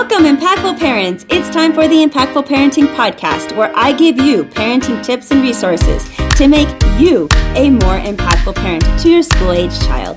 Welcome, 0.00 0.26
impactful 0.26 0.78
parents. 0.78 1.26
It's 1.28 1.50
time 1.50 1.72
for 1.72 1.88
the 1.88 2.06
Impactful 2.06 2.46
Parenting 2.46 2.86
Podcast, 2.94 3.56
where 3.56 3.72
I 3.74 3.90
give 3.92 4.16
you 4.16 4.44
parenting 4.44 5.04
tips 5.04 5.32
and 5.32 5.42
resources 5.42 6.08
to 6.36 6.46
make 6.46 6.68
you 7.00 7.26
a 7.56 7.68
more 7.68 7.98
impactful 7.98 8.54
parent 8.54 8.84
to 9.00 9.10
your 9.10 9.24
school 9.24 9.50
age 9.50 9.76
child. 9.80 10.16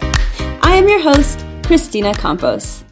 I 0.61 0.75
am 0.75 0.87
your 0.87 1.01
host, 1.01 1.43
Christina 1.63 2.13
Campos. 2.13 2.83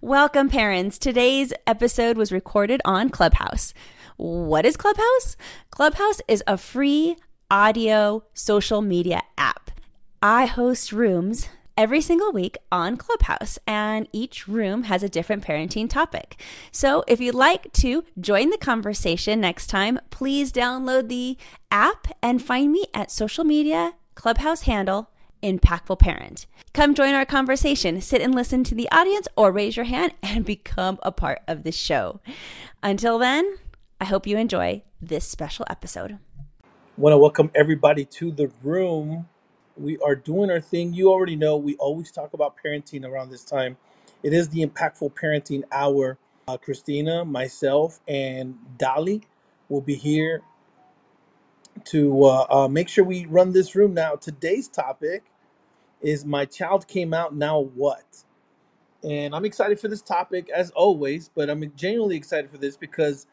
Welcome, 0.00 0.48
parents. 0.48 0.98
Today's 0.98 1.52
episode 1.66 2.16
was 2.16 2.30
recorded 2.30 2.80
on 2.84 3.10
Clubhouse. 3.10 3.74
What 4.16 4.64
is 4.64 4.76
Clubhouse? 4.76 5.36
Clubhouse 5.72 6.20
is 6.28 6.44
a 6.46 6.56
free 6.56 7.16
audio 7.50 8.22
social 8.34 8.82
media 8.82 9.22
app. 9.36 9.72
I 10.22 10.46
host 10.46 10.92
rooms 10.92 11.48
every 11.76 12.00
single 12.00 12.32
week 12.32 12.56
on 12.72 12.96
Clubhouse, 12.96 13.58
and 13.66 14.08
each 14.12 14.48
room 14.48 14.84
has 14.84 15.02
a 15.02 15.08
different 15.08 15.44
parenting 15.44 15.88
topic. 15.88 16.40
So 16.72 17.04
if 17.06 17.20
you'd 17.20 17.34
like 17.34 17.72
to 17.74 18.04
join 18.20 18.50
the 18.50 18.58
conversation 18.58 19.40
next 19.40 19.66
time, 19.66 19.98
please 20.10 20.52
download 20.52 21.08
the 21.08 21.36
app 21.70 22.08
and 22.22 22.42
find 22.42 22.72
me 22.72 22.86
at 22.94 23.10
social 23.10 23.44
media 23.44 23.94
Clubhouse 24.14 24.62
handle 24.62 25.10
impactful 25.42 25.98
parent. 25.98 26.46
Come 26.72 26.94
join 26.94 27.14
our 27.14 27.24
conversation, 27.24 28.00
sit 28.00 28.20
and 28.20 28.34
listen 28.34 28.64
to 28.64 28.74
the 28.74 28.90
audience, 28.90 29.28
or 29.36 29.52
raise 29.52 29.76
your 29.76 29.84
hand 29.84 30.14
and 30.22 30.44
become 30.44 30.98
a 31.02 31.12
part 31.12 31.40
of 31.46 31.62
the 31.62 31.72
show. 31.72 32.20
Until 32.82 33.18
then, 33.18 33.58
I 34.00 34.06
hope 34.06 34.26
you 34.26 34.36
enjoy 34.38 34.82
this 35.00 35.26
special 35.26 35.64
episode. 35.70 36.18
I 36.62 36.66
want 36.96 37.12
to 37.12 37.18
welcome 37.18 37.50
everybody 37.54 38.04
to 38.06 38.30
the 38.30 38.50
room. 38.62 39.28
We 39.76 39.98
are 39.98 40.16
doing 40.16 40.50
our 40.50 40.60
thing. 40.60 40.94
You 40.94 41.10
already 41.10 41.36
know 41.36 41.56
we 41.56 41.76
always 41.76 42.10
talk 42.10 42.34
about 42.34 42.56
parenting 42.64 43.04
around 43.04 43.30
this 43.30 43.44
time. 43.44 43.76
It 44.22 44.32
is 44.32 44.48
the 44.48 44.64
Impactful 44.64 45.14
Parenting 45.14 45.64
Hour. 45.72 46.18
Uh, 46.48 46.56
Christina, 46.56 47.24
myself, 47.24 48.00
and 48.06 48.56
Dolly 48.78 49.22
will 49.68 49.80
be 49.80 49.96
here 49.96 50.42
to 51.86 52.24
uh, 52.24 52.46
uh, 52.48 52.68
make 52.68 52.88
sure 52.88 53.04
we 53.04 53.26
run 53.26 53.52
this 53.52 53.74
room. 53.74 53.94
Now, 53.94 54.14
today's 54.14 54.68
topic 54.68 55.24
is 56.00 56.24
My 56.24 56.44
Child 56.44 56.86
Came 56.86 57.12
Out, 57.14 57.34
Now 57.34 57.60
What? 57.60 58.04
And 59.02 59.34
I'm 59.34 59.44
excited 59.44 59.78
for 59.80 59.88
this 59.88 60.02
topic 60.02 60.48
as 60.50 60.70
always, 60.72 61.30
but 61.34 61.50
I'm 61.50 61.72
genuinely 61.76 62.16
excited 62.16 62.50
for 62.50 62.58
this 62.58 62.76
because 62.76 63.26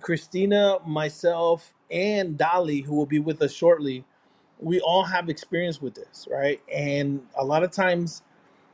Christina, 0.00 0.78
myself, 0.86 1.74
and 1.90 2.36
Dolly, 2.38 2.80
who 2.80 2.94
will 2.94 3.06
be 3.06 3.18
with 3.18 3.42
us 3.42 3.52
shortly, 3.52 4.04
we 4.60 4.80
all 4.80 5.04
have 5.04 5.28
experience 5.28 5.82
with 5.82 5.94
this, 5.94 6.28
right? 6.30 6.60
And 6.72 7.22
a 7.36 7.44
lot 7.44 7.62
of 7.64 7.70
times 7.72 8.22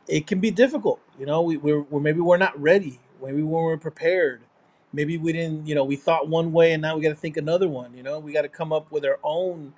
it 0.08 0.26
can 0.26 0.40
be 0.40 0.50
difficult. 0.50 1.00
You 1.18 1.26
know, 1.26 1.42
we, 1.42 1.56
we're, 1.56 1.82
we're 1.82 2.00
maybe 2.00 2.20
we're 2.20 2.36
not 2.38 2.60
ready. 2.60 3.00
Maybe 3.22 3.38
we 3.38 3.44
weren't 3.44 3.82
prepared. 3.82 4.42
Maybe 4.92 5.18
we 5.18 5.32
didn't, 5.32 5.66
you 5.66 5.74
know, 5.74 5.84
we 5.84 5.96
thought 5.96 6.28
one 6.28 6.52
way 6.52 6.72
and 6.72 6.82
now 6.82 6.96
we 6.96 7.02
got 7.02 7.10
to 7.10 7.14
think 7.16 7.36
another 7.36 7.68
one. 7.68 7.96
You 7.96 8.02
know, 8.02 8.18
we 8.20 8.32
got 8.32 8.42
to 8.42 8.48
come 8.48 8.72
up 8.72 8.92
with 8.92 9.04
our 9.04 9.18
own. 9.24 9.74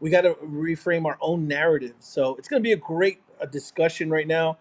We 0.00 0.10
got 0.10 0.22
to 0.22 0.34
reframe 0.34 1.06
our 1.06 1.18
own 1.20 1.48
narrative. 1.48 1.94
So 2.00 2.36
it's 2.36 2.48
going 2.48 2.62
to 2.62 2.64
be 2.66 2.72
a 2.72 2.76
great 2.78 3.20
uh, 3.40 3.46
discussion 3.46 4.10
right 4.10 4.26
now. 4.26 4.58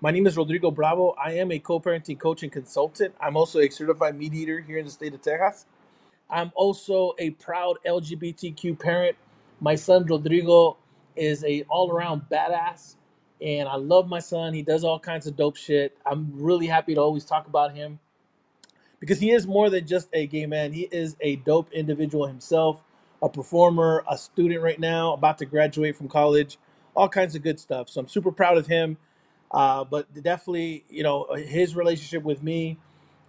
My 0.00 0.12
name 0.12 0.26
is 0.28 0.36
Rodrigo 0.36 0.70
Bravo. 0.70 1.16
I 1.22 1.32
am 1.34 1.52
a 1.52 1.58
co-parenting 1.58 2.20
coach 2.20 2.44
and 2.44 2.52
consultant. 2.52 3.14
I'm 3.20 3.36
also 3.36 3.60
a 3.60 3.68
certified 3.70 4.16
mediator 4.18 4.60
here 4.60 4.78
in 4.78 4.86
the 4.86 4.92
state 4.92 5.14
of 5.14 5.22
Texas. 5.22 5.66
I'm 6.30 6.52
also 6.54 7.14
a 7.18 7.30
proud 7.30 7.78
LGBTQ 7.86 8.78
parent. 8.78 9.16
My 9.60 9.76
son 9.76 10.06
Rodrigo 10.06 10.78
is 11.16 11.44
a 11.44 11.64
all-around 11.70 12.24
badass, 12.30 12.96
and 13.42 13.68
I 13.68 13.76
love 13.76 14.08
my 14.08 14.20
son. 14.20 14.54
He 14.54 14.62
does 14.62 14.84
all 14.84 15.00
kinds 15.00 15.26
of 15.26 15.36
dope 15.36 15.56
shit. 15.56 15.96
I'm 16.06 16.32
really 16.34 16.66
happy 16.68 16.94
to 16.94 17.02
always 17.02 17.24
talk 17.26 17.48
about 17.48 17.74
him 17.74 18.00
because 19.00 19.20
he 19.20 19.32
is 19.32 19.46
more 19.46 19.70
than 19.70 19.86
just 19.86 20.08
a 20.14 20.26
gay 20.26 20.46
man. 20.46 20.72
He 20.72 20.82
is 20.92 21.16
a 21.20 21.36
dope 21.36 21.72
individual 21.72 22.26
himself, 22.26 22.82
a 23.22 23.28
performer, 23.28 24.04
a 24.10 24.18
student 24.18 24.62
right 24.62 24.80
now, 24.80 25.14
about 25.14 25.38
to 25.38 25.46
graduate 25.46 25.96
from 25.96 26.08
college, 26.08 26.58
all 26.96 27.08
kinds 27.08 27.34
of 27.36 27.42
good 27.42 27.60
stuff. 27.60 27.90
So 27.90 28.00
I'm 28.00 28.08
super 28.08 28.32
proud 28.32 28.58
of 28.58 28.66
him. 28.68 28.98
Uh, 29.52 29.84
but 29.84 30.12
definitely, 30.22 30.84
you 30.90 31.02
know, 31.04 31.26
his 31.34 31.76
relationship 31.76 32.22
with 32.24 32.42
me 32.42 32.78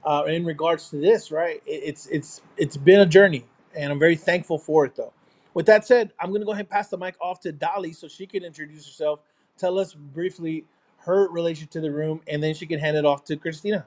uh, 0.06 0.26
in 0.28 0.46
regards 0.46 0.90
to 0.92 0.98
this, 0.98 1.32
right? 1.32 1.62
it- 1.68 1.84
It's 1.86 2.08
it's 2.08 2.42
it's 2.58 2.78
been 2.78 3.02
a 3.02 3.08
journey, 3.08 3.46
and 3.76 3.92
I'm 3.92 4.00
very 4.00 4.18
thankful 4.18 4.60
for 4.60 4.86
it, 4.86 4.96
though. 4.96 5.14
With 5.54 5.68
that 5.68 5.86
said, 5.86 6.14
I'm 6.20 6.34
gonna 6.34 6.46
go 6.46 6.52
ahead 6.52 6.62
and 6.66 6.70
pass 6.70 6.90
the 6.90 6.98
mic 6.98 7.16
off 7.22 7.42
to 7.42 7.52
Dolly 7.54 7.94
so 7.94 8.08
she 8.08 8.28
can 8.28 8.44
introduce 8.44 8.86
herself, 8.86 9.22
tell 9.58 9.80
us 9.80 9.94
briefly 9.94 10.66
her 11.00 11.30
relation 11.30 11.68
to 11.70 11.82
the 11.82 11.92
room, 11.92 12.22
and 12.28 12.44
then 12.44 12.56
she 12.56 12.68
can 12.68 12.80
hand 12.80 12.98
it 12.98 13.06
off 13.06 13.26
to 13.26 13.38
Christina. 13.38 13.86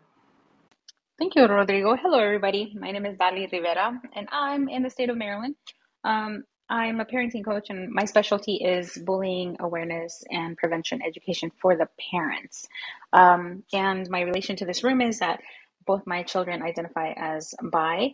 Thank 1.19 1.37
you, 1.37 1.47
Rodrigo. 1.47 1.97
Hello, 1.97 2.19
everybody. 2.21 2.75
My 2.79 2.91
name 2.93 3.07
is 3.07 3.17
Dali 3.17 3.51
Rivera, 3.51 4.01
and 4.17 4.29
I'm 4.33 4.69
in 4.69 4.83
the 4.83 4.91
state 4.91 5.11
of 5.11 5.17
Maryland. 5.17 5.57
Um, 6.05 6.45
I'm 6.69 7.01
a 7.01 7.07
parenting 7.07 7.45
coach, 7.45 7.71
and 7.71 7.91
my 7.93 8.05
specialty 8.05 8.57
is 8.57 8.99
bullying 9.07 9.57
awareness 9.61 10.25
and 10.31 10.59
prevention 10.59 11.03
education 11.03 11.53
for 11.63 11.77
the 11.79 11.89
parents. 12.13 12.69
Um, 13.15 13.65
and 13.73 14.11
my 14.11 14.23
relation 14.23 14.57
to 14.57 14.67
this 14.67 14.85
room 14.85 15.01
is 15.01 15.21
that 15.21 15.41
both 15.87 16.03
my 16.07 16.25
children 16.25 16.63
identify 16.63 17.13
as 17.17 17.55
bi. 17.63 18.11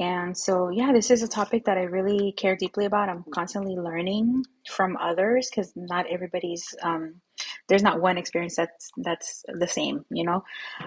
And 0.00 0.36
so, 0.36 0.70
yeah, 0.70 0.92
this 0.92 1.10
is 1.10 1.22
a 1.22 1.28
topic 1.28 1.66
that 1.66 1.76
I 1.76 1.82
really 1.82 2.32
care 2.32 2.56
deeply 2.56 2.86
about. 2.86 3.10
I'm 3.10 3.22
constantly 3.34 3.76
learning 3.76 4.44
from 4.66 4.96
others 4.96 5.50
because 5.50 5.72
not 5.76 6.06
everybody's, 6.06 6.74
um, 6.82 7.20
there's 7.68 7.82
not 7.82 8.00
one 8.00 8.16
experience 8.16 8.56
that's 8.56 8.90
that's 8.96 9.44
the 9.46 9.68
same, 9.68 10.06
you 10.10 10.24
know. 10.24 10.42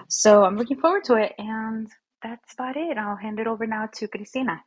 So 0.08 0.44
I'm 0.44 0.56
looking 0.56 0.80
forward 0.80 1.04
to 1.04 1.14
it, 1.14 1.32
and 1.38 1.88
that's 2.22 2.54
about 2.54 2.76
it. 2.76 2.98
I'll 2.98 3.16
hand 3.16 3.38
it 3.38 3.46
over 3.46 3.66
now 3.66 3.88
to 3.94 4.08
Christina. 4.08 4.60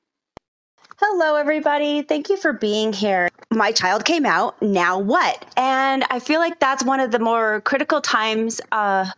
Hello, 0.97 1.35
everybody. 1.35 2.01
Thank 2.01 2.29
you 2.29 2.37
for 2.37 2.53
being 2.53 2.93
here. 2.93 3.29
My 3.51 3.71
child 3.71 4.05
came 4.05 4.25
out. 4.25 4.59
Now 4.61 4.97
what? 4.97 5.45
And 5.57 6.05
I 6.09 6.19
feel 6.19 6.39
like 6.39 6.59
that's 6.59 6.83
one 6.83 7.01
of 7.01 7.11
the 7.11 7.19
more 7.19 7.61
critical 7.61 7.99
times 7.99 8.61
uh, 8.71 9.11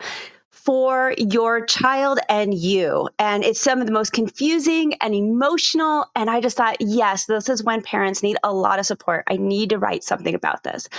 for 0.66 1.14
your 1.18 1.66
child 1.66 2.20
and 2.28 2.54
you. 2.54 3.10
And 3.18 3.44
it's 3.44 3.60
some 3.60 3.80
of 3.80 3.88
the 3.88 3.94
most 3.94 4.14
confusing 4.14 4.94
and 5.02 5.14
emotional. 5.14 6.06
And 6.16 6.30
I 6.30 6.42
just 6.42 6.58
thought, 6.58 6.78
yes, 6.80 7.26
this 7.26 7.50
is 7.50 7.64
when 7.64 7.82
parents 7.82 8.24
need 8.24 8.38
a 8.44 8.54
lot 8.54 8.80
of 8.80 8.86
support. 8.86 9.26
I 9.30 9.38
need 9.38 9.70
to 9.70 9.80
write 9.80 10.04
something 10.04 10.36
about 10.36 10.64
this. 10.64 10.90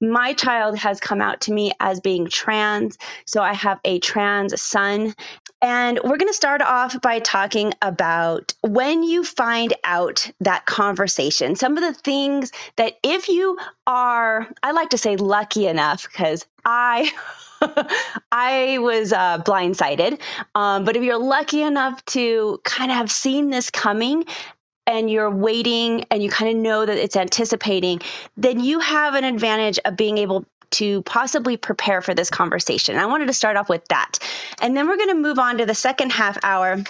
My 0.00 0.34
child 0.34 0.76
has 0.78 1.00
come 1.00 1.22
out 1.22 1.42
to 1.42 1.52
me 1.52 1.72
as 1.80 2.00
being 2.00 2.28
trans. 2.28 2.98
So 3.24 3.42
I 3.42 3.54
have 3.54 3.80
a 3.84 3.98
trans 3.98 4.60
son 4.60 5.14
and 5.62 5.98
we're 6.04 6.18
going 6.18 6.28
to 6.28 6.34
start 6.34 6.60
off 6.60 7.00
by 7.00 7.18
talking 7.18 7.72
about 7.80 8.52
when 8.60 9.02
you 9.02 9.24
find 9.24 9.72
out 9.84 10.30
that 10.40 10.66
conversation, 10.66 11.56
some 11.56 11.78
of 11.78 11.82
the 11.82 11.94
things 11.94 12.52
that 12.76 12.98
if 13.02 13.28
you 13.28 13.58
are, 13.86 14.46
I 14.62 14.72
like 14.72 14.90
to 14.90 14.98
say 14.98 15.16
lucky 15.16 15.66
enough, 15.66 16.06
because 16.06 16.44
I. 16.64 17.10
I 18.32 18.78
was 18.78 19.12
uh, 19.12 19.38
blindsided. 19.38 20.20
Um, 20.54 20.84
but 20.84 20.96
if 20.96 21.02
you're 21.02 21.18
lucky 21.18 21.62
enough 21.62 22.04
to 22.06 22.60
kind 22.64 22.90
of 22.90 22.96
have 22.96 23.10
seen 23.10 23.50
this 23.50 23.70
coming 23.70 24.24
and 24.86 25.10
you're 25.10 25.30
waiting 25.30 26.04
and 26.10 26.22
you 26.22 26.30
kind 26.30 26.56
of 26.56 26.62
know 26.62 26.86
that 26.86 26.96
it's 26.96 27.16
anticipating, 27.16 28.00
then 28.36 28.60
you 28.60 28.80
have 28.80 29.14
an 29.14 29.24
advantage 29.24 29.78
of 29.84 29.96
being 29.96 30.18
able 30.18 30.44
to 30.70 31.02
possibly 31.02 31.56
prepare 31.56 32.02
for 32.02 32.14
this 32.14 32.30
conversation. 32.30 32.96
I 32.96 33.06
wanted 33.06 33.26
to 33.26 33.32
start 33.32 33.56
off 33.56 33.68
with 33.68 33.86
that. 33.88 34.18
And 34.60 34.76
then 34.76 34.88
we're 34.88 34.96
going 34.96 35.10
to 35.10 35.14
move 35.14 35.38
on 35.38 35.58
to 35.58 35.66
the 35.66 35.74
second 35.74 36.10
half 36.10 36.38
hour 36.42 36.82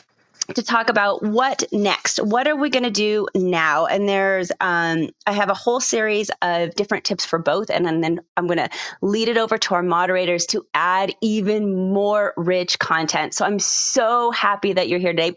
to 0.55 0.63
talk 0.63 0.91
about 0.91 1.23
what 1.23 1.65
next 1.73 2.19
what 2.19 2.47
are 2.47 2.57
we 2.57 2.71
going 2.71 2.85
to 2.85 2.91
do 2.91 3.27
now 3.35 3.87
and 3.87 4.09
there's 4.09 4.51
um, 4.61 5.09
i 5.27 5.33
have 5.33 5.51
a 5.51 5.55
whole 5.55 5.81
series 5.81 6.31
of 6.43 6.75
different 6.75 7.05
tips 7.05 7.25
for 7.25 7.39
both 7.39 7.71
and 7.71 7.87
then, 7.87 8.21
i'm 8.37 8.47
going 8.47 8.59
to 8.59 8.69
lead 9.03 9.29
it 9.29 9.37
over 9.37 9.59
to 9.59 9.75
our 9.75 9.83
moderators 9.83 10.47
to 10.47 10.65
add 10.75 11.15
even 11.21 11.93
more 11.93 12.33
rich 12.37 12.79
content 12.79 13.35
so 13.35 13.45
i'm 13.45 13.59
so 13.59 14.31
happy 14.31 14.73
that 14.73 14.89
you're 14.89 15.01
here 15.01 15.13
today 15.13 15.35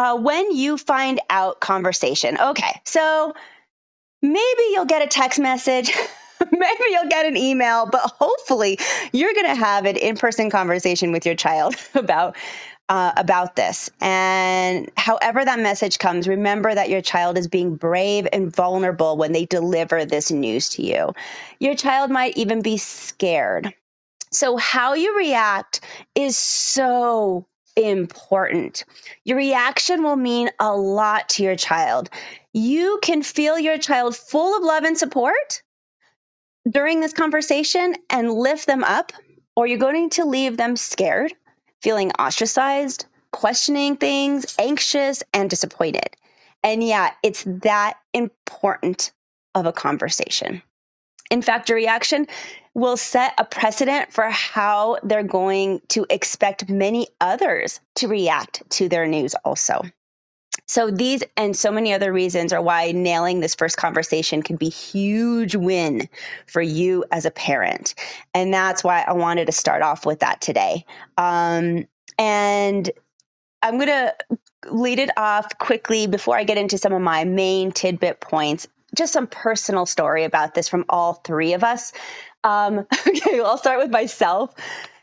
uh, 0.00 0.16
when 0.16 0.50
you 0.52 0.78
find 0.78 1.20
out 1.28 1.60
conversation. 1.60 2.38
Okay, 2.40 2.80
so 2.84 3.34
maybe 4.22 4.62
you'll 4.70 4.86
get 4.86 5.02
a 5.02 5.06
text 5.06 5.38
message. 5.38 5.92
Maybe 6.52 6.84
you'll 6.90 7.08
get 7.08 7.26
an 7.26 7.36
email, 7.36 7.86
but 7.86 8.00
hopefully 8.18 8.78
you're 9.12 9.34
going 9.34 9.46
to 9.46 9.54
have 9.54 9.84
an 9.86 9.96
in-person 9.96 10.50
conversation 10.50 11.12
with 11.12 11.26
your 11.26 11.34
child 11.34 11.74
about 11.94 12.36
uh, 12.88 13.12
about 13.16 13.54
this. 13.54 13.88
And 14.00 14.90
however 14.96 15.44
that 15.44 15.60
message 15.60 15.98
comes, 15.98 16.26
remember 16.26 16.74
that 16.74 16.90
your 16.90 17.00
child 17.00 17.38
is 17.38 17.46
being 17.46 17.76
brave 17.76 18.26
and 18.32 18.54
vulnerable 18.54 19.16
when 19.16 19.30
they 19.30 19.46
deliver 19.46 20.04
this 20.04 20.32
news 20.32 20.68
to 20.70 20.82
you. 20.82 21.14
Your 21.60 21.76
child 21.76 22.10
might 22.10 22.36
even 22.36 22.62
be 22.62 22.78
scared. 22.78 23.72
So, 24.32 24.56
how 24.56 24.94
you 24.94 25.16
react 25.16 25.80
is 26.16 26.36
so 26.36 27.46
important. 27.76 28.84
Your 29.24 29.36
reaction 29.36 30.02
will 30.02 30.16
mean 30.16 30.50
a 30.58 30.76
lot 30.76 31.28
to 31.30 31.42
your 31.44 31.56
child. 31.56 32.10
You 32.52 32.98
can 33.02 33.22
feel 33.22 33.58
your 33.58 33.78
child 33.78 34.16
full 34.16 34.56
of 34.56 34.64
love 34.64 34.84
and 34.84 34.98
support, 34.98 35.62
during 36.68 37.00
this 37.00 37.12
conversation 37.12 37.94
and 38.08 38.32
lift 38.32 38.66
them 38.66 38.84
up, 38.84 39.12
or 39.56 39.66
you're 39.66 39.78
going 39.78 40.10
to 40.10 40.24
leave 40.24 40.56
them 40.56 40.76
scared, 40.76 41.32
feeling 41.82 42.10
ostracized, 42.12 43.06
questioning 43.32 43.96
things, 43.96 44.54
anxious, 44.58 45.22
and 45.32 45.48
disappointed. 45.48 46.08
And 46.62 46.82
yeah, 46.82 47.12
it's 47.22 47.44
that 47.62 47.94
important 48.12 49.12
of 49.54 49.66
a 49.66 49.72
conversation. 49.72 50.62
In 51.30 51.42
fact, 51.42 51.68
your 51.68 51.76
reaction 51.76 52.26
will 52.74 52.96
set 52.96 53.34
a 53.38 53.44
precedent 53.44 54.12
for 54.12 54.24
how 54.24 54.98
they're 55.02 55.22
going 55.22 55.80
to 55.88 56.06
expect 56.10 56.68
many 56.68 57.08
others 57.20 57.80
to 57.96 58.08
react 58.08 58.68
to 58.70 58.88
their 58.88 59.06
news 59.06 59.34
also. 59.44 59.82
So 60.70 60.88
these 60.88 61.24
and 61.36 61.56
so 61.56 61.72
many 61.72 61.92
other 61.92 62.12
reasons 62.12 62.52
are 62.52 62.62
why 62.62 62.92
nailing 62.92 63.40
this 63.40 63.56
first 63.56 63.76
conversation 63.76 64.40
can 64.40 64.54
be 64.54 64.68
huge 64.68 65.56
win 65.56 66.08
for 66.46 66.62
you 66.62 67.04
as 67.10 67.26
a 67.26 67.32
parent. 67.32 67.96
And 68.34 68.54
that's 68.54 68.84
why 68.84 69.04
I 69.04 69.14
wanted 69.14 69.46
to 69.46 69.52
start 69.52 69.82
off 69.82 70.06
with 70.06 70.20
that 70.20 70.40
today. 70.40 70.84
Um, 71.18 71.88
and 72.20 72.88
I'm 73.64 73.78
going 73.78 73.88
to 73.88 74.14
lead 74.70 75.00
it 75.00 75.10
off 75.16 75.58
quickly 75.58 76.06
before 76.06 76.36
I 76.36 76.44
get 76.44 76.56
into 76.56 76.78
some 76.78 76.92
of 76.92 77.02
my 77.02 77.24
main 77.24 77.72
tidbit 77.72 78.20
points. 78.20 78.68
Just 78.94 79.12
some 79.12 79.26
personal 79.26 79.86
story 79.86 80.22
about 80.22 80.54
this 80.54 80.68
from 80.68 80.84
all 80.88 81.14
three 81.14 81.52
of 81.52 81.64
us. 81.64 81.92
Um, 82.44 82.86
okay, 83.08 83.40
I'll 83.40 83.58
start 83.58 83.80
with 83.80 83.90
myself. 83.90 84.54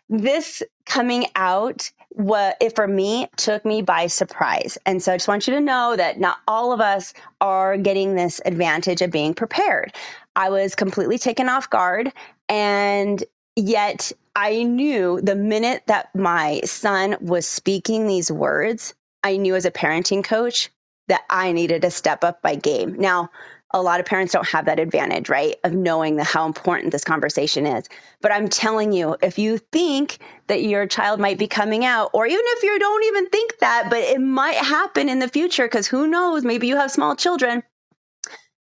This 0.07 0.63
coming 0.85 1.25
out 1.35 1.91
what 2.17 2.57
it 2.59 2.75
for 2.75 2.87
me 2.87 3.29
took 3.37 3.63
me 3.63 3.83
by 3.83 4.07
surprise. 4.07 4.77
And 4.87 5.01
so 5.01 5.13
I 5.13 5.17
just 5.17 5.27
want 5.27 5.47
you 5.47 5.53
to 5.53 5.61
know 5.61 5.95
that 5.95 6.19
not 6.19 6.39
all 6.47 6.73
of 6.73 6.81
us 6.81 7.13
are 7.41 7.77
getting 7.77 8.15
this 8.15 8.41
advantage 8.43 9.03
of 9.03 9.11
being 9.11 9.35
prepared. 9.35 9.93
I 10.35 10.49
was 10.49 10.73
completely 10.73 11.19
taken 11.19 11.47
off 11.47 11.69
guard 11.69 12.11
and 12.49 13.23
yet 13.55 14.11
I 14.35 14.63
knew 14.63 15.21
the 15.21 15.35
minute 15.35 15.83
that 15.85 16.13
my 16.15 16.61
son 16.65 17.17
was 17.21 17.47
speaking 17.47 18.07
these 18.07 18.31
words, 18.31 18.95
I 19.23 19.37
knew 19.37 19.55
as 19.55 19.65
a 19.65 19.71
parenting 19.71 20.23
coach 20.23 20.71
that 21.07 21.23
I 21.29 21.51
needed 21.51 21.83
to 21.83 21.91
step 21.91 22.23
up 22.23 22.39
my 22.43 22.55
game. 22.55 22.95
Now, 22.97 23.29
a 23.71 23.81
lot 23.81 23.99
of 23.99 24.05
parents 24.05 24.33
don't 24.33 24.47
have 24.47 24.65
that 24.65 24.79
advantage, 24.79 25.29
right? 25.29 25.55
Of 25.63 25.73
knowing 25.73 26.15
the, 26.15 26.23
how 26.23 26.45
important 26.45 26.91
this 26.91 27.03
conversation 27.03 27.65
is. 27.65 27.87
But 28.21 28.31
I'm 28.31 28.47
telling 28.47 28.93
you, 28.93 29.17
if 29.21 29.37
you 29.37 29.57
think 29.57 30.19
that 30.47 30.63
your 30.63 30.87
child 30.87 31.19
might 31.19 31.37
be 31.37 31.47
coming 31.47 31.83
out, 31.83 32.11
or 32.13 32.25
even 32.25 32.39
if 32.41 32.63
you 32.63 32.79
don't 32.79 33.03
even 33.05 33.29
think 33.29 33.59
that, 33.59 33.87
but 33.89 33.99
it 33.99 34.21
might 34.21 34.55
happen 34.55 35.09
in 35.09 35.19
the 35.19 35.27
future, 35.27 35.65
because 35.65 35.87
who 35.87 36.07
knows, 36.07 36.45
maybe 36.45 36.67
you 36.67 36.77
have 36.77 36.91
small 36.91 37.15
children, 37.15 37.61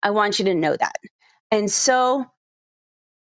I 0.03 0.11
want 0.11 0.39
you 0.39 0.45
to 0.47 0.55
know 0.55 0.77
that. 0.77 0.97
And 1.51 1.71
so 1.71 2.27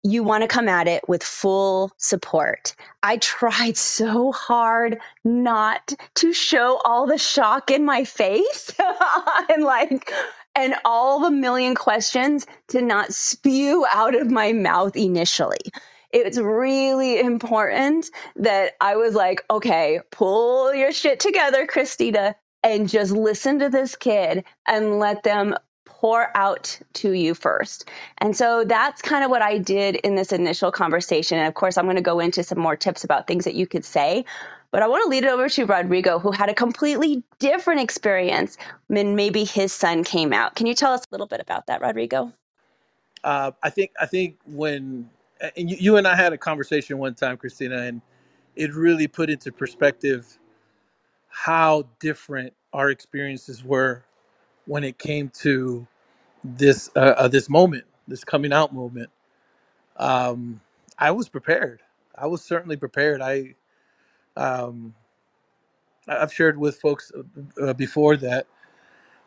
you 0.04 0.24
want 0.24 0.44
to 0.44 0.48
come 0.48 0.70
at 0.70 0.88
it 0.88 1.08
with 1.10 1.24
full 1.24 1.92
support. 1.98 2.74
I 3.04 3.18
tried 3.18 3.76
so 3.78 4.32
hard 4.32 5.00
not 5.24 5.94
to 6.16 6.32
show 6.32 6.80
all 6.86 7.06
the 7.06 7.18
shock 7.18 7.70
in 7.70 7.84
my 7.84 8.06
face 8.06 8.74
and 9.50 9.64
like, 9.64 10.12
and 10.56 10.76
all 10.86 11.22
the 11.22 11.32
million 11.32 11.76
questions 11.76 12.46
to 12.70 12.82
not 12.82 13.14
spew 13.14 13.86
out 13.92 14.16
of 14.16 14.30
my 14.30 14.54
mouth 14.54 14.96
initially. 14.96 15.60
It's 16.12 16.38
really 16.38 17.20
important 17.20 18.10
that 18.38 18.74
I 18.82 18.96
was 18.96 19.14
like, 19.14 19.44
okay, 19.50 20.00
pull 20.12 20.74
your 20.74 20.92
shit 20.92 21.20
together, 21.20 21.68
Christina, 21.68 22.36
and 22.64 22.90
just 22.90 23.12
listen 23.12 23.60
to 23.60 23.70
this 23.70 23.96
kid 23.96 24.44
and 24.68 25.00
let 25.00 25.24
them 25.24 25.56
pour 25.86 26.36
out 26.36 26.80
to 26.94 27.12
you 27.12 27.34
first. 27.34 27.90
And 28.20 28.36
so 28.36 28.64
that's 28.64 29.02
kind 29.02 29.24
of 29.24 29.30
what 29.30 29.42
I 29.42 29.58
did 29.58 29.96
in 29.98 30.16
this 30.16 30.32
initial 30.32 30.72
conversation. 30.72 31.38
And 31.38 31.48
of 31.48 31.54
course, 31.54 31.78
I'm 31.78 31.86
going 31.86 31.98
to 31.98 32.02
go 32.02 32.20
into 32.20 32.42
some 32.42 32.60
more 32.60 32.76
tips 32.76 33.04
about 33.04 33.28
things 33.28 33.46
that 33.46 33.54
you 33.54 33.68
could 33.68 33.84
say. 33.84 34.26
But 34.72 34.84
I 34.84 34.88
want 34.88 35.04
to 35.06 35.10
lead 35.10 35.26
it 35.26 35.30
over 35.32 35.50
to 35.50 35.66
Rodrigo, 35.66 36.20
who 36.20 36.32
had 36.32 36.50
a 36.50 36.56
completely 36.56 37.24
different 37.40 37.82
experience 37.82 38.58
when 38.88 39.16
maybe 39.16 39.46
his 39.46 39.74
son 39.74 40.04
came 40.04 40.34
out. 40.34 40.56
Can 40.56 40.68
you 40.68 40.76
tell 40.76 40.94
us 40.94 41.02
a 41.02 41.08
little 41.12 41.28
bit 41.28 41.42
about 41.42 41.68
that, 41.68 41.82
Rodrigo? 41.82 42.34
Uh, 43.24 43.52
I 43.64 43.72
think 43.72 43.92
I 44.02 44.08
think 44.08 44.38
when 44.48 45.10
and 45.58 45.70
you, 45.72 45.78
you 45.80 45.98
and 45.98 46.08
I 46.08 46.16
had 46.16 46.34
a 46.34 46.40
conversation 46.40 47.00
one 47.00 47.16
time, 47.16 47.38
Christina, 47.38 47.80
and 47.84 48.02
it 48.56 48.74
really 48.74 49.08
put 49.08 49.30
into 49.32 49.52
perspective 49.52 50.40
how 51.30 51.86
different 52.00 52.54
our 52.74 52.90
experiences 52.92 53.64
were 53.64 54.04
when 54.66 54.84
it 54.84 55.00
came 55.00 55.30
to 55.42 55.88
this 56.44 56.90
uh, 56.96 57.16
uh, 57.18 57.28
this 57.30 57.50
moment, 57.50 57.86
this 58.08 58.24
coming 58.24 58.54
out 58.54 58.74
moment. 58.74 59.10
Um, 59.98 60.62
I 61.00 61.12
was 61.12 61.30
prepared. 61.30 61.82
I 62.16 62.28
was 62.28 62.44
certainly 62.44 62.78
prepared. 62.78 63.22
I 63.22 63.56
um, 64.40 64.96
I've 66.08 66.34
shared 66.34 66.58
with 66.58 66.80
folks 66.82 67.12
uh, 67.18 67.64
uh, 67.68 67.74
before 67.74 68.18
that 68.18 68.48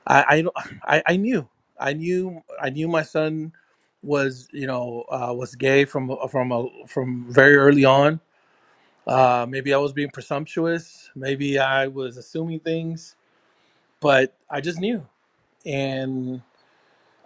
I, 0.06 0.44
I 0.56 0.97
I 0.99 1.05
I 1.09 1.17
knew 1.19 1.49
I 1.81 1.94
knew 1.94 2.43
I 2.62 2.70
knew 2.70 2.88
my 2.88 3.05
son 3.05 3.55
was 4.03 4.49
you 4.53 4.69
know 4.69 5.05
uh, 5.11 5.35
was 5.37 5.56
gay 5.56 5.87
from 5.87 6.17
from 6.31 6.53
a, 6.53 6.69
from 6.88 7.26
very 7.32 7.56
early 7.56 7.87
on. 7.87 8.20
Uh, 9.06 9.47
maybe 9.49 9.75
I 9.75 9.79
was 9.79 9.93
being 9.93 10.11
presumptuous. 10.11 11.11
Maybe 11.17 11.59
I 11.59 11.88
was 11.88 12.17
assuming 12.19 12.61
things, 12.61 13.17
but 14.00 14.37
I 14.50 14.61
just 14.61 14.81
knew, 14.81 15.06
and 15.67 16.43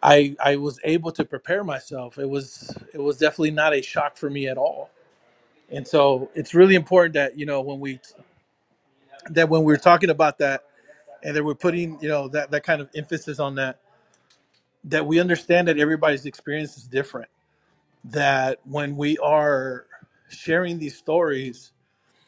I 0.03 0.37
I 0.45 0.57
was 0.57 0.81
able 0.85 1.13
to 1.13 1.25
prepare 1.25 1.65
myself. 1.65 2.19
It 2.19 2.29
was 2.31 2.77
it 2.95 3.01
was 3.01 3.19
definitely 3.19 3.53
not 3.53 3.75
a 3.75 3.83
shock 3.83 4.17
for 4.19 4.31
me 4.31 4.49
at 4.49 4.59
all. 4.59 4.91
And 5.71 5.87
so 5.87 6.31
it's 6.35 6.55
really 6.55 6.75
important 6.77 7.15
that 7.15 7.39
you 7.39 7.47
know 7.47 7.61
when 7.63 7.81
we 7.81 8.01
that 9.31 9.49
when 9.49 9.65
we're 9.65 9.77
talking 9.79 10.11
about 10.11 10.39
that 10.39 10.65
and 11.25 11.37
that 11.37 11.45
we're 11.45 11.55
putting 11.55 12.01
you 12.01 12.09
know 12.09 12.29
that 12.29 12.51
that 12.53 12.65
kind 12.65 12.81
of 12.81 12.91
emphasis 12.95 13.41
on 13.41 13.57
that 13.57 13.81
that 14.85 15.07
we 15.07 15.21
understand 15.21 15.69
that 15.69 15.79
everybody's 15.79 16.27
experience 16.27 16.77
is 16.77 16.85
different. 16.85 17.29
That 18.05 18.61
when 18.65 18.97
we 18.97 19.19
are 19.19 19.87
sharing 20.29 20.79
these 20.79 20.97
stories, 20.97 21.73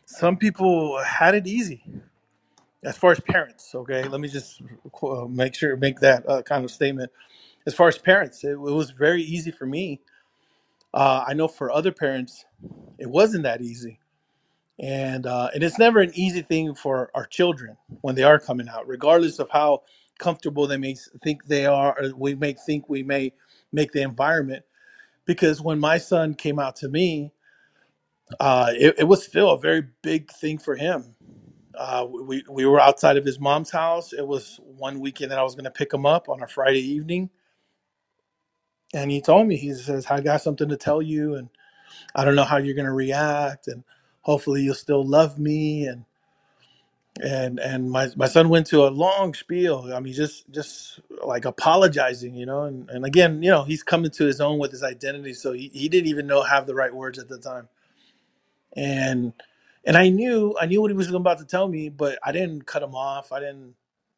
some 0.06 0.37
people 0.37 1.02
had 1.02 1.35
it 1.35 1.46
easy 1.46 1.85
as 2.85 2.96
far 2.99 3.12
as 3.12 3.20
parents. 3.20 3.75
Okay, 3.75 4.05
let 4.05 4.20
me 4.20 4.29
just 4.29 4.62
make 5.29 5.55
sure 5.55 5.76
make 5.76 6.00
that 6.00 6.29
uh, 6.29 6.43
kind 6.43 6.64
of 6.64 6.70
statement. 6.70 7.12
As 7.67 7.75
far 7.75 7.88
as 7.88 7.99
parents, 7.99 8.44
it, 8.44 8.52
it 8.52 8.58
was 8.58 8.90
very 8.93 9.23
easy 9.23 9.50
for 9.50 9.67
me. 9.67 10.00
Uh, 10.99 11.25
I 11.29 11.35
know 11.35 11.49
for 11.49 11.73
other 11.73 11.93
parents, 11.93 12.45
it 12.99 13.09
wasn't 13.11 13.45
that 13.45 13.62
easy, 13.62 14.00
and 14.81 15.26
uh, 15.26 15.50
and 15.55 15.64
it's 15.64 15.78
never 15.78 16.00
an 16.00 16.12
easy 16.14 16.43
thing 16.43 16.75
for 16.75 17.11
our 17.14 17.26
children 17.26 17.76
when 18.02 18.17
they 18.17 18.25
are 18.25 18.40
coming 18.40 18.69
out, 18.69 18.88
regardless 18.88 19.38
of 19.40 19.50
how 19.50 19.83
comfortable 20.19 20.67
they 20.69 20.78
may 20.78 20.97
think 21.25 21.47
they 21.47 21.67
are, 21.67 21.97
or 22.00 22.11
we 22.17 22.35
may 22.35 22.55
think 22.55 22.88
we 22.88 23.02
may 23.05 23.33
make 23.73 23.93
the 23.93 24.02
environment 24.02 24.64
because 25.26 25.61
when 25.61 25.78
my 25.78 25.99
son 25.99 26.35
came 26.35 26.59
out 26.59 26.76
to 26.76 26.88
me, 26.88 27.33
uh, 28.40 28.73
it, 28.75 28.97
it 28.99 29.05
was 29.05 29.25
still 29.25 29.50
a 29.50 29.59
very 29.59 29.85
big 30.02 30.31
thing 30.33 30.59
for 30.59 30.76
him. 30.76 31.14
Uh, 31.78 32.07
we 32.11 32.45
we 32.50 32.67
were 32.67 32.81
outside 32.81 33.17
of 33.17 33.25
his 33.25 33.40
mom's 33.40 33.71
house. 33.71 34.12
It 34.12 34.26
was 34.26 34.61
one 34.64 35.00
weekend 35.00 35.33
that 35.33 35.38
I 35.38 35.45
was 35.45 35.55
going 35.55 35.64
to 35.64 35.71
pick 35.73 35.93
him 35.95 36.07
up 36.07 36.28
on 36.28 36.43
a 36.43 36.49
Friday 36.49 36.81
evening, 36.81 37.31
and 38.95 39.11
he 39.11 39.21
told 39.23 39.47
me 39.49 39.57
he 39.57 39.75
says, 39.75 40.07
"I 40.09 40.21
got 40.21 40.42
something 40.42 40.68
to 40.71 40.76
tell 40.76 41.02
you, 41.02 41.37
and 41.37 41.50
I 42.14 42.25
don't 42.25 42.37
know 42.37 42.45
how 42.45 42.59
you're 42.59 42.76
going 42.76 42.87
to 42.87 42.92
react, 42.92 43.68
and 43.68 43.85
hopefully 44.23 44.62
you'll 44.62 44.75
still 44.75 45.04
love 45.07 45.38
me." 45.38 45.87
And 45.87 46.04
and 47.23 47.61
and 47.61 47.90
my 47.90 48.09
my 48.16 48.28
son 48.28 48.49
went 48.50 48.66
to 48.68 48.85
a 48.87 48.90
long 48.90 49.35
spiel. 49.35 49.92
I 49.95 50.00
mean, 50.00 50.14
just 50.14 50.50
just 50.52 51.00
like 51.25 51.45
apologizing, 51.47 52.35
you 52.37 52.47
know. 52.47 52.64
And 52.64 52.90
and 52.90 53.04
again, 53.07 53.42
you 53.42 53.50
know, 53.50 53.64
he's 53.64 53.83
coming 53.85 54.11
to 54.12 54.26
his 54.26 54.40
own 54.40 54.59
with 54.59 54.73
his 54.73 54.85
identity, 54.85 55.35
so 55.35 55.52
he, 55.52 55.71
he 55.75 55.88
didn't 55.88 56.09
even 56.09 56.26
know 56.28 56.42
have 56.42 56.66
the 56.66 56.75
right 56.76 56.95
words 56.95 57.18
at 57.18 57.28
the 57.28 57.38
time 57.38 57.62
and 58.76 59.35
and 59.85 59.99
I 59.99 60.11
knew 60.11 60.57
I 60.61 60.66
knew 60.66 60.80
what 60.80 60.92
he 60.92 60.97
was 60.97 61.11
about 61.12 61.38
to 61.40 61.45
tell 61.47 61.68
me, 61.68 61.88
but 61.88 62.18
I 62.25 62.33
didn't 62.33 62.66
cut 62.66 62.85
him 62.85 62.95
off. 62.95 63.33
I 63.33 63.40
didn't 63.40 63.75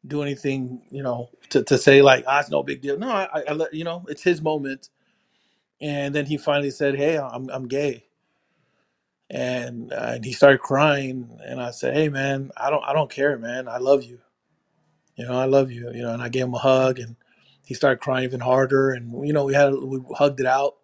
do 0.07 0.21
anything, 0.23 0.81
you 0.91 1.03
know, 1.03 1.29
to, 1.49 1.63
to 1.63 1.77
say 1.77 2.01
like, 2.01 2.25
ah, 2.27 2.39
it's 2.41 2.49
no 2.51 2.63
big 2.63 2.81
deal. 2.81 2.97
No, 2.99 3.09
I, 3.09 3.43
I 3.49 3.53
let 3.53 3.73
you 3.73 3.83
know, 3.85 4.05
it's 4.09 4.23
his 4.23 4.41
moment. 4.41 4.89
And 5.81 6.15
then 6.15 6.25
he 6.25 6.37
finally 6.37 6.71
said, 6.71 6.95
"Hey, 6.95 7.17
I'm 7.19 7.49
I'm 7.49 7.67
gay," 7.67 8.05
and 9.29 9.93
uh, 9.93 10.13
and 10.15 10.25
he 10.25 10.33
started 10.33 10.61
crying. 10.61 11.39
And 11.45 11.61
I 11.61 11.71
said, 11.71 11.95
"Hey, 11.95 12.09
man, 12.09 12.51
I 12.57 12.69
don't 12.69 12.83
I 12.85 12.93
don't 12.93 13.11
care, 13.11 13.37
man. 13.39 13.67
I 13.67 13.77
love 13.79 14.03
you. 14.03 14.19
You 15.17 15.27
know, 15.27 15.39
I 15.39 15.45
love 15.45 15.71
you. 15.71 15.91
You 15.93 16.03
know." 16.03 16.13
And 16.13 16.23
I 16.23 16.29
gave 16.29 16.45
him 16.45 16.55
a 16.55 16.59
hug, 16.59 16.99
and 16.99 17.17
he 17.65 17.75
started 17.75 18.01
crying 18.01 18.25
even 18.25 18.41
harder. 18.41 18.91
And 18.91 19.27
you 19.27 19.33
know, 19.33 19.45
we 19.45 19.55
had 19.55 19.73
we 19.73 20.01
hugged 20.17 20.41
it 20.41 20.47
out 20.47 20.75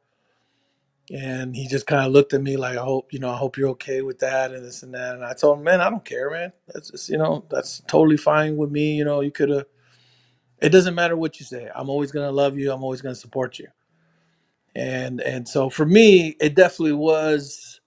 and 1.11 1.55
he 1.55 1.67
just 1.67 1.87
kind 1.87 2.05
of 2.05 2.13
looked 2.13 2.33
at 2.33 2.41
me 2.41 2.57
like, 2.57 2.77
I 2.77 2.83
hope, 2.83 3.13
you 3.13 3.19
know, 3.19 3.29
I 3.31 3.37
hope 3.37 3.57
you're 3.57 3.69
okay 3.71 4.01
with 4.01 4.19
that 4.19 4.53
and 4.53 4.65
this 4.65 4.83
and 4.83 4.93
that. 4.95 5.15
And 5.15 5.25
I 5.25 5.33
told 5.33 5.59
him, 5.59 5.65
man, 5.65 5.81
I 5.81 5.89
don't 5.89 6.05
care, 6.05 6.31
man. 6.31 6.53
That's 6.73 6.91
just, 6.91 7.09
you 7.09 7.17
know, 7.17 7.45
that's 7.49 7.81
totally 7.87 8.17
fine 8.17 8.57
with 8.57 8.71
me. 8.71 8.95
You 8.95 9.05
know, 9.05 9.21
you 9.21 9.31
could 9.31 9.49
have, 9.49 9.65
it 10.61 10.69
doesn't 10.69 10.95
matter 10.95 11.17
what 11.17 11.39
you 11.39 11.45
say. 11.45 11.69
I'm 11.75 11.89
always 11.89 12.11
going 12.11 12.27
to 12.27 12.33
love 12.33 12.57
you. 12.57 12.71
I'm 12.71 12.83
always 12.83 13.01
going 13.01 13.15
to 13.15 13.21
support 13.21 13.59
you. 13.59 13.67
and 14.75 15.21
and 15.21 15.47
so 15.47 15.69
for 15.69 15.85
me 15.85 16.35
it 16.39 16.55
definitely 16.55 16.93
was 16.93 17.81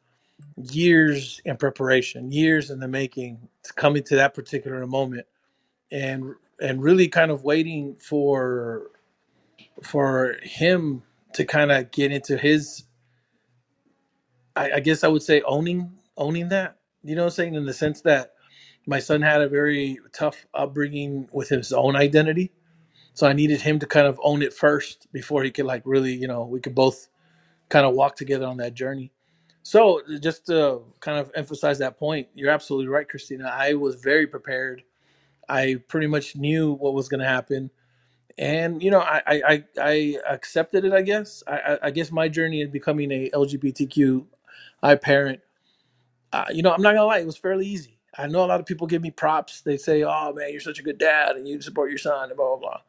years 0.57 1.41
in 1.45 1.57
preparation 1.57 2.33
years 2.33 2.71
in 2.71 2.81
the 2.81 2.89
making 2.89 3.39
to 3.65 3.73
coming 3.75 4.03
to 4.03 4.17
that 4.17 4.35
particular 4.35 4.87
moment 4.87 5.27
and 5.93 6.35
and 6.61 6.83
really 6.83 7.09
kind 7.09 7.31
of 7.31 7.45
waiting 7.45 7.97
for 7.97 8.91
for 9.83 10.37
him 10.43 11.03
to 11.35 11.45
kind 11.45 11.73
of 11.73 11.91
get 11.93 12.13
into 12.13 12.37
his 12.39 12.85
I, 14.61 14.73
I 14.77 14.81
guess 14.81 15.05
i 15.05 15.09
would 15.09 15.23
say 15.25 15.43
owning 15.43 15.93
owning 16.17 16.49
that 16.51 16.77
you 17.05 17.17
know 17.17 17.23
what 17.23 17.29
i'm 17.33 17.37
saying 17.37 17.55
in 17.57 17.67
the 17.67 17.75
sense 17.75 18.03
that 18.03 18.35
my 18.87 19.01
son 19.01 19.23
had 19.23 19.43
a 19.43 19.49
very 19.49 19.99
tough 20.13 20.47
upbringing 20.55 21.29
with 21.33 21.51
his 21.51 21.73
own 21.73 21.97
identity 21.97 22.53
so 23.15 23.27
i 23.29 23.35
needed 23.35 23.61
him 23.63 23.79
to 23.81 23.87
kind 23.87 24.07
of 24.07 24.21
own 24.25 24.43
it 24.43 24.55
first 24.55 25.09
before 25.13 25.45
he 25.45 25.51
could 25.51 25.67
like 25.67 25.83
really 25.87 26.15
you 26.15 26.29
know 26.29 26.45
we 26.45 26.61
could 26.61 26.75
both 26.75 27.07
kind 27.71 27.87
of 27.87 27.95
walk 27.95 28.17
together 28.17 28.47
on 28.47 28.59
that 28.59 28.75
journey. 28.75 29.13
So 29.65 30.03
just 30.21 30.47
to 30.49 30.83
kind 31.01 31.19
of 31.19 31.33
emphasize 31.37 31.79
that 31.81 31.99
point, 31.99 32.29
you're 32.35 32.51
absolutely 32.51 32.89
right, 32.89 33.09
Christina. 33.09 33.53
I 33.53 33.75
was 33.75 33.97
very 33.97 34.29
prepared. 34.29 34.85
I 35.49 35.79
pretty 35.89 36.09
much 36.09 36.37
knew 36.37 36.73
what 36.75 36.95
was 36.95 37.09
going 37.09 37.21
to 37.21 37.27
happen, 37.27 37.71
and 38.39 38.83
you 38.83 38.91
know, 38.91 39.01
I, 39.01 39.23
I 39.27 39.65
I 39.81 40.17
accepted 40.29 40.85
it. 40.85 40.93
I 40.93 41.03
guess 41.03 41.43
I 41.47 41.59
I 41.59 41.79
I 41.85 41.91
guess 41.91 42.13
my 42.13 42.29
journey 42.29 42.63
in 42.63 42.71
becoming 42.71 43.13
a 43.13 43.31
LGBTQ 43.31 44.27
I 44.83 44.95
parent, 44.97 45.41
uh, 46.33 46.47
you 46.51 46.63
know, 46.63 46.73
I'm 46.73 46.83
not 46.83 46.95
gonna 46.95 47.07
lie, 47.07 47.19
it 47.19 47.27
was 47.27 47.37
fairly 47.37 47.67
easy. 47.67 47.99
I 48.19 48.27
know 48.27 48.45
a 48.45 48.47
lot 48.47 48.61
of 48.61 48.67
people 48.67 48.87
give 48.87 49.03
me 49.03 49.11
props. 49.11 49.61
They 49.63 49.77
say, 49.77 50.03
"Oh 50.03 50.33
man, 50.35 50.51
you're 50.53 50.61
such 50.61 50.81
a 50.81 50.83
good 50.83 50.99
dad, 50.99 51.37
and 51.37 51.47
you 51.47 51.61
support 51.61 51.91
your 51.91 51.99
son," 51.99 52.31
and 52.31 52.37
blah 52.37 52.57
blah 52.57 52.59
blah 52.59 52.81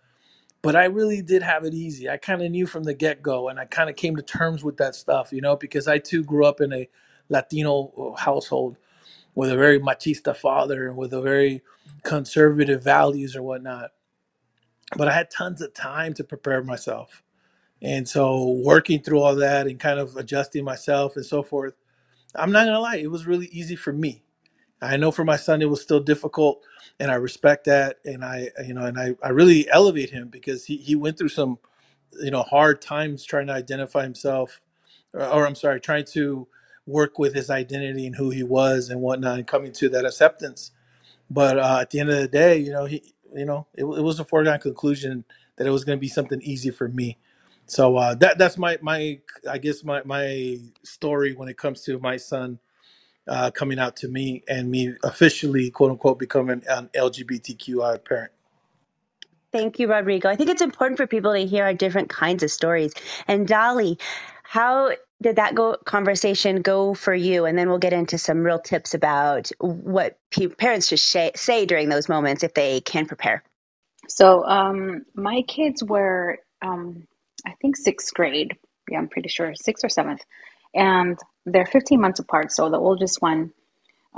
but 0.62 0.76
I 0.76 0.86
really 0.86 1.22
did 1.22 1.42
have 1.42 1.66
it 1.66 1.74
easy. 1.74 2.10
I 2.10 2.18
kind 2.18 2.42
of 2.44 2.52
knew 2.52 2.68
from 2.68 2.84
the 2.84 2.94
get 2.94 3.22
go, 3.22 3.50
and 3.50 3.60
I 3.60 3.66
kind 3.66 3.90
of 3.90 3.96
came 3.96 4.16
to 4.16 4.22
terms 4.22 4.64
with 4.64 4.78
that 4.78 4.96
stuff, 4.96 5.34
you 5.34 5.42
know, 5.42 5.56
because 5.56 5.88
I 5.88 5.98
too 5.98 6.24
grew 6.24 6.46
up 6.46 6.62
in 6.62 6.72
a 6.74 6.88
Latino 7.30 7.92
uh, 7.98 8.22
household 8.22 8.78
with 9.34 9.52
a 9.52 9.56
very 9.56 9.80
machista 9.80 10.36
father 10.36 10.88
and 10.88 10.98
with 10.98 11.14
a 11.14 11.22
very 11.22 11.64
conservative 12.04 12.84
values 12.84 13.36
or 13.36 13.42
whatnot. 13.42 13.92
But 14.98 15.08
I 15.08 15.14
had 15.14 15.32
tons 15.32 15.62
of 15.62 15.74
time 15.74 16.14
to 16.16 16.24
prepare 16.24 16.64
myself. 16.64 17.24
And 17.82 18.08
so 18.10 18.62
working 18.64 19.02
through 19.04 19.22
all 19.22 19.36
that 19.38 19.68
and 19.68 19.80
kind 19.80 20.00
of 20.00 20.18
adjusting 20.18 20.66
myself 20.66 21.16
and 21.18 21.26
so 21.26 21.44
forth, 21.44 21.76
I'm 22.36 22.52
not 22.52 22.66
to 22.66 22.80
lie, 22.80 22.98
it 22.98 23.12
was 23.12 23.28
really 23.28 23.48
easy 23.48 23.76
for 23.78 23.94
me. 23.94 24.24
I 24.82 24.98
know 24.98 25.12
for 25.12 25.26
my 25.26 25.38
son 25.38 25.62
it 25.62 25.70
was 25.70 25.82
still 25.82 26.02
difficult 26.02 26.64
and 27.00 27.12
I 27.12 27.16
respect 27.16 27.66
that 27.66 27.98
and 28.06 28.26
I 28.26 28.50
you 28.66 28.74
know 28.76 28.86
and 28.86 29.00
I, 29.00 29.16
I 29.24 29.30
really 29.32 29.70
elevate 29.72 30.12
him 30.12 30.30
because 30.30 30.66
he, 30.66 30.78
he 30.78 30.96
went 30.96 31.20
through 31.20 31.30
some 31.32 31.60
you 32.22 32.32
know 32.32 32.44
hard 32.44 32.82
times 32.82 33.26
trying 33.26 33.48
to 33.48 33.54
identify 33.54 34.04
himself 34.04 34.62
or, 35.14 35.24
or 35.26 35.48
I'm 35.48 35.56
sorry 35.56 35.82
trying 35.82 36.06
to 36.14 36.48
work 36.88 37.20
with 37.20 37.36
his 37.36 37.50
identity 37.50 38.08
and 38.08 38.16
who 38.16 38.32
he 38.32 38.44
was 38.44 38.90
and 38.90 39.02
whatnot 39.02 39.40
and 39.40 39.48
coming 39.48 39.74
to 39.74 39.90
that 39.90 40.06
acceptance 40.06 40.72
but 41.30 41.60
uh, 41.60 41.80
at 41.82 41.92
the 41.92 42.00
end 42.02 42.12
of 42.12 42.18
the 42.18 42.28
day 42.28 42.58
you 42.58 42.72
know 42.72 42.86
he 42.86 43.04
you 43.36 43.46
know 43.46 43.68
it, 43.76 43.84
it 43.86 44.04
was 44.04 44.20
a 44.20 44.26
foregone 44.26 44.60
conclusion 44.60 45.26
that 45.58 45.68
it 45.68 45.72
was 45.72 45.86
going 45.86 45.98
to 45.98 46.02
be 46.02 46.10
something 46.10 46.42
easy 46.44 46.72
for 46.72 46.88
me 46.90 47.18
so 47.72 47.98
uh, 47.98 48.16
that 48.16 48.38
that's 48.40 48.58
my 48.60 48.80
my 48.82 49.20
I 49.50 49.60
guess 49.60 49.84
my 49.86 50.04
my 50.06 50.60
story 50.84 51.34
when 51.36 51.50
it 51.50 51.58
comes 51.58 51.84
to 51.86 52.00
my 52.00 52.18
son 52.18 52.60
uh, 53.28 53.52
coming 53.52 53.80
out 53.80 53.98
to 53.98 54.10
me 54.10 54.44
and 54.50 54.72
me 54.72 54.96
officially, 55.04 55.72
quote 55.72 55.92
unquote, 55.92 56.20
becoming 56.20 56.64
an 56.70 56.90
LGBTQI 56.96 58.06
parent. 58.06 58.34
Thank 59.52 59.80
you, 59.80 59.90
Rodrigo. 59.92 60.30
I 60.30 60.38
think 60.38 60.52
it's 60.52 60.62
important 60.62 60.98
for 60.98 61.08
people 61.08 61.34
to 61.34 61.46
hear 61.46 61.66
our 61.66 61.74
different 61.74 62.10
kinds 62.10 62.44
of 62.44 62.52
stories. 62.52 62.94
And 63.28 63.48
Dolly, 63.48 64.00
how 64.44 64.92
did 65.24 65.38
that 65.38 65.56
go 65.56 65.78
conversation 65.86 66.62
go 66.62 66.94
for 66.94 67.16
you? 67.16 67.46
And 67.46 67.58
then 67.58 67.70
we'll 67.70 67.80
get 67.80 67.94
into 67.94 68.20
some 68.20 68.40
real 68.44 68.60
tips 68.60 68.94
about 68.94 69.52
what 69.60 70.20
pe- 70.32 70.48
parents 70.50 70.90
should 70.90 71.00
sh- 71.00 71.36
say 71.40 71.66
during 71.66 71.90
those 71.90 72.10
moments 72.10 72.44
if 72.44 72.54
they 72.54 72.82
can 72.82 73.08
prepare. 73.08 73.44
So, 74.10 74.46
um, 74.46 75.06
my 75.16 75.44
kids 75.48 75.84
were, 75.84 76.40
um, 76.62 77.08
I 77.46 77.54
think, 77.62 77.78
sixth 77.78 78.14
grade. 78.14 78.58
Yeah, 78.90 78.98
I'm 78.98 79.08
pretty 79.08 79.30
sure 79.30 79.54
sixth 79.56 79.84
or 79.86 79.90
seventh, 79.90 80.22
and 80.74 81.18
they're 81.46 81.66
15 81.66 82.00
months 82.00 82.20
apart. 82.20 82.52
So 82.52 82.70
the 82.70 82.78
oldest 82.78 83.22
one, 83.22 83.54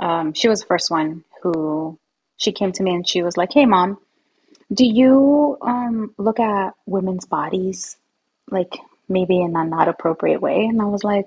um, 0.00 0.32
she 0.34 0.48
was 0.48 0.60
the 0.60 0.66
first 0.66 0.90
one 0.90 1.24
who 1.42 1.98
she 2.36 2.52
came 2.52 2.72
to 2.72 2.82
me 2.82 2.94
and 2.94 3.08
she 3.08 3.22
was 3.22 3.36
like, 3.36 3.52
"Hey, 3.52 3.66
mom, 3.66 3.98
do 4.72 4.84
you 4.84 5.58
um, 5.62 6.14
look 6.18 6.40
at 6.40 6.74
women's 6.86 7.26
bodies 7.26 7.96
like 8.50 8.76
maybe 9.08 9.40
in 9.40 9.56
a 9.56 9.64
not 9.64 9.88
appropriate 9.88 10.40
way?" 10.40 10.64
And 10.66 10.80
I 10.80 10.86
was 10.86 11.04
like, 11.04 11.26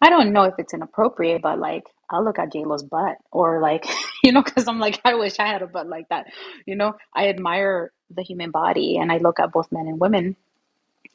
"I 0.00 0.10
don't 0.10 0.32
know 0.32 0.44
if 0.44 0.54
it's 0.58 0.74
inappropriate, 0.74 1.42
but 1.42 1.58
like." 1.58 1.84
I'll 2.12 2.22
look 2.22 2.38
at 2.38 2.52
JLo's 2.52 2.82
butt 2.82 3.16
or 3.30 3.62
like, 3.62 3.86
you 4.22 4.32
know, 4.32 4.42
because 4.42 4.68
I'm 4.68 4.78
like, 4.78 5.00
I 5.02 5.14
wish 5.14 5.38
I 5.38 5.46
had 5.46 5.62
a 5.62 5.66
butt 5.66 5.88
like 5.88 6.10
that. 6.10 6.26
You 6.66 6.76
know, 6.76 6.92
I 7.14 7.28
admire 7.28 7.90
the 8.10 8.22
human 8.22 8.50
body 8.50 8.98
and 8.98 9.10
I 9.10 9.16
look 9.16 9.40
at 9.40 9.50
both 9.50 9.72
men 9.72 9.86
and 9.86 9.98
women 9.98 10.36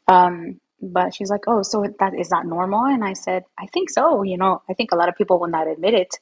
um, 0.07 0.59
but 0.81 1.13
she's 1.13 1.29
like, 1.29 1.45
oh, 1.47 1.63
so 1.63 1.85
that 1.99 2.13
is 2.13 2.29
that 2.29 2.45
normal? 2.45 2.85
And 2.85 3.03
I 3.03 3.13
said, 3.13 3.43
I 3.57 3.67
think 3.67 3.89
so. 3.89 4.23
You 4.23 4.37
know, 4.37 4.61
I 4.69 4.73
think 4.73 4.91
a 4.91 4.95
lot 4.95 5.09
of 5.09 5.15
people 5.15 5.39
will 5.39 5.47
not 5.47 5.67
admit 5.67 5.93
it. 5.93 6.15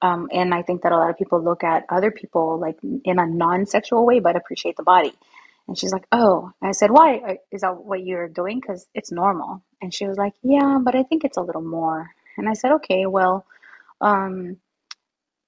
Um, 0.00 0.28
and 0.32 0.54
I 0.54 0.62
think 0.62 0.82
that 0.82 0.92
a 0.92 0.96
lot 0.96 1.10
of 1.10 1.18
people 1.18 1.42
look 1.42 1.64
at 1.64 1.84
other 1.88 2.10
people 2.10 2.58
like 2.58 2.78
in 3.04 3.18
a 3.18 3.26
non-sexual 3.26 4.06
way, 4.06 4.20
but 4.20 4.36
appreciate 4.36 4.76
the 4.76 4.84
body. 4.84 5.12
And 5.66 5.76
she's 5.76 5.92
like, 5.92 6.06
oh, 6.12 6.52
I 6.62 6.72
said, 6.72 6.90
why 6.90 7.16
Uh, 7.16 7.34
is 7.50 7.62
that 7.62 7.76
what 7.84 8.04
you're 8.04 8.28
doing? 8.28 8.60
Because 8.60 8.86
it's 8.94 9.10
normal. 9.10 9.62
And 9.82 9.92
she 9.92 10.06
was 10.06 10.16
like, 10.16 10.34
yeah, 10.42 10.78
but 10.82 10.94
I 10.94 11.02
think 11.02 11.24
it's 11.24 11.36
a 11.36 11.42
little 11.42 11.62
more. 11.62 12.10
And 12.36 12.48
I 12.48 12.52
said, 12.54 12.72
okay, 12.72 13.06
well, 13.06 13.44
um, 14.00 14.56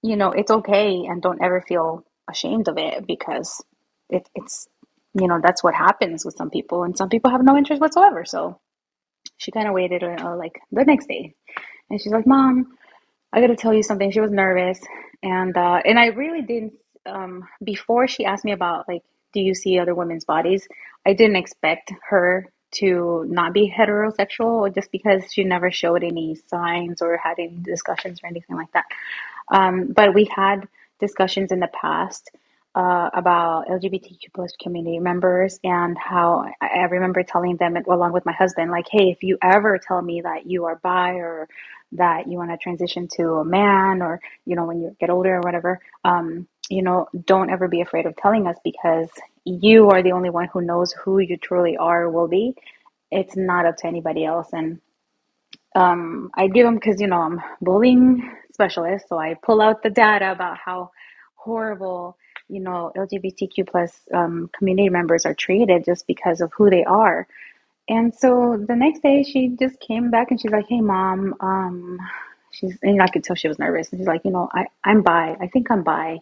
you 0.02 0.16
know, 0.16 0.30
it's 0.32 0.50
okay, 0.50 1.06
and 1.06 1.22
don't 1.22 1.42
ever 1.42 1.60
feel 1.60 2.04
ashamed 2.28 2.68
of 2.68 2.78
it 2.78 3.06
because 3.06 3.62
it, 4.08 4.28
it's 4.34 4.68
you 5.14 5.28
know 5.28 5.40
that's 5.42 5.64
what 5.64 5.74
happens 5.74 6.24
with 6.24 6.36
some 6.36 6.50
people 6.50 6.84
and 6.84 6.96
some 6.96 7.08
people 7.08 7.30
have 7.30 7.44
no 7.44 7.56
interest 7.56 7.80
whatsoever. 7.80 8.24
So 8.24 8.60
she 9.38 9.52
kind 9.52 9.68
of 9.68 9.74
waited 9.74 10.02
uh, 10.04 10.36
like 10.36 10.60
the 10.72 10.84
next 10.84 11.08
day. 11.08 11.34
And 11.90 12.00
she's 12.00 12.12
like 12.12 12.26
mom 12.26 12.76
i 13.32 13.40
gotta 13.40 13.56
tell 13.56 13.74
you 13.74 13.82
something. 13.84 14.10
She 14.12 14.20
was 14.20 14.32
nervous. 14.32 14.80
And 15.22 15.56
uh 15.56 15.80
and 15.84 15.98
i 15.98 16.06
really 16.08 16.42
didn't 16.42 16.74
um 17.06 17.44
before 17.64 18.08
she 18.08 18.24
asked 18.26 18.44
me 18.44 18.52
about 18.52 18.88
like 18.88 19.02
do 19.34 19.40
you 19.40 19.54
see 19.54 19.78
other 19.78 19.94
women's 19.94 20.24
bodies 20.26 20.68
i 21.06 21.14
didn't 21.14 21.36
expect 21.36 21.92
her 22.10 22.46
to 22.72 23.24
not 23.28 23.52
be 23.52 23.70
heterosexual 23.70 24.72
just 24.74 24.92
because 24.92 25.24
she 25.32 25.44
never 25.44 25.70
showed 25.70 26.04
any 26.04 26.36
signs 26.48 27.02
or 27.02 27.16
had 27.16 27.38
any 27.38 27.56
discussions 27.62 28.20
or 28.22 28.28
anything 28.28 28.56
like 28.56 28.72
that. 28.72 28.84
Um, 29.50 29.92
but 29.94 30.14
we 30.14 30.24
had 30.34 30.68
discussions 31.00 31.52
in 31.52 31.60
the 31.60 31.68
past 31.80 32.30
uh, 32.74 33.10
about 33.14 33.66
LGBTQ 33.68 34.32
plus 34.34 34.54
community 34.62 35.00
members 35.00 35.60
and 35.64 35.98
how 35.98 36.46
I 36.62 36.82
remember 36.90 37.22
telling 37.24 37.58
them, 37.58 37.76
along 37.88 38.12
with 38.14 38.26
my 38.26 38.32
husband, 38.32 38.70
like, 38.72 38.86
hey, 38.90 39.10
if 39.10 39.22
you 39.22 39.38
ever 39.42 39.78
tell 39.78 40.02
me 40.02 40.22
that 40.22 40.46
you 40.46 40.66
are 40.66 40.76
bi 40.82 41.14
or 41.14 41.48
that 41.92 42.28
you 42.28 42.38
want 42.38 42.50
to 42.52 42.58
transition 42.58 43.08
to 43.16 43.24
a 43.36 43.44
man 43.46 44.02
or, 44.02 44.20
you 44.46 44.56
know, 44.56 44.66
when 44.66 44.80
you 44.80 44.96
get 45.00 45.10
older 45.10 45.36
or 45.36 45.40
whatever, 45.42 45.80
um, 46.04 46.48
you 46.70 46.82
know, 46.82 47.08
don't 47.26 47.50
ever 47.50 47.68
be 47.68 47.82
afraid 47.82 48.06
of 48.06 48.16
telling 48.16 48.46
us 48.48 48.56
because 48.64 49.10
you 49.44 49.90
are 49.90 50.02
the 50.02 50.12
only 50.12 50.30
one 50.30 50.48
who 50.52 50.62
knows 50.62 50.92
who 50.92 51.20
you 51.20 51.36
truly 51.36 51.76
are 51.76 52.04
or 52.04 52.10
will 52.10 52.28
be. 52.28 52.54
It's 53.10 53.36
not 53.36 53.66
up 53.66 53.76
to 53.78 53.88
anybody 53.88 54.24
else. 54.24 54.48
And 54.52 54.80
um, 55.76 56.30
I 56.36 56.48
give 56.48 56.66
them 56.66 56.76
because, 56.76 57.00
you 57.00 57.08
know, 57.08 57.20
I'm 57.22 57.40
bullying 57.62 58.30
specialist. 58.54 59.06
So 59.08 59.18
I 59.18 59.36
pull 59.42 59.62
out 59.62 59.82
the 59.82 59.90
data 59.90 60.32
about 60.32 60.58
how 60.58 60.90
horrible 61.36 62.18
you 62.50 62.60
know 62.60 62.92
lgbtq 62.96 63.68
plus 63.68 64.00
um, 64.14 64.50
community 64.56 64.90
members 64.90 65.26
are 65.26 65.34
treated 65.34 65.84
just 65.84 66.06
because 66.08 66.40
of 66.42 66.52
who 66.56 66.70
they 66.70 66.84
are. 66.84 67.26
And 67.88 68.14
so 68.14 68.62
the 68.68 68.76
next 68.76 69.02
day 69.02 69.24
she 69.24 69.56
just 69.60 69.80
came 69.80 70.10
back 70.10 70.30
and 70.30 70.40
she's 70.40 70.52
like 70.52 70.66
hey 70.68 70.80
mom 70.82 71.34
um, 71.40 71.98
she's 72.52 72.78
and 72.82 73.02
i 73.02 73.08
could 73.08 73.24
tell 73.24 73.36
she 73.36 73.48
was 73.48 73.58
nervous. 73.58 73.90
And 73.92 74.00
she's 74.00 74.08
like 74.08 74.22
you 74.24 74.32
know 74.32 74.48
I, 74.52 74.66
i'm 74.84 75.02
bi. 75.02 75.36
I 75.40 75.48
think 75.48 75.70
i'm 75.70 75.84
bi. 75.84 76.18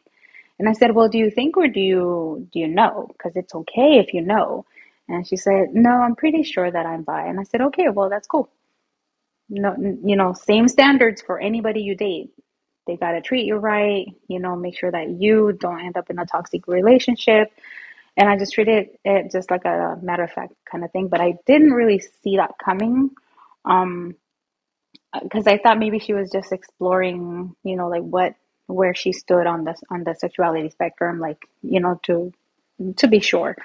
And 0.59 0.69
i 0.69 0.75
said 0.75 0.95
well 0.95 1.09
do 1.09 1.19
you 1.19 1.31
think 1.31 1.57
or 1.57 1.69
do 1.69 1.81
you 1.81 2.49
do 2.53 2.61
you 2.61 2.69
know? 2.69 3.09
Because 3.13 3.37
it's 3.37 3.55
okay 3.55 3.99
if 3.99 4.15
you 4.15 4.23
know. 4.23 4.67
And 5.09 5.27
she 5.27 5.37
said 5.37 5.75
no 5.75 5.91
i'm 5.91 6.17
pretty 6.17 6.45
sure 6.45 6.71
that 6.71 6.87
i'm 6.87 7.03
bi. 7.05 7.27
And 7.27 7.41
i 7.41 7.45
said 7.45 7.63
okay 7.63 7.89
well 7.91 8.11
that's 8.11 8.29
cool. 8.29 8.51
No 9.51 9.77
you 10.05 10.17
know 10.17 10.35
same 10.35 10.69
standards 10.69 11.23
for 11.23 11.41
anybody 11.41 11.83
you 11.83 11.97
date 11.97 12.31
they 12.89 12.97
got 12.97 13.13
to 13.13 13.21
treat 13.21 13.47
you 13.47 13.55
right, 13.57 14.09
you 14.27 14.41
know, 14.41 14.57
make 14.57 14.77
sure 14.77 14.91
that 14.91 15.11
you 15.11 15.53
don't 15.53 15.81
end 15.81 15.97
up 15.97 16.11
in 16.11 16.19
a 16.19 16.27
toxic 16.27 16.67
relationship. 16.67 17.53
And 18.17 18.29
I 18.29 18.37
just 18.37 18.55
treated 18.55 18.89
it 19.05 19.31
just 19.31 19.53
like 19.53 19.65
a 19.65 19.97
matter 20.03 20.25
of 20.25 20.33
fact 20.33 20.55
kind 20.69 20.85
of 20.85 20.91
thing. 20.91 21.07
But 21.07 21.21
I 21.21 21.35
didn't 21.47 21.71
really 21.71 22.01
see 22.01 22.39
that 22.39 22.55
coming. 22.63 23.11
Um, 23.65 24.17
because 25.23 25.47
I 25.47 25.59
thought 25.59 25.79
maybe 25.79 25.99
she 26.01 26.15
was 26.15 26.31
just 26.31 26.53
exploring, 26.53 27.55
you 27.63 27.77
know, 27.77 27.89
like 27.89 28.03
what 28.03 28.35
where 28.67 28.95
she 28.95 29.13
stood 29.13 29.47
on 29.47 29.65
the 29.65 29.75
on 29.91 30.05
the 30.05 30.15
sexuality 30.15 30.71
spectrum, 30.71 31.21
like, 31.21 31.49
you 31.63 31.81
know, 31.81 32.01
to 32.05 32.33
to 32.97 33.09
be 33.09 33.21
sure. 33.21 33.57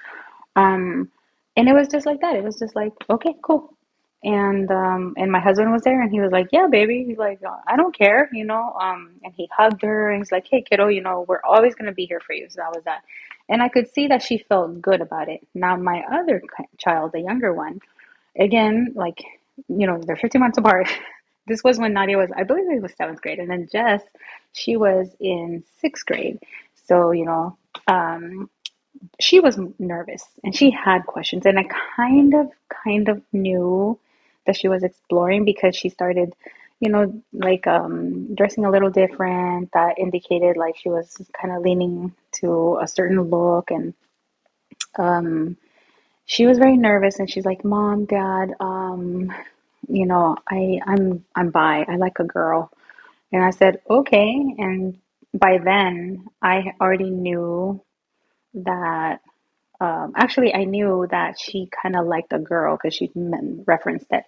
Um, 0.56 1.12
and 1.56 1.68
it 1.70 1.74
was 1.74 1.88
just 1.88 2.06
like 2.06 2.22
that. 2.22 2.36
It 2.36 2.44
was 2.44 2.60
just 2.60 2.76
like, 2.76 2.94
okay, 3.10 3.36
cool. 3.42 3.73
And 4.24 4.72
um 4.72 5.14
and 5.18 5.32
my 5.32 5.40
husband 5.40 5.72
was 5.72 5.84
there 5.84 6.02
and 6.02 6.12
he 6.12 6.22
was 6.22 6.32
like 6.32 6.48
yeah 6.52 6.68
baby. 6.70 7.06
He's 7.08 7.18
like 7.18 7.42
i 7.68 7.78
don't 7.78 7.96
care 7.98 8.30
you 8.34 8.46
know 8.46 8.74
um 8.82 9.12
and 9.24 9.34
he 9.36 9.50
hugged 9.56 9.82
her 9.84 10.12
and 10.12 10.22
he's 10.22 10.32
like 10.32 10.48
hey 10.50 10.62
kiddo 10.64 10.88
you 10.90 11.02
know 11.02 11.26
we're 11.28 11.44
always 11.44 11.76
going 11.76 11.88
to 11.88 11.94
be 11.94 12.06
here 12.06 12.22
for 12.22 12.34
you. 12.34 12.48
So 12.50 12.62
that 12.62 12.74
was 12.76 12.84
that. 12.86 13.04
And 13.50 13.64
i 13.64 13.70
could 13.70 13.94
see 13.94 14.08
that 14.08 14.22
she 14.24 14.40
felt 14.40 14.82
good 14.82 15.02
about 15.02 15.30
it. 15.30 15.48
Now 15.56 15.76
my 15.78 16.04
other 16.12 16.42
child 16.78 17.12
the 17.14 17.22
younger 17.22 17.54
one 17.54 17.80
again 18.40 18.94
like 18.96 19.24
you 19.70 19.88
know 19.88 20.02
they're 20.06 20.18
15 20.18 20.42
months 20.42 20.58
apart. 20.58 20.90
This 21.48 21.64
was 21.64 21.80
when 21.80 21.94
nadia 21.94 22.18
was 22.18 22.30
i 22.38 22.44
believe 22.44 22.72
it 22.72 22.82
was 22.82 22.94
seventh 22.98 23.22
grade. 23.22 23.40
And 23.40 23.50
then 23.50 23.68
jess 23.72 24.04
she 24.54 24.78
was 24.78 25.10
in 25.20 25.64
sixth 25.82 26.06
grade. 26.06 26.40
So 26.88 27.12
you 27.12 27.26
know 27.26 27.58
um 27.88 28.50
she 29.22 29.40
was 29.40 29.60
nervous 29.80 30.24
and 30.44 30.56
she 30.56 30.72
had 30.72 31.06
questions. 31.08 31.46
And 31.46 31.60
i 31.60 31.66
kind 31.98 32.34
of 32.36 32.52
kind 32.86 33.10
of 33.10 33.22
knew 33.34 34.00
that 34.46 34.58
she 34.58 34.68
was 34.70 34.84
exploring 34.84 35.46
because 35.46 35.76
she 35.76 35.90
started 35.90 36.34
you 36.80 36.90
know 36.90 37.22
like 37.34 37.68
um 37.68 38.36
dressing 38.36 38.66
a 38.66 38.72
little 38.72 38.90
different 38.92 39.72
that 39.74 40.00
indicated 40.00 40.58
like 40.58 40.78
she 40.78 40.90
was 40.90 41.22
kind 41.40 41.56
of 41.56 41.64
leaning 41.64 42.14
to 42.34 42.80
a 42.82 42.88
certain 42.88 43.22
look 43.24 43.72
and 43.72 43.94
um 45.00 45.58
she 46.26 46.46
was 46.46 46.58
very 46.60 46.78
nervous 46.78 47.20
and 47.20 47.30
she's 47.30 47.46
like 47.46 47.66
mom 47.66 48.06
dad 48.06 48.54
um 48.60 49.32
you 49.90 50.06
know 50.06 50.36
i 50.50 50.80
i'm 50.88 51.24
i'm 51.36 51.52
bi 51.52 51.86
i 51.88 51.96
like 51.98 52.20
a 52.20 52.24
girl. 52.26 52.72
And 53.34 53.44
i 53.44 53.52
said 53.52 53.82
okay. 53.90 54.56
And 54.60 55.00
by 55.34 55.60
then 55.60 56.28
i 56.42 56.74
already 56.82 57.10
knew 57.12 57.82
that 58.56 59.22
um, 59.84 60.14
actually 60.16 60.54
I 60.56 60.66
knew 60.66 61.08
that 61.12 61.40
she 61.40 61.70
kind 61.84 61.98
of 61.98 62.08
liked 62.08 62.34
a 62.34 62.40
girl 62.40 62.78
because 62.78 62.96
she 62.96 63.12
referenced 63.68 64.08
it, 64.12 64.24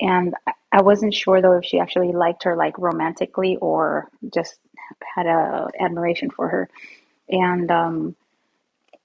and 0.00 0.34
I 0.72 0.82
wasn't 0.82 1.14
sure 1.14 1.42
though 1.42 1.58
if 1.58 1.64
she 1.66 1.80
actually 1.80 2.12
liked 2.12 2.44
her 2.44 2.56
like 2.56 2.78
romantically 2.78 3.56
or 3.60 4.10
just 4.34 4.60
had 5.16 5.26
a 5.26 5.68
admiration 5.80 6.30
for 6.30 6.48
her, 6.48 6.70
and 7.30 7.70
um, 7.70 8.16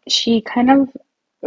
she 0.09 0.41
kind 0.41 0.71
of 0.71 0.89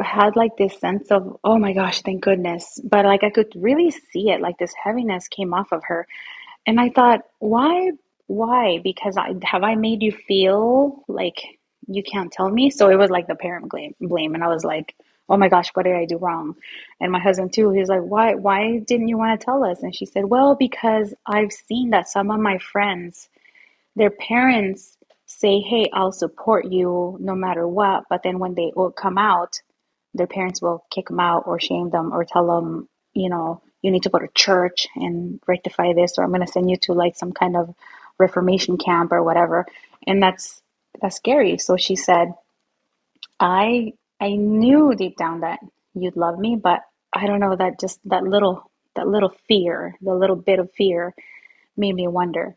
had 0.02 0.37
like 0.37 0.56
this 0.59 0.78
sense 0.80 1.11
of 1.11 1.38
oh 1.44 1.59
my 1.59 1.73
gosh 1.75 2.02
thank 2.02 2.23
goodness. 2.23 2.80
But 2.85 3.04
like 3.06 3.25
i 3.25 3.30
could 3.30 3.52
really 3.56 3.90
see 3.90 4.30
it 4.30 4.40
like 4.40 4.59
this 4.59 4.75
heaviness 4.82 5.28
came 5.28 5.54
off 5.54 5.73
of 5.73 5.82
her. 5.87 6.06
And 6.66 6.80
i 6.80 6.90
thought 6.90 7.23
why 7.40 7.92
why? 8.28 8.80
Because 8.85 9.16
i 9.18 9.35
have 9.44 9.64
i 9.64 9.75
made 9.76 10.02
you 10.02 10.12
feel 10.12 11.04
like 11.09 11.38
you 11.90 12.02
can't 12.02 12.32
tell 12.32 12.49
me. 12.49 12.70
So 12.70 12.88
it 12.88 12.97
was 12.97 13.11
like 13.11 13.26
the 13.26 13.35
parent 13.35 13.68
blame, 13.68 13.94
blame. 14.00 14.35
And 14.35 14.44
I 14.44 14.49
was 14.49 14.64
like, 14.64 14.94
oh 15.28 15.37
my 15.37 15.49
gosh, 15.49 15.70
what 15.75 15.85
did 15.85 15.94
I 15.94 16.06
do 16.06 16.18
wrong? 16.18 16.56
And 17.00 17.12
my 17.12 17.20
husband 17.20 17.52
too, 17.52 17.70
he 17.70 17.80
was 17.80 17.88
like, 17.88 18.02
why, 18.02 18.35
why 18.35 18.78
didn't 18.78 19.09
you 19.09 19.18
want 19.18 19.38
to 19.38 19.44
tell 19.44 19.64
us? 19.64 19.82
And 19.82 19.94
she 19.94 20.06
said, 20.06 20.25
well, 20.25 20.54
because 20.54 21.14
I've 21.26 21.52
seen 21.52 21.90
that 21.90 22.09
some 22.09 22.30
of 22.30 22.40
my 22.40 22.59
friends, 22.59 23.28
their 23.97 24.11
parents 24.11 24.97
say, 25.26 25.61
hey, 25.61 25.88
I'll 25.92 26.12
support 26.12 26.66
you 26.66 27.16
no 27.20 27.35
matter 27.35 27.66
what. 27.66 28.04
But 28.11 28.23
then 28.25 28.38
when 28.40 28.54
they 28.54 28.73
will 28.75 28.90
come 28.90 29.18
out, 29.18 29.61
their 30.14 30.26
parents 30.26 30.61
will 30.61 30.85
kick 30.90 31.09
them 31.09 31.20
out 31.20 31.44
or 31.47 31.61
shame 31.61 31.90
them 31.90 32.12
or 32.12 32.25
tell 32.25 32.47
them, 32.47 32.88
you 33.14 33.28
know, 33.30 33.62
you 33.82 33.90
need 33.90 34.02
to 34.02 34.11
go 34.11 34.18
to 34.18 34.28
church 34.35 34.88
and 34.97 35.40
rectify 35.47 35.92
this, 35.92 36.18
or 36.18 36.25
I'm 36.25 36.30
going 36.30 36.44
to 36.44 36.52
send 36.52 36.68
you 36.68 36.76
to 36.82 36.92
like 36.92 37.16
some 37.16 37.32
kind 37.32 37.56
of 37.56 37.75
reformation 38.18 38.76
camp 38.76 39.12
or 39.12 39.23
whatever. 39.23 39.66
And 40.06 40.23
that's 40.23 40.61
that's 41.02 41.16
scary. 41.16 41.59
So 41.59 41.76
she 41.76 41.97
said, 41.97 42.35
I 43.40 43.92
I 44.20 44.30
knew 44.37 44.94
deep 44.97 45.16
down 45.16 45.40
that 45.40 45.61
you'd 45.94 46.16
love 46.16 46.38
me, 46.38 46.56
but 46.62 46.82
I 47.12 47.26
don't 47.26 47.40
know 47.40 47.56
that 47.56 47.80
just 47.80 48.00
that 48.06 48.25
little 48.25 48.70
that 48.97 49.09
little 49.09 49.35
fear, 49.49 49.97
the 50.02 50.14
little 50.14 50.37
bit 50.37 50.59
of 50.59 50.73
fear 50.73 51.14
made 51.76 51.94
me 51.94 52.09
wonder. 52.09 52.54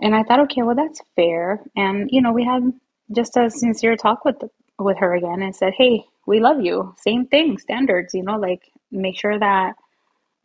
And 0.00 0.14
I 0.14 0.24
thought, 0.24 0.40
okay, 0.42 0.62
well 0.62 0.76
that's 0.76 1.02
fair. 1.16 1.62
And 1.76 2.10
you 2.12 2.22
know, 2.22 2.32
we 2.32 2.44
had 2.44 2.72
just 3.14 3.36
a 3.36 3.50
sincere 3.50 3.96
talk 3.96 4.24
with 4.24 4.36
with 4.78 4.98
her 4.98 5.14
again 5.14 5.42
and 5.42 5.54
said, 5.56 5.74
"Hey, 5.76 6.04
we 6.26 6.40
love 6.40 6.60
you. 6.62 6.94
Same 6.98 7.26
thing, 7.26 7.58
standards, 7.58 8.14
you 8.14 8.22
know, 8.24 8.38
like 8.38 8.70
make 8.92 9.18
sure 9.18 9.38
that 9.38 9.74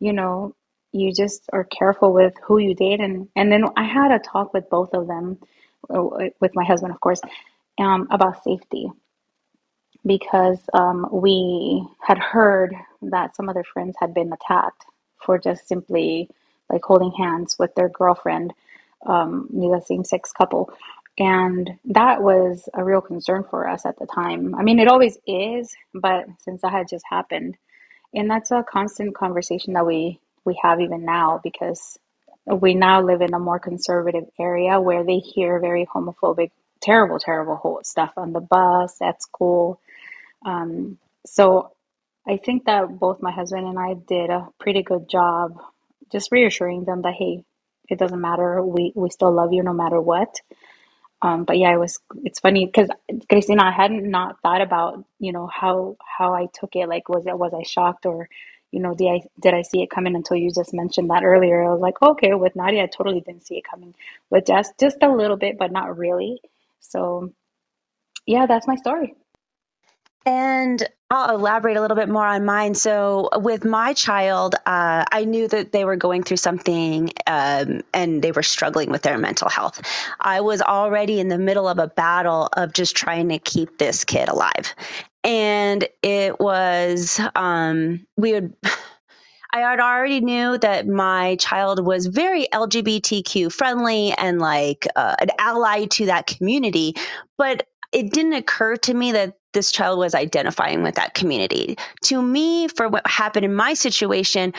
you 0.00 0.12
know, 0.12 0.54
you 0.92 1.12
just 1.12 1.42
are 1.52 1.64
careful 1.64 2.12
with 2.12 2.34
who 2.44 2.58
you 2.58 2.74
date 2.74 3.00
and 3.00 3.28
and 3.36 3.52
then 3.52 3.64
I 3.76 3.84
had 3.84 4.12
a 4.12 4.18
talk 4.20 4.54
with 4.54 4.70
both 4.70 4.94
of 4.94 5.06
them 5.08 5.38
with 5.88 6.52
my 6.54 6.64
husband, 6.64 6.92
of 6.92 7.00
course, 7.00 7.20
um, 7.78 8.06
about 8.10 8.42
safety 8.42 8.90
because 10.06 10.58
um, 10.74 11.06
we 11.10 11.86
had 12.00 12.18
heard 12.18 12.74
that 13.02 13.34
some 13.34 13.48
other 13.48 13.64
friends 13.64 13.96
had 13.98 14.12
been 14.12 14.32
attacked 14.32 14.84
for 15.24 15.38
just 15.38 15.66
simply 15.66 16.28
like 16.70 16.82
holding 16.84 17.12
hands 17.12 17.56
with 17.58 17.74
their 17.74 17.88
girlfriend, 17.88 18.52
um, 19.06 19.48
the 19.50 19.82
same 19.86 20.04
sex 20.04 20.32
couple. 20.32 20.70
And 21.18 21.70
that 21.86 22.22
was 22.22 22.68
a 22.74 22.84
real 22.84 23.00
concern 23.00 23.44
for 23.48 23.68
us 23.68 23.86
at 23.86 23.98
the 23.98 24.06
time. 24.06 24.54
I 24.54 24.62
mean, 24.62 24.78
it 24.78 24.88
always 24.88 25.16
is, 25.26 25.74
but 25.94 26.26
since 26.38 26.62
that 26.62 26.72
had 26.72 26.88
just 26.88 27.04
happened, 27.08 27.56
and 28.14 28.30
that's 28.30 28.50
a 28.50 28.64
constant 28.68 29.14
conversation 29.14 29.72
that 29.74 29.86
we 29.86 30.20
we 30.44 30.58
have 30.62 30.80
even 30.80 31.04
now 31.04 31.40
because 31.42 31.98
we 32.46 32.74
now 32.74 33.02
live 33.02 33.22
in 33.22 33.34
a 33.34 33.38
more 33.38 33.58
conservative 33.58 34.24
area 34.38 34.80
where 34.80 35.04
they 35.04 35.18
hear 35.18 35.60
very 35.60 35.86
homophobic, 35.86 36.50
terrible, 36.82 37.18
terrible 37.18 37.80
stuff 37.84 38.12
on 38.16 38.32
the 38.32 38.40
bus, 38.40 38.96
at 39.02 39.22
school. 39.22 39.80
Um, 40.44 40.98
so 41.26 41.72
I 42.26 42.36
think 42.38 42.66
that 42.66 42.98
both 42.98 43.22
my 43.22 43.32
husband 43.32 43.66
and 43.66 43.78
I 43.78 43.94
did 43.94 44.30
a 44.30 44.48
pretty 44.58 44.82
good 44.82 45.08
job 45.08 45.60
just 46.12 46.32
reassuring 46.32 46.84
them 46.84 47.02
that, 47.02 47.14
hey, 47.14 47.44
it 47.88 47.98
doesn't 47.98 48.20
matter. 48.20 48.62
We, 48.62 48.92
we 48.94 49.10
still 49.10 49.32
love 49.32 49.52
you 49.52 49.62
no 49.62 49.72
matter 49.72 50.00
what. 50.00 50.34
Um, 51.22 51.44
but 51.44 51.58
yeah, 51.58 51.72
it 51.72 51.78
was, 51.78 52.00
it's 52.24 52.40
funny 52.40 52.66
because 52.66 52.90
Christina, 53.30 53.64
I 53.64 53.72
hadn't 53.72 54.10
not 54.10 54.40
thought 54.42 54.60
about, 54.60 55.04
you 55.18 55.32
know, 55.32 55.46
how, 55.46 55.96
how 56.04 56.34
I 56.34 56.48
took 56.52 56.76
it. 56.76 56.88
Like, 56.88 57.08
was 57.08 57.26
it, 57.26 57.38
was 57.38 57.54
I 57.54 57.62
shocked 57.62 58.06
or, 58.06 58.28
you 58.74 58.80
know, 58.80 58.92
did 58.92 59.06
I 59.06 59.20
did 59.40 59.54
I 59.54 59.62
see 59.62 59.82
it 59.82 59.90
coming 59.90 60.16
until 60.16 60.36
you 60.36 60.50
just 60.50 60.74
mentioned 60.74 61.08
that 61.10 61.22
earlier? 61.22 61.62
I 61.62 61.72
was 61.72 61.80
like, 61.80 62.02
okay, 62.02 62.34
with 62.34 62.56
Nadia, 62.56 62.82
I 62.82 62.86
totally 62.86 63.20
didn't 63.20 63.46
see 63.46 63.56
it 63.56 63.64
coming. 63.70 63.94
With 64.30 64.46
Jess, 64.46 64.68
just 64.80 64.96
a 65.00 65.08
little 65.08 65.36
bit, 65.36 65.58
but 65.58 65.70
not 65.70 65.96
really. 65.96 66.40
So, 66.80 67.32
yeah, 68.26 68.46
that's 68.46 68.66
my 68.66 68.74
story. 68.74 69.14
And 70.26 70.82
I'll 71.08 71.36
elaborate 71.36 71.76
a 71.76 71.80
little 71.82 71.96
bit 71.96 72.08
more 72.08 72.26
on 72.26 72.44
mine. 72.44 72.74
So, 72.74 73.28
with 73.36 73.64
my 73.64 73.92
child, 73.92 74.56
uh, 74.66 75.04
I 75.12 75.24
knew 75.24 75.46
that 75.46 75.70
they 75.70 75.84
were 75.84 75.96
going 75.96 76.24
through 76.24 76.38
something 76.38 77.12
um, 77.28 77.82
and 77.92 78.22
they 78.22 78.32
were 78.32 78.42
struggling 78.42 78.90
with 78.90 79.02
their 79.02 79.18
mental 79.18 79.48
health. 79.48 79.82
I 80.18 80.40
was 80.40 80.62
already 80.62 81.20
in 81.20 81.28
the 81.28 81.38
middle 81.38 81.68
of 81.68 81.78
a 81.78 81.86
battle 81.86 82.48
of 82.52 82.72
just 82.72 82.96
trying 82.96 83.28
to 83.28 83.38
keep 83.38 83.78
this 83.78 84.02
kid 84.02 84.28
alive 84.28 84.74
and 85.24 85.88
it 86.02 86.38
was 86.38 87.20
um, 87.34 88.06
we 88.16 88.30
had. 88.30 88.54
I 89.56 89.60
had 89.60 89.78
already 89.78 90.20
knew 90.20 90.58
that 90.58 90.88
my 90.88 91.36
child 91.36 91.86
was 91.86 92.06
very 92.06 92.48
LGBTQ 92.52 93.52
friendly 93.52 94.10
and 94.10 94.40
like 94.40 94.84
uh, 94.96 95.14
an 95.20 95.28
ally 95.38 95.84
to 95.92 96.06
that 96.06 96.26
community, 96.26 96.96
but 97.38 97.64
it 97.92 98.12
didn't 98.12 98.32
occur 98.32 98.74
to 98.74 98.92
me 98.92 99.12
that 99.12 99.34
this 99.54 99.72
child 99.72 99.98
was 99.98 100.14
identifying 100.14 100.82
with 100.82 100.96
that 100.96 101.14
community. 101.14 101.78
To 102.04 102.20
me, 102.20 102.68
for 102.68 102.88
what 102.88 103.06
happened 103.06 103.44
in 103.44 103.54
my 103.54 103.74
situation, 103.74 104.52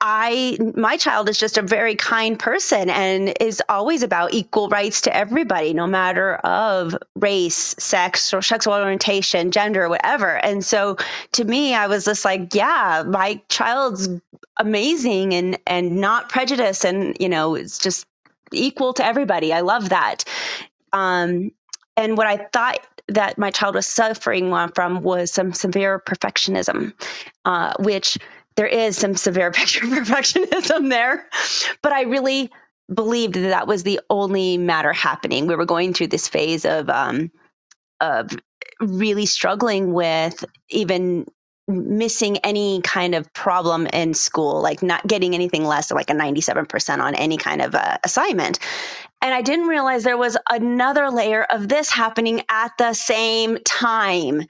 I 0.00 0.58
my 0.76 0.96
child 0.96 1.28
is 1.28 1.38
just 1.38 1.58
a 1.58 1.62
very 1.62 1.94
kind 1.94 2.36
person 2.38 2.90
and 2.90 3.34
is 3.40 3.62
always 3.68 4.02
about 4.02 4.34
equal 4.34 4.68
rights 4.68 5.02
to 5.02 5.16
everybody, 5.16 5.74
no 5.74 5.86
matter 5.86 6.34
of 6.36 6.96
race, 7.14 7.76
sex, 7.78 8.34
or 8.34 8.42
sexual 8.42 8.74
orientation, 8.74 9.52
gender, 9.52 9.88
whatever. 9.88 10.36
And 10.36 10.64
so 10.64 10.96
to 11.32 11.44
me, 11.44 11.74
I 11.74 11.86
was 11.86 12.04
just 12.04 12.24
like, 12.24 12.52
yeah, 12.54 13.04
my 13.06 13.40
child's 13.48 14.08
amazing 14.56 15.34
and 15.34 15.58
and 15.66 16.00
not 16.00 16.28
prejudiced 16.28 16.84
and 16.84 17.16
you 17.20 17.28
know, 17.28 17.54
it's 17.54 17.78
just 17.78 18.06
equal 18.52 18.92
to 18.94 19.04
everybody. 19.04 19.52
I 19.52 19.60
love 19.60 19.90
that. 19.90 20.24
Um, 20.92 21.52
and 21.96 22.16
what 22.16 22.26
I 22.26 22.38
thought 22.52 22.80
that 23.08 23.38
my 23.38 23.50
child 23.50 23.74
was 23.74 23.86
suffering 23.86 24.52
from 24.74 25.02
was 25.02 25.32
some 25.32 25.52
severe 25.52 26.00
perfectionism, 26.00 26.92
uh, 27.44 27.74
which 27.78 28.18
there 28.56 28.66
is 28.66 28.96
some 28.96 29.16
severe 29.16 29.50
picture 29.52 29.86
perfectionism 29.86 30.88
there. 30.90 31.26
But 31.82 31.92
I 31.92 32.02
really 32.02 32.50
believed 32.92 33.34
that 33.34 33.50
that 33.50 33.66
was 33.66 33.82
the 33.82 34.00
only 34.10 34.58
matter 34.58 34.92
happening. 34.92 35.46
We 35.46 35.56
were 35.56 35.66
going 35.66 35.94
through 35.94 36.08
this 36.08 36.28
phase 36.28 36.64
of 36.64 36.88
um, 36.88 37.30
of 38.00 38.30
really 38.80 39.26
struggling 39.26 39.92
with 39.92 40.44
even 40.68 41.26
missing 41.68 42.38
any 42.38 42.80
kind 42.82 43.14
of 43.14 43.32
problem 43.32 43.86
in 43.86 44.14
school, 44.14 44.60
like 44.60 44.82
not 44.82 45.06
getting 45.06 45.34
anything 45.34 45.64
less 45.64 45.88
than 45.88 45.96
like 45.96 46.10
a 46.10 46.14
97% 46.14 46.98
on 46.98 47.14
any 47.14 47.36
kind 47.36 47.62
of 47.62 47.74
uh, 47.74 47.98
assignment. 48.04 48.58
And 49.20 49.32
I 49.32 49.42
didn't 49.42 49.66
realize 49.66 50.02
there 50.02 50.16
was 50.16 50.36
another 50.50 51.10
layer 51.10 51.44
of 51.44 51.68
this 51.68 51.90
happening 51.90 52.42
at 52.48 52.72
the 52.78 52.92
same 52.94 53.58
time. 53.64 54.42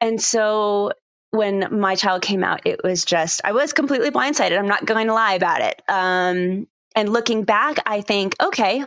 And 0.00 0.20
so 0.20 0.92
when 1.30 1.78
my 1.78 1.94
child 1.94 2.22
came 2.22 2.42
out, 2.42 2.66
it 2.66 2.80
was 2.82 3.04
just, 3.04 3.40
I 3.44 3.52
was 3.52 3.72
completely 3.72 4.10
blindsided. 4.10 4.58
I'm 4.58 4.68
not 4.68 4.84
going 4.84 5.06
to 5.06 5.14
lie 5.14 5.34
about 5.34 5.60
it. 5.60 5.80
Um, 5.88 6.66
and 6.94 7.12
looking 7.12 7.44
back, 7.44 7.78
I 7.86 8.00
think, 8.00 8.34
okay, 8.42 8.84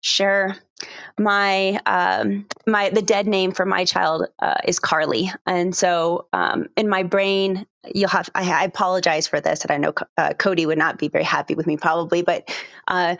sure. 0.00 0.56
My, 1.18 1.80
um, 1.86 2.46
my, 2.66 2.90
the 2.90 3.02
dead 3.02 3.26
name 3.26 3.52
for 3.52 3.64
my 3.64 3.84
child 3.84 4.26
uh, 4.40 4.56
is 4.64 4.78
Carly. 4.78 5.30
And 5.46 5.74
so 5.74 6.26
um, 6.32 6.66
in 6.76 6.88
my 6.88 7.02
brain, 7.02 7.66
you'll 7.94 8.08
have, 8.08 8.28
I, 8.34 8.50
I, 8.50 8.64
apologize 8.64 9.26
for 9.26 9.40
this. 9.40 9.62
And 9.62 9.70
I 9.70 9.76
know 9.76 9.94
uh, 10.16 10.34
Cody 10.34 10.66
would 10.66 10.78
not 10.78 10.98
be 10.98 11.08
very 11.08 11.24
happy 11.24 11.54
with 11.54 11.66
me 11.66 11.76
probably, 11.76 12.22
but 12.22 12.50
uh, 12.88 13.16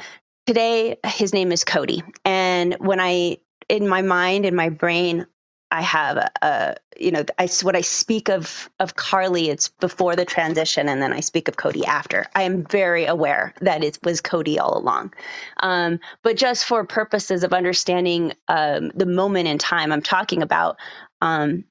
today 0.47 0.97
his 1.07 1.33
name 1.33 1.53
is 1.53 1.65
Cody. 1.65 2.03
And 2.25 2.75
when 2.81 3.01
I, 3.01 3.39
in 3.69 3.89
my 3.89 4.03
mind, 4.03 4.45
in 4.47 4.55
my 4.55 4.69
brain, 4.69 5.27
I 5.71 5.83
have 5.83 6.19
a, 6.43 6.77
you 6.99 7.11
know, 7.11 7.25
I 7.39 7.49
when 7.63 7.77
I 7.77 7.83
speak 7.83 8.31
of 8.31 8.71
of 8.81 8.97
Carly, 8.97 9.51
it's 9.51 9.69
before 9.69 10.17
the 10.17 10.25
transition, 10.25 10.89
and 10.89 11.03
then 11.03 11.13
I 11.13 11.21
speak 11.21 11.49
of 11.49 11.57
Cody 11.57 11.85
after. 11.87 12.27
I 12.35 12.43
am 12.45 12.65
very 12.65 13.07
aware 13.07 13.55
that 13.61 13.85
it 13.85 13.99
was 14.05 14.21
Cody 14.21 14.59
all 14.59 14.79
along, 14.79 15.15
um, 15.63 16.01
but 16.23 16.37
just 16.37 16.65
for 16.67 16.85
purposes 16.87 17.45
of 17.45 17.53
understanding 17.53 18.33
um, 18.49 18.93
the 18.95 19.07
moment 19.07 19.49
in 19.49 19.59
time 19.59 19.93
I'm 19.93 20.03
talking 20.03 20.43
about, 20.43 20.79
um, 21.21 21.65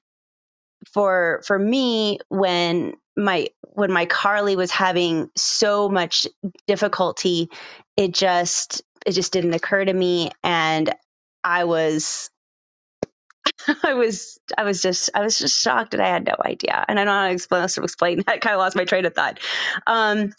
for 0.92 1.42
for 1.46 1.58
me 1.58 2.18
when 2.28 2.94
my 3.16 3.48
when 3.62 3.92
my 3.92 4.06
Carly 4.06 4.56
was 4.56 4.70
having 4.70 5.30
so 5.36 5.88
much 5.88 6.26
difficulty, 6.66 7.48
it 7.96 8.14
just 8.14 8.82
it 9.06 9.12
just 9.12 9.32
didn't 9.32 9.54
occur 9.54 9.84
to 9.84 9.94
me, 9.94 10.30
and 10.44 10.94
I 11.44 11.64
was 11.64 12.30
I 13.82 13.94
was 13.94 14.38
I 14.56 14.64
was 14.64 14.82
just 14.82 15.10
I 15.14 15.20
was 15.22 15.38
just 15.38 15.60
shocked 15.60 15.94
and 15.94 16.02
I 16.02 16.08
had 16.08 16.26
no 16.26 16.34
idea. 16.44 16.84
And 16.88 16.98
I 16.98 17.04
don't 17.04 17.14
know 17.14 17.20
how 17.20 17.28
to 17.28 17.32
explain 17.32 17.64
explain 17.64 18.16
that. 18.18 18.28
I 18.28 18.38
kind 18.38 18.54
of 18.54 18.58
lost 18.58 18.76
my 18.76 18.84
train 18.84 19.04
of 19.04 19.14
thought. 19.14 19.40
Um, 19.86 20.32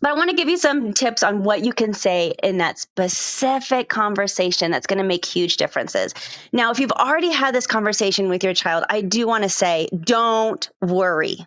but 0.00 0.10
I 0.10 0.14
want 0.14 0.30
to 0.30 0.36
give 0.36 0.48
you 0.48 0.56
some 0.56 0.92
tips 0.92 1.22
on 1.22 1.42
what 1.42 1.64
you 1.64 1.72
can 1.72 1.92
say 1.92 2.34
in 2.42 2.58
that 2.58 2.78
specific 2.78 3.88
conversation 3.88 4.70
that's 4.70 4.86
going 4.86 4.98
to 4.98 5.04
make 5.04 5.24
huge 5.24 5.56
differences. 5.56 6.14
Now, 6.52 6.70
if 6.70 6.78
you've 6.78 6.92
already 6.92 7.30
had 7.30 7.54
this 7.54 7.66
conversation 7.66 8.28
with 8.28 8.42
your 8.42 8.54
child, 8.54 8.84
I 8.88 9.02
do 9.02 9.26
want 9.26 9.42
to 9.42 9.50
say 9.50 9.88
don't 10.00 10.68
worry. 10.80 11.38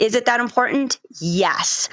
Is 0.00 0.14
it 0.14 0.26
that 0.26 0.40
important? 0.40 1.00
Yes. 1.20 1.88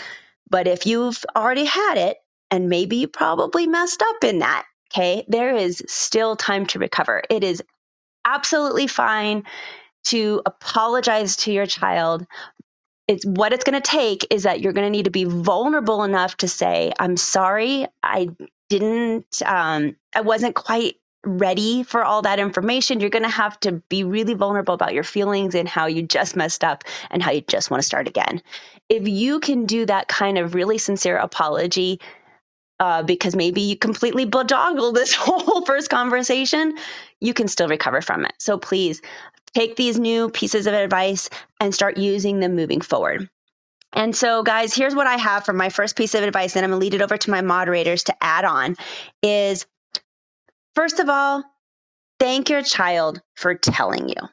But 0.50 0.68
if 0.68 0.86
you've 0.86 1.24
already 1.36 1.66
had 1.66 1.96
it, 1.98 2.18
and 2.52 2.70
maybe 2.70 2.98
you 2.98 3.08
probably 3.08 3.68
messed 3.68 4.02
up 4.02 4.24
in 4.24 4.40
that, 4.40 4.66
okay, 4.92 5.26
there 5.28 5.56
is 5.56 5.84
still 5.88 6.36
time 6.36 6.66
to 6.68 6.80
recover. 6.80 7.22
It 7.30 7.44
is 7.44 7.62
absolutely 8.34 8.88
fine 8.88 9.44
to 10.06 10.42
apologize 10.46 11.36
to 11.38 11.52
your 11.52 11.66
child. 11.66 12.26
It's 13.08 13.26
what 13.26 13.54
it's 13.54 13.64
going 13.64 13.82
to 13.82 13.90
take 13.90 14.28
is 14.30 14.44
that 14.44 14.62
you're 14.62 14.74
going 14.74 14.86
to 14.86 14.92
need 14.92 15.06
to 15.06 15.12
be 15.12 15.24
vulnerable 15.24 16.04
enough 16.04 16.38
to 16.38 16.48
say, 16.48 16.94
I'm 17.00 17.18
sorry, 17.18 17.88
I 18.04 18.30
didn't, 18.70 19.42
um, 19.46 19.96
I 20.16 20.22
wasn't 20.22 20.56
quite 20.56 20.96
ready 21.26 21.84
for 21.84 22.04
all 22.04 22.22
that 22.22 22.40
information. 22.40 23.00
You're 23.00 23.10
going 23.10 23.24
to 23.24 23.30
have 23.30 23.60
to 23.62 23.74
be 23.90 24.04
really 24.04 24.36
vulnerable 24.36 24.74
about 24.74 24.94
your 24.94 25.04
feelings 25.04 25.56
and 25.56 25.68
how 25.68 25.88
you 25.88 26.04
just 26.04 26.36
messed 26.36 26.64
up 26.64 26.84
and 27.10 27.22
how 27.22 27.32
you 27.32 27.42
just 27.42 27.70
want 27.70 27.82
to 27.82 27.86
start 27.88 28.08
again. 28.08 28.42
If 28.88 29.08
you 29.08 29.40
can 29.40 29.66
do 29.66 29.86
that 29.86 30.08
kind 30.08 30.38
of 30.38 30.56
really 30.56 30.78
sincere 30.78 31.18
apology, 31.18 32.00
uh, 32.80 33.04
because 33.04 33.36
maybe 33.36 33.62
you 33.62 33.76
completely 33.76 34.26
bodoggled 34.30 34.94
this 34.94 35.14
whole 35.20 35.66
first 35.66 35.90
conversation, 35.90 36.78
you 37.22 37.34
can 37.34 37.48
still 37.48 37.68
recover 37.68 38.02
from 38.02 38.26
it. 38.26 38.34
So 38.40 38.58
please 38.58 39.02
take 39.54 39.76
these 39.76 40.00
new 40.00 40.30
pieces 40.30 40.68
of 40.68 40.74
advice 40.74 41.30
and 41.60 41.74
start 41.74 41.98
using 41.98 42.40
them 42.40 42.56
moving 42.56 42.82
forward. 42.82 43.30
And 43.94 44.16
so, 44.16 44.44
guys, 44.44 44.74
here's 44.74 44.94
what 44.94 45.08
I 45.08 45.18
have 45.18 45.46
for 45.46 45.54
my 45.54 45.70
first 45.70 45.96
piece 45.96 46.14
of 46.14 46.24
advice, 46.24 46.56
and 46.56 46.64
I'm 46.64 46.72
gonna 46.72 46.80
lead 46.80 46.94
it 46.94 47.02
over 47.02 47.18
to 47.18 47.32
my 47.32 47.42
moderators 47.42 48.04
to 48.04 48.16
add 48.22 48.46
on 48.46 48.76
is 49.24 49.66
first 50.76 51.00
of 51.00 51.10
all, 51.10 51.44
thank 52.20 52.50
your 52.50 52.62
child 52.62 53.22
for 53.36 53.56
telling 53.56 54.10
you. 54.10 54.30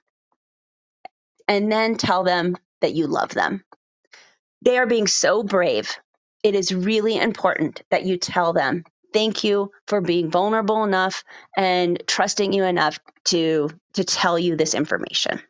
And 1.49 1.72
then 1.72 1.96
tell 1.96 2.22
them 2.25 2.57
that 2.83 2.94
you 2.94 3.07
love 3.07 3.31
them. 3.31 3.64
They 4.62 4.77
are 4.79 4.87
being 4.87 5.07
so 5.07 5.42
brave 5.42 5.96
it 6.46 6.55
is 6.55 6.72
really 6.72 7.16
important 7.16 7.83
that 7.90 8.05
you 8.05 8.18
tell 8.18 8.53
them, 8.53 8.85
thank 9.16 9.42
you 9.42 9.70
for 9.87 10.02
being 10.02 10.31
vulnerable 10.31 10.85
enough 10.85 11.24
and 11.57 12.02
trusting 12.07 12.52
you 12.52 12.64
enough 12.64 12.98
to, 13.24 13.70
to 13.94 14.05
tell 14.05 14.38
you 14.38 14.57
this 14.57 14.74
information. 14.74 15.40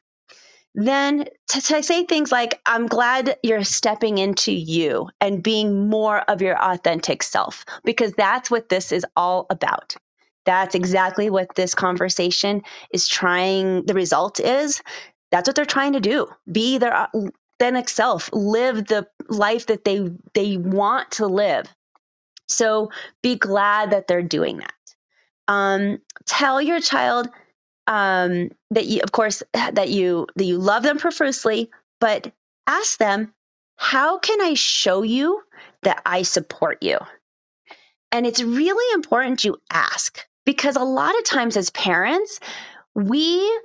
Then 0.77 1.25
to, 1.49 1.61
to 1.61 1.83
say 1.83 2.05
things 2.05 2.31
like, 2.31 2.61
I'm 2.65 2.87
glad 2.87 3.37
you're 3.43 3.65
stepping 3.65 4.19
into 4.19 4.53
you 4.53 5.09
and 5.21 5.43
being 5.43 5.89
more 5.89 6.21
of 6.31 6.43
your 6.43 6.57
authentic 6.63 7.25
self, 7.25 7.65
because 7.83 8.13
that's 8.13 8.51
what 8.51 8.69
this 8.69 8.93
is 8.93 9.05
all 9.17 9.47
about. 9.51 9.97
That's 10.45 10.77
exactly 10.77 11.29
what 11.29 11.55
this 11.57 11.75
conversation 11.75 12.63
is 12.93 13.09
trying, 13.09 13.87
the 13.87 13.95
result 13.95 14.39
is. 14.39 14.81
That's 15.33 15.49
what 15.49 15.57
they're 15.57 15.65
trying 15.65 15.95
to 15.95 16.01
do. 16.01 16.29
Be 16.53 16.79
their 16.79 17.09
authentic 17.59 17.89
self, 17.89 18.31
live 18.33 18.87
the 18.87 19.09
life 19.29 19.67
that 19.67 19.85
they 19.85 20.09
they 20.35 20.57
want 20.57 21.11
to 21.13 21.27
live. 21.27 21.67
So 22.49 22.91
be 23.23 23.37
glad 23.37 23.91
that 23.91 24.07
they're 24.07 24.23
doing 24.23 24.59
that. 24.59 24.73
Um, 25.49 25.99
tell 26.27 26.61
your 26.61 26.81
child 26.81 27.29
um, 27.87 28.51
that 28.71 28.87
you, 28.87 29.01
of 29.03 29.13
course, 29.13 29.43
that 29.53 29.89
you 29.89 30.27
that 30.37 30.45
you 30.45 30.59
love 30.59 30.83
them 30.83 30.99
profusely, 30.99 31.71
but 32.01 32.33
ask 32.67 32.99
them, 32.99 33.33
how 33.77 34.19
can 34.19 34.41
I 34.41 34.55
show 34.55 35.03
you 35.03 35.43
that 35.83 36.03
I 36.05 36.23
support 36.23 36.83
you? 36.83 36.99
And 38.13 38.27
it's 38.27 38.43
really 38.43 38.95
important 38.95 39.45
you 39.45 39.61
ask 39.71 40.25
because 40.45 40.77
a 40.77 40.85
lot 40.85 41.17
of 41.19 41.25
times 41.25 41.57
as 41.57 41.71
parents, 41.71 42.41
we 42.95 43.61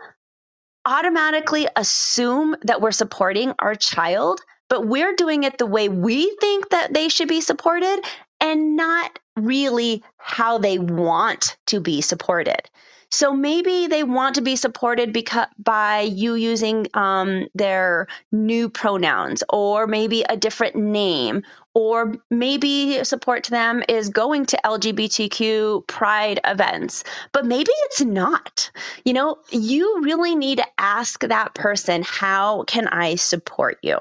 automatically 0.86 1.68
assume 1.76 2.56
that 2.64 2.82
we're 2.82 2.92
supporting 2.92 3.54
our 3.60 3.76
child, 3.76 4.42
but 4.68 4.88
we're 4.88 5.16
doing 5.16 5.44
it 5.44 5.58
the 5.58 5.66
way 5.66 5.90
we 5.90 6.36
think 6.42 6.70
that 6.70 6.94
they 6.94 7.08
should 7.08 7.28
be 7.28 7.42
supported 7.42 8.04
and 8.42 8.76
not 8.76 9.20
really 9.38 10.04
how 10.18 10.58
they 10.58 10.78
want 10.80 11.58
to 11.68 11.80
be 11.80 12.02
supported. 12.02 12.70
So 13.14 13.34
maybe 13.34 13.88
they 13.88 14.04
want 14.04 14.36
to 14.36 14.42
be 14.42 14.56
supported 14.56 15.12
because 15.12 15.48
by 15.60 16.02
you 16.02 16.36
using 16.36 16.88
um, 16.94 17.48
their 17.54 18.08
new 18.32 18.70
pronouns, 18.70 19.44
or 19.50 19.86
maybe 19.86 20.24
a 20.24 20.38
different 20.38 20.78
name, 20.78 21.44
or 21.74 22.16
maybe 22.30 23.04
support 23.04 23.44
to 23.46 23.52
them 23.52 23.84
is 23.90 24.10
going 24.10 24.46
to 24.48 24.60
LGBTQ 24.64 25.88
pride 25.88 26.40
events, 26.46 27.04
but 27.34 27.46
maybe 27.46 27.72
it's 27.86 28.02
not. 28.02 28.72
You 29.04 29.12
know, 29.12 29.40
you 29.52 30.02
really 30.04 30.36
need 30.36 30.60
to 30.60 30.68
ask 30.78 31.20
that 31.20 31.54
person, 31.54 32.04
"How 32.04 32.64
can 32.64 32.88
I 32.88 33.16
support 33.16 33.78
you?" 33.84 33.98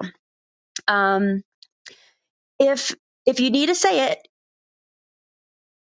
Um, 0.87 1.43
if 2.61 2.95
if 3.27 3.41
you 3.41 3.51
need 3.51 3.67
to 3.67 3.75
say 3.75 4.13
it, 4.13 4.27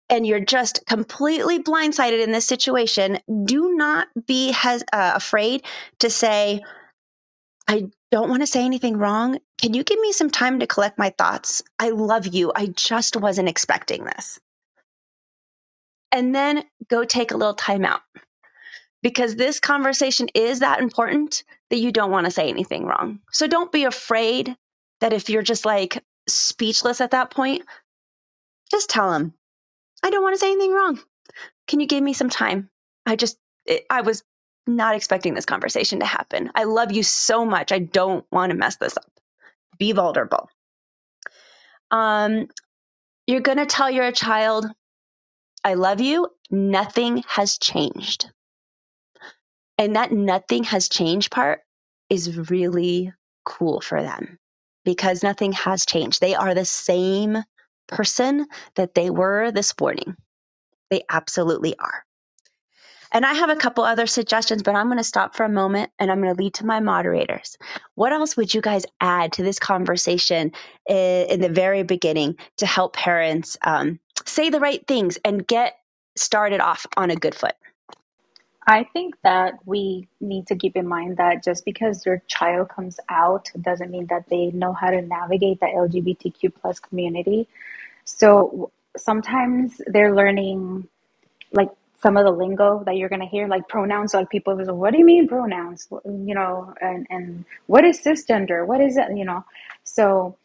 and 0.10 0.26
you're 0.26 0.39
just 0.39 0.86
completely 0.86 1.62
blindsided 1.62 2.24
in 2.24 2.32
this 2.32 2.48
situation, 2.48 3.19
do 3.45 3.76
not 3.76 4.08
be 4.26 4.52
has, 4.52 4.84
uh, 4.91 5.12
afraid 5.15 5.63
to 6.00 6.10
say, 6.10 6.62
I 7.67 7.89
don't 8.12 8.30
want 8.30 8.41
to 8.41 8.48
say 8.48 8.65
anything 8.65 8.98
wrong. 8.98 9.39
Can 9.62 9.74
you 9.74 9.84
give 9.84 10.00
me 10.00 10.12
some 10.12 10.32
time 10.32 10.60
to 10.60 10.67
collect 10.67 10.98
my 10.98 11.13
thoughts? 11.15 11.62
I 11.78 11.89
love 11.89 12.26
you. 12.28 12.52
I 12.56 12.67
just 12.67 13.15
wasn't 13.15 13.50
expecting 13.50 14.04
this. 14.04 14.39
And 16.12 16.34
then 16.34 16.63
go 16.88 17.04
take 17.04 17.32
a 17.32 17.38
little 17.38 17.54
time 17.54 17.86
out 17.86 18.02
because 19.04 19.36
this 19.36 19.60
conversation 19.60 20.30
is 20.34 20.60
that 20.60 20.82
important 20.82 21.43
that 21.69 21.78
you 21.78 21.91
don't 21.91 22.12
want 22.12 22.26
to 22.26 22.32
say 22.32 22.50
anything 22.50 22.86
wrong. 22.86 23.19
So 23.32 23.45
don't 23.45 23.72
be 23.72 23.84
afraid 23.84 24.56
that 25.02 25.13
if 25.13 25.30
you're 25.30 25.43
just 25.43 25.65
like 25.65 26.04
speechless 26.28 27.02
at 27.02 27.12
that 27.12 27.30
point, 27.30 27.63
just 28.72 28.89
tell 28.89 29.12
them, 29.12 29.34
I 30.03 30.09
don't 30.09 30.23
want 30.23 30.35
to 30.35 30.39
say 30.39 30.51
anything 30.51 30.73
wrong. 30.73 30.99
Can 31.67 31.79
you 31.79 31.88
give 31.88 32.03
me 32.03 32.13
some 32.13 32.29
time? 32.29 32.69
I 33.05 33.15
just, 33.15 33.38
it, 33.65 33.85
I 33.89 34.01
was 34.01 34.23
not 34.67 34.95
expecting 34.95 35.33
this 35.33 35.45
conversation 35.45 35.99
to 35.99 36.05
happen. 36.05 36.51
I 36.55 36.63
love 36.65 36.91
you 36.91 37.03
so 37.03 37.45
much. 37.45 37.71
I 37.71 37.79
don't 37.79 38.25
want 38.31 38.51
to 38.51 38.57
mess 38.57 38.77
this 38.77 38.97
up. 38.97 39.12
Be 39.77 39.91
vulnerable. 39.91 40.49
Um, 41.91 42.47
you're 43.27 43.41
going 43.41 43.57
to 43.57 43.65
tell 43.65 43.89
your 43.89 44.12
child, 44.12 44.65
I 45.63 45.75
love 45.75 46.01
you. 46.01 46.29
Nothing 46.49 47.23
has 47.27 47.57
changed. 47.57 48.29
And 49.77 49.95
that 49.95 50.12
nothing 50.12 50.63
has 50.65 50.89
changed 50.89 51.31
part 51.31 51.62
is 52.09 52.49
really 52.49 53.13
cool 53.45 53.81
for 53.81 54.01
them 54.01 54.38
because 54.83 55.23
nothing 55.23 55.53
has 55.53 55.85
changed. 55.85 56.21
They 56.21 56.35
are 56.35 56.53
the 56.53 56.65
same 56.65 57.38
person 57.89 58.47
that 58.75 58.93
they 58.95 59.10
were 59.10 59.52
this 59.52 59.73
morning. 59.80 60.15
They 60.89 61.04
absolutely 61.10 61.78
are. 61.78 62.06
And 63.12 63.25
I 63.25 63.34
have 63.34 63.49
a 63.49 63.56
couple 63.56 63.84
other 63.84 64.06
suggestions, 64.06 64.62
but 64.62 64.75
I'm 64.75 64.88
going 64.88 64.99
to 64.99 65.04
stop 65.04 65.36
for 65.36 65.43
a 65.43 65.49
moment 65.49 65.91
and 65.97 66.12
I'm 66.12 66.21
going 66.21 66.36
to 66.36 66.41
lead 66.41 66.54
to 66.56 66.65
my 66.65 66.80
moderators. 66.80 67.58
What 67.95 68.13
else 68.13 68.38
would 68.38 68.54
you 68.54 68.62
guys 68.62 68.86
add 69.02 69.34
to 69.34 69.43
this 69.43 69.60
conversation 69.60 70.52
in, 70.88 71.41
the 71.41 71.49
very 71.49 71.84
beginning 71.84 72.38
to 72.58 72.67
help 72.67 72.95
parents 72.95 73.58
um, 73.63 73.99
say 74.25 74.49
the 74.49 74.60
right 74.60 74.86
things 74.88 75.17
and 75.25 75.45
get 75.45 75.73
started 76.15 76.62
off 76.62 76.86
on 76.97 77.10
a 77.10 77.15
good 77.15 77.34
foot? 77.34 77.56
I 78.69 78.84
think 78.84 79.15
that 79.23 79.55
we 79.65 80.08
need 80.21 80.45
to 80.45 80.55
keep 80.55 80.75
in 80.75 80.88
mind 80.88 81.17
that 81.17 81.43
just 81.43 81.65
because 81.65 82.05
your 82.05 82.21
child 82.27 82.69
comes 82.69 82.99
out 83.10 83.49
doesn't 83.60 83.89
mean 83.89 84.05
that 84.12 84.29
they 84.29 84.51
know 84.51 84.73
how 84.73 84.91
to 84.91 85.01
navigate 85.01 85.60
the 85.60 85.65
LGBTQ 85.65 86.53
plus 86.62 86.79
community. 86.79 87.47
So 88.05 88.71
sometimes 88.95 89.82
they're 89.88 90.13
learning 90.13 90.88
like 91.51 91.71
some 91.99 92.15
of 92.15 92.25
the 92.25 92.32
lingo 92.32 92.84
that 92.86 92.95
you're 92.95 93.10
gonna 93.10 93.25
hear, 93.25 93.47
like 93.47 93.67
pronouns. 93.67 94.13
Like 94.13 94.29
people 94.29 94.55
go, 94.55 94.75
"What 94.75 94.91
do 94.93 94.99
you 94.99 95.05
mean 95.05 95.27
pronouns?" 95.27 95.88
You 96.05 96.36
know, 96.36 96.71
and 96.79 97.08
and 97.10 97.45
what 97.65 97.84
is 97.86 97.99
cisgender? 97.99 98.67
What 98.67 98.82
is 98.82 98.97
it? 98.97 99.17
You 99.17 99.25
know, 99.25 99.43
so 99.84 100.38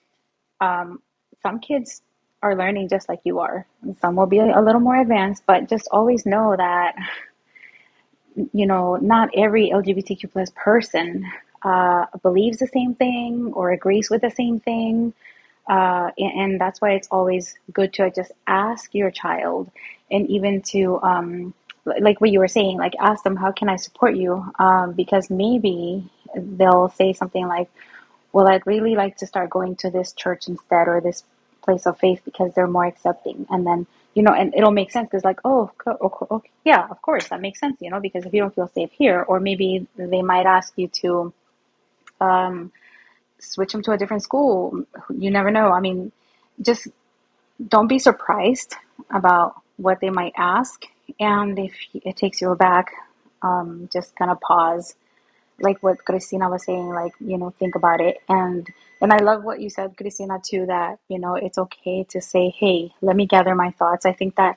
um, 0.63 1.03
some 1.43 1.61
kids 1.61 2.01
are 2.43 2.57
learning 2.57 2.89
just 2.89 3.07
like 3.07 3.21
you 3.25 3.41
are. 3.41 3.67
And 3.83 3.99
some 3.99 4.17
will 4.17 4.27
be 4.27 4.39
a 4.39 4.61
little 4.63 4.81
more 4.81 4.97
advanced, 4.99 5.43
but 5.47 5.69
just 5.69 5.89
always 5.93 6.25
know 6.25 6.55
that 6.57 6.95
you 8.53 8.67
know, 8.67 8.97
not 8.97 9.31
every 9.37 9.71
LGBTQ 9.71 10.33
plus 10.33 10.51
person 10.55 11.31
uh, 11.63 12.07
believes 12.23 12.59
the 12.59 12.67
same 12.67 12.95
thing 12.95 13.53
or 13.55 13.71
agrees 13.71 14.11
with 14.11 14.21
the 14.21 14.31
same 14.31 14.61
thing. 14.61 15.15
Uh, 15.69 16.11
and, 16.19 16.41
and, 16.41 16.61
that's 16.61 16.81
why 16.81 16.91
it's 16.91 17.09
always 17.11 17.57
good 17.73 17.91
to 17.95 18.11
just 18.11 18.33
ask 18.47 18.95
your 18.95 19.11
child 19.11 19.71
and 20.11 20.29
even 20.29 20.61
to, 20.61 21.01
um, 21.03 21.55
like 21.87 22.21
what 22.21 22.29
you 22.31 22.39
were 22.39 22.49
saying, 22.49 22.77
like 22.77 22.93
ask 23.01 23.25
them, 23.25 23.35
how 23.35 23.51
can 23.51 23.71
I 23.71 23.77
support 23.77 24.15
you? 24.15 24.45
Um, 24.59 24.93
because 24.93 25.31
maybe 25.31 26.05
they'll 26.37 26.91
say 26.91 27.15
something 27.15 27.47
like, 27.47 27.71
well, 28.33 28.47
I'd 28.47 28.67
really 28.67 28.95
like 28.95 29.17
to 29.19 29.27
start 29.27 29.49
going 29.49 29.77
to 29.77 29.91
this 29.91 30.13
church 30.13 30.49
instead 30.49 30.87
or 30.87 31.01
this 31.01 31.25
place 31.63 31.87
of 31.87 31.99
faith 31.99 32.21
because 32.27 32.53
they're 32.55 32.67
more 32.67 32.85
accepting. 32.85 33.47
And 33.49 33.67
then 33.67 33.87
you 34.15 34.23
know, 34.23 34.33
and 34.33 34.55
it'll 34.55 34.71
make 34.71 34.91
sense 34.91 35.09
because 35.11 35.25
like, 35.25 35.41
oh, 35.45 35.71
okay, 35.87 36.51
yeah, 36.65 36.87
of 36.89 37.03
course, 37.03 37.29
that 37.29 37.41
makes 37.41 37.61
sense, 37.61 37.77
you 37.81 37.91
know, 37.91 38.01
because 38.01 38.25
if 38.25 38.33
you 38.33 38.41
don't 38.41 38.55
feel 38.55 38.71
safe 38.75 38.91
here, 38.93 39.23
or 39.23 39.41
maybe 39.41 39.87
they 39.97 40.23
might 40.23 40.47
ask 40.47 40.73
you 40.77 40.89
to 40.89 41.33
um, 42.21 42.73
switch 43.39 43.73
them 43.73 43.83
to 43.83 43.93
a 43.93 43.99
different 43.99 44.23
school. 44.23 44.85
You 45.11 45.31
never 45.31 45.51
know. 45.51 45.73
I 45.73 45.81
mean, 45.81 46.13
just 46.61 46.89
don't 47.69 47.89
be 47.89 47.99
surprised 47.99 48.75
about 49.11 49.61
what 49.77 50.01
they 50.01 50.11
might 50.11 50.33
ask, 50.37 50.85
and 51.19 51.59
if 51.59 51.75
it 51.93 52.17
takes 52.17 52.41
you 52.41 52.51
aback, 52.51 52.93
um, 53.43 53.89
just 53.93 54.17
kind 54.17 54.31
of 54.31 54.41
pause, 54.41 54.95
like 55.61 55.83
what 55.83 56.05
Christina 56.05 56.49
was 56.49 56.65
saying, 56.65 56.89
like 56.89 57.13
you 57.21 57.37
know, 57.37 57.51
think 57.59 57.75
about 57.75 58.01
it 58.01 58.19
and 58.29 58.69
and 59.05 59.15
I 59.15 59.19
love 59.19 59.45
what 59.45 59.61
you 59.61 59.71
said, 59.71 59.97
Christina, 59.97 60.41
too, 60.45 60.67
that, 60.67 60.99
you 61.09 61.21
know, 61.21 61.37
it's 61.37 61.59
okay 61.59 62.05
to 62.11 62.23
say, 62.23 62.51
hey, 62.51 62.93
let 63.03 63.17
me 63.17 63.27
gather 63.27 63.55
my 63.57 63.73
thoughts. 63.73 64.07
I 64.07 64.15
think 64.15 64.37
that 64.37 64.57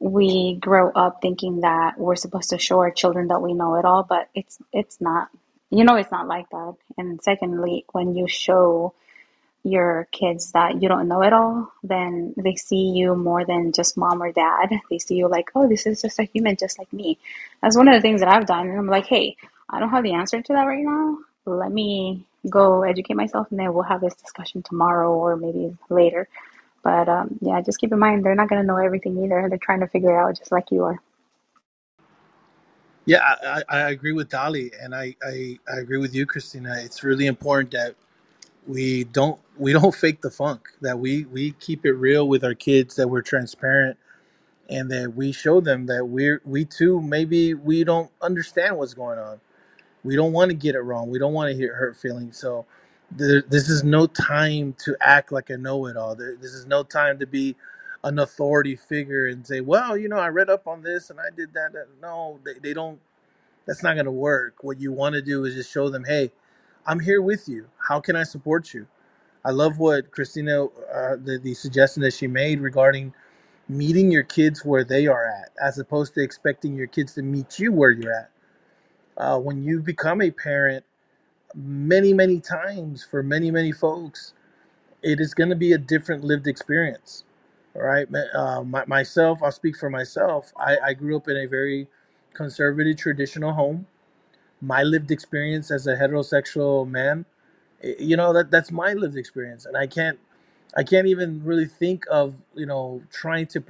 we 0.00 0.58
grow 0.60 0.90
up 0.92 1.20
thinking 1.22 1.62
that 1.62 1.98
we're 1.98 2.16
supposed 2.16 2.50
to 2.50 2.58
show 2.58 2.80
our 2.80 2.92
children 2.92 3.28
that 3.28 3.42
we 3.42 3.54
know 3.54 3.76
it 3.76 3.86
all, 3.86 4.04
but 4.04 4.28
it's 4.34 4.58
it's 4.72 5.00
not. 5.00 5.28
You 5.70 5.84
know, 5.84 5.96
it's 5.96 6.12
not 6.12 6.28
like 6.28 6.48
that. 6.50 6.76
And 6.98 7.22
secondly, 7.22 7.86
when 7.92 8.16
you 8.16 8.28
show 8.28 8.94
your 9.64 10.08
kids 10.12 10.52
that 10.52 10.82
you 10.82 10.88
don't 10.88 11.08
know 11.08 11.22
it 11.22 11.32
all, 11.32 11.72
then 11.82 12.34
they 12.36 12.54
see 12.56 12.90
you 12.90 13.16
more 13.16 13.44
than 13.44 13.72
just 13.72 13.96
mom 13.96 14.22
or 14.22 14.32
dad. 14.32 14.70
They 14.90 14.98
see 14.98 15.16
you 15.16 15.28
like, 15.28 15.50
oh, 15.54 15.68
this 15.68 15.86
is 15.86 16.02
just 16.02 16.18
a 16.20 16.24
human 16.24 16.56
just 16.56 16.78
like 16.78 16.92
me. 16.92 17.18
That's 17.62 17.76
one 17.76 17.88
of 17.88 17.94
the 17.94 18.02
things 18.02 18.20
that 18.20 18.28
I've 18.30 18.46
done. 18.46 18.68
And 18.68 18.78
I'm 18.78 18.88
like, 18.88 19.06
hey, 19.06 19.36
I 19.70 19.80
don't 19.80 19.90
have 19.90 20.04
the 20.04 20.14
answer 20.14 20.42
to 20.42 20.52
that 20.54 20.64
right 20.66 20.84
now. 20.84 21.18
Let 21.46 21.72
me 21.72 22.26
go 22.50 22.82
educate 22.82 23.14
myself 23.16 23.48
and 23.50 23.60
then 23.60 23.74
we'll 23.74 23.84
have 23.84 24.00
this 24.00 24.14
discussion 24.14 24.62
tomorrow 24.62 25.12
or 25.12 25.36
maybe 25.36 25.76
later. 25.90 26.28
But 26.84 27.08
um, 27.08 27.38
yeah, 27.42 27.60
just 27.62 27.78
keep 27.80 27.92
in 27.92 27.98
mind 27.98 28.24
they're 28.24 28.34
not 28.36 28.48
going 28.48 28.62
to 28.62 28.66
know 28.66 28.76
everything 28.78 29.22
either. 29.24 29.46
They're 29.48 29.58
trying 29.58 29.80
to 29.80 29.88
figure 29.88 30.12
it 30.18 30.22
out 30.22 30.38
just 30.38 30.52
like 30.52 30.70
you 30.70 30.84
are. 30.84 31.00
Yeah, 33.06 33.20
I, 33.22 33.62
I 33.68 33.90
agree 33.90 34.12
with 34.12 34.30
Dolly, 34.30 34.72
and 34.80 34.94
I, 34.94 35.16
I, 35.22 35.58
I 35.72 35.78
agree 35.78 35.98
with 35.98 36.14
you, 36.14 36.26
Christina. 36.26 36.76
It's 36.80 37.04
really 37.04 37.26
important 37.26 37.72
that 37.72 37.96
we 38.66 39.04
don't 39.04 39.40
we 39.58 39.72
don't 39.72 39.94
fake 39.96 40.22
the 40.22 40.30
funk. 40.30 40.68
That 40.82 40.98
we 40.98 41.24
we 41.26 41.52
keep 41.52 41.86
it 41.86 41.92
real 41.94 42.28
with 42.28 42.44
our 42.44 42.54
kids. 42.54 42.96
That 42.96 43.08
we're 43.08 43.22
transparent, 43.22 43.98
and 44.70 44.90
that 44.90 45.14
we 45.16 45.32
show 45.32 45.60
them 45.60 45.86
that 45.86 46.06
we're 46.08 46.42
we 46.44 46.64
too 46.64 47.02
maybe 47.02 47.54
we 47.54 47.84
don't 47.84 48.10
understand 48.22 48.78
what's 48.78 48.94
going 48.94 49.18
on 49.18 49.40
we 50.04 50.16
don't 50.16 50.32
want 50.32 50.50
to 50.50 50.56
get 50.56 50.76
it 50.76 50.80
wrong. 50.80 51.10
We 51.10 51.20
don't 51.20 51.34
want 51.34 51.50
to 51.52 51.56
hear 51.56 51.74
hurt 51.74 51.96
feelings. 51.96 52.38
So 52.38 52.66
there, 53.12 53.42
this 53.42 53.70
is 53.70 53.84
no 53.84 54.06
time 54.08 54.74
to 54.84 54.96
act 55.02 55.32
like 55.32 55.50
a 55.50 55.58
know-it-all. 55.58 56.16
There, 56.16 56.36
this 56.36 56.52
is 56.54 56.66
no 56.66 56.84
time 56.84 57.20
to 57.20 57.26
be 57.26 57.56
an 58.04 58.18
authority 58.20 58.76
figure 58.76 59.26
and 59.28 59.46
say, 59.46 59.60
"Well, 59.62 59.96
you 59.98 60.08
know, 60.08 60.18
I 60.18 60.28
read 60.28 60.50
up 60.50 60.68
on 60.68 60.82
this 60.82 61.10
and 61.10 61.20
I 61.20 61.30
did 61.36 61.54
that." 61.54 61.72
No, 62.02 62.40
they, 62.44 62.54
they 62.62 62.74
don't. 62.74 63.00
That's 63.66 63.82
not 63.82 63.94
going 63.94 64.06
to 64.06 64.12
work. 64.12 64.56
What 64.62 64.80
you 64.80 64.92
want 64.92 65.14
to 65.14 65.22
do 65.22 65.44
is 65.46 65.54
just 65.54 65.72
show 65.72 65.90
them, 65.90 66.04
"Hey, 66.04 66.32
I'm 66.86 67.00
here 67.00 67.22
with 67.22 67.48
you. 67.48 67.68
How 67.78 68.00
can 68.00 68.16
I 68.16 68.24
support 68.24 68.74
you?" 68.74 68.86
I 69.44 69.52
love 69.52 69.78
what 69.78 70.10
Christina, 70.12 70.66
uh, 70.66 71.16
the, 71.22 71.40
the 71.42 71.54
suggestion 71.54 72.02
that 72.02 72.14
she 72.14 72.26
made 72.28 72.60
regarding 72.60 73.14
meeting 73.68 74.10
your 74.12 74.24
kids 74.24 74.64
where 74.64 74.84
they 74.84 75.06
are 75.06 75.26
at, 75.26 75.50
as 75.62 75.78
opposed 75.78 76.14
to 76.14 76.22
expecting 76.22 76.76
your 76.76 76.88
kids 76.88 77.14
to 77.14 77.22
meet 77.22 77.58
you 77.58 77.72
where 77.72 77.92
you're 77.92 78.14
at 78.14 78.30
uh, 79.18 79.38
when 79.38 79.62
you 79.64 79.80
become 79.80 80.22
a 80.22 80.30
parent 80.30 80.84
many 81.54 82.12
many 82.12 82.40
times 82.40 83.04
for 83.04 83.22
many 83.22 83.50
many 83.50 83.72
folks 83.72 84.34
it 85.02 85.20
is 85.20 85.34
going 85.34 85.50
to 85.50 85.56
be 85.56 85.72
a 85.72 85.78
different 85.78 86.24
lived 86.24 86.46
experience 86.46 87.24
all 87.76 87.82
right 87.82 88.08
uh, 88.34 88.62
my, 88.64 88.84
myself 88.86 89.40
i'll 89.42 89.52
speak 89.52 89.76
for 89.76 89.90
myself. 89.90 90.52
I, 90.58 90.78
I 90.86 90.94
grew 90.94 91.16
up 91.16 91.28
in 91.28 91.36
a 91.36 91.46
very 91.46 91.88
conservative 92.34 92.96
traditional 92.98 93.52
home. 93.52 93.86
My 94.62 94.82
lived 94.84 95.10
experience 95.10 95.70
as 95.70 95.86
a 95.86 95.96
heterosexual 95.96 96.88
man 96.88 97.24
you 97.98 98.16
know 98.16 98.32
that 98.32 98.50
that's 98.50 98.72
my 98.72 98.92
lived 98.94 99.16
experience 99.16 99.66
and 99.66 99.76
i 99.76 99.86
can't 99.86 100.18
i 100.76 100.82
can't 100.82 101.06
even 101.06 101.42
really 101.44 101.66
think 101.66 102.04
of 102.10 102.34
you 102.54 102.66
know 102.66 103.02
trying 103.12 103.46
to 103.46 103.60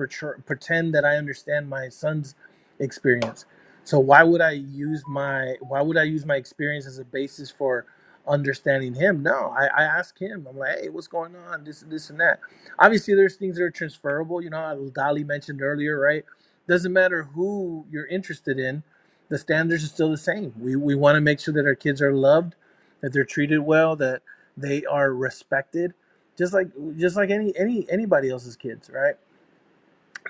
pretend 0.47 0.95
that 0.95 1.05
i 1.05 1.17
understand 1.17 1.69
my 1.69 1.89
son's 1.89 2.35
experience 2.81 3.47
so 3.85 4.01
why 4.01 4.25
would 4.25 4.43
I 4.43 4.53
use 4.53 5.05
my 5.09 5.57
why 5.63 5.83
would 5.83 5.99
I 5.99 6.05
use 6.05 6.27
my 6.27 6.37
experience 6.37 6.87
as 6.87 7.01
a 7.01 7.05
basis 7.05 7.51
for 7.51 7.87
understanding 8.29 8.95
him? 8.95 9.23
No, 9.23 9.55
I, 9.59 9.67
I 9.67 9.85
ask 9.85 10.19
him. 10.21 10.47
I'm 10.51 10.59
like, 10.59 10.81
hey, 10.81 10.91
what's 10.91 11.09
going 11.09 11.37
on? 11.37 11.65
This, 11.65 11.81
this, 11.83 12.11
and 12.11 12.21
that. 12.21 12.41
Obviously, 12.79 13.15
there's 13.15 13.37
things 13.37 13.57
that 13.59 13.65
are 13.65 13.71
transferable. 13.71 14.43
You 14.43 14.51
know, 14.51 14.91
Dali 14.95 15.27
mentioned 15.27 15.63
earlier, 15.63 16.01
right? 16.01 16.25
Doesn't 16.69 16.93
matter 16.95 17.25
who 17.25 17.87
you're 17.91 18.07
interested 18.07 18.59
in, 18.61 18.85
the 19.31 19.39
standards 19.39 19.85
are 19.85 19.89
still 19.89 20.11
the 20.11 20.19
same. 20.19 20.55
We 20.61 20.77
we 20.77 20.95
want 20.95 21.17
to 21.17 21.23
make 21.23 21.41
sure 21.41 21.55
that 21.55 21.67
our 21.67 21.77
kids 21.77 22.03
are 22.03 22.15
loved, 22.15 22.57
that 23.03 23.13
they're 23.13 23.25
treated 23.25 23.61
well, 23.61 23.97
that 23.97 24.23
they 24.57 24.85
are 24.87 25.13
respected, 25.15 25.95
just 26.39 26.55
like 26.55 26.69
just 26.99 27.17
like 27.17 27.31
any 27.31 27.55
any 27.59 27.87
anybody 27.91 28.31
else's 28.31 28.57
kids, 28.57 28.91
right? 28.91 29.17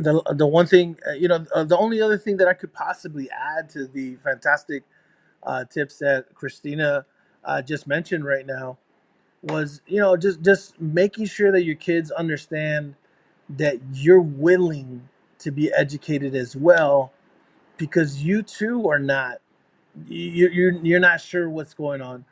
The 0.00 0.22
the 0.36 0.46
one 0.46 0.66
thing 0.66 0.98
uh, 1.08 1.12
you 1.12 1.28
know 1.28 1.46
uh, 1.54 1.64
the 1.64 1.78
only 1.78 2.00
other 2.02 2.18
thing 2.18 2.38
that 2.38 2.48
I 2.48 2.54
could 2.54 2.72
possibly 2.74 3.30
add 3.30 3.70
to 3.70 3.86
the 3.86 4.16
fantastic 4.16 4.84
uh, 5.44 5.64
tips 5.66 5.98
that 5.98 6.34
Christina 6.34 7.06
uh, 7.44 7.62
just 7.62 7.86
mentioned 7.86 8.24
right 8.24 8.46
now 8.46 8.78
was 9.42 9.82
you 9.86 10.00
know 10.00 10.16
just 10.16 10.42
just 10.42 10.80
making 10.80 11.26
sure 11.26 11.52
that 11.52 11.64
your 11.64 11.76
kids 11.76 12.10
understand 12.12 12.96
that 13.50 13.78
you're 13.92 14.22
willing 14.22 15.08
to 15.40 15.50
be 15.52 15.72
educated 15.72 16.34
as 16.36 16.56
well 16.56 17.12
because 17.78 18.22
you 18.22 18.42
too 18.42 18.88
are 18.88 18.98
not 19.00 19.38
you, 20.08 20.48
you're 20.50 20.72
you're 20.84 21.00
not 21.00 21.20
sure 21.20 21.50
what's 21.50 21.74
going 21.74 22.02
on. 22.02 22.24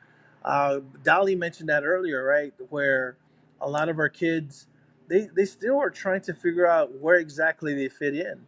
Uh, 0.45 0.81
Dolly 1.05 1.37
mentioned 1.37 1.69
that 1.71 1.85
earlier, 1.85 2.25
right? 2.25 2.55
Where 2.71 3.17
a 3.61 3.69
lot 3.69 3.89
of 3.89 3.99
our 3.99 4.09
kids 4.09 4.67
they 5.09 5.29
they 5.35 5.45
still 5.47 5.79
are 5.81 5.91
trying 5.91 6.23
to 6.23 6.35
figure 6.35 6.67
out 6.67 6.95
where 7.01 7.17
exactly 7.17 7.75
they 7.75 7.89
fit 7.89 8.15
in. 8.17 8.47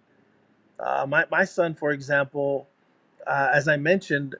Uh, 0.80 1.06
my 1.08 1.26
my 1.30 1.44
son, 1.44 1.74
for 1.74 1.92
example, 1.92 2.68
uh, 3.26 3.50
as 3.54 3.68
I 3.68 3.76
mentioned, 3.78 4.36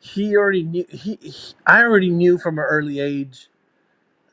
he 0.00 0.36
already 0.36 0.64
knew. 0.64 0.86
He, 0.90 1.18
he 1.22 1.54
I 1.66 1.82
already 1.82 2.10
knew 2.10 2.38
from 2.38 2.58
an 2.58 2.64
early 2.66 3.00
age 3.00 3.48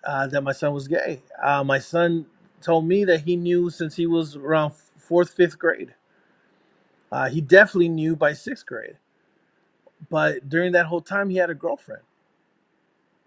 uh, 0.06 0.28
that 0.28 0.44
my 0.44 0.54
son 0.54 0.74
was 0.74 0.88
gay. 0.88 1.22
Uh, 1.42 1.64
my 1.64 1.80
son 1.80 2.28
told 2.62 2.88
me 2.88 3.06
that 3.06 3.22
he 3.22 3.36
knew 3.38 3.70
since 3.70 3.96
he 3.96 4.08
was 4.08 4.36
around 4.36 4.74
fourth, 4.98 5.32
fifth 5.34 5.60
grade. 5.60 5.96
Uh, 7.12 7.30
he 7.30 7.42
definitely 7.42 7.90
knew 7.90 8.16
by 8.16 8.34
sixth 8.34 8.66
grade. 8.66 8.98
But 10.10 10.50
during 10.50 10.74
that 10.74 10.88
whole 10.88 11.02
time, 11.02 11.30
he 11.30 11.38
had 11.38 11.50
a 11.52 11.56
girlfriend. 11.56 12.04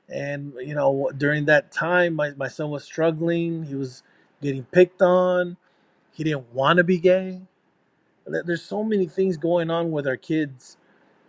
And, 0.09 0.55
you 0.61 0.75
know, 0.75 1.11
during 1.17 1.47
that 1.47 1.73
time, 1.73 2.15
my, 2.15 2.33
my 2.33 2.49
son 2.49 2.71
was 2.71 2.85
struggling. 2.85 3.65
He 3.65 3.75
was 3.75 4.03
getting 4.43 4.65
picked 4.65 5.03
on. 5.03 5.57
He 6.13 6.25
didn't 6.25 6.53
want 6.55 6.79
to 6.79 6.85
be 6.85 6.99
gay. 6.99 7.43
There's 8.27 8.65
so 8.65 8.85
many 8.85 9.07
things 9.07 9.37
going 9.37 9.71
on 9.71 9.91
with 9.91 10.07
our 10.07 10.17
kids 10.19 10.79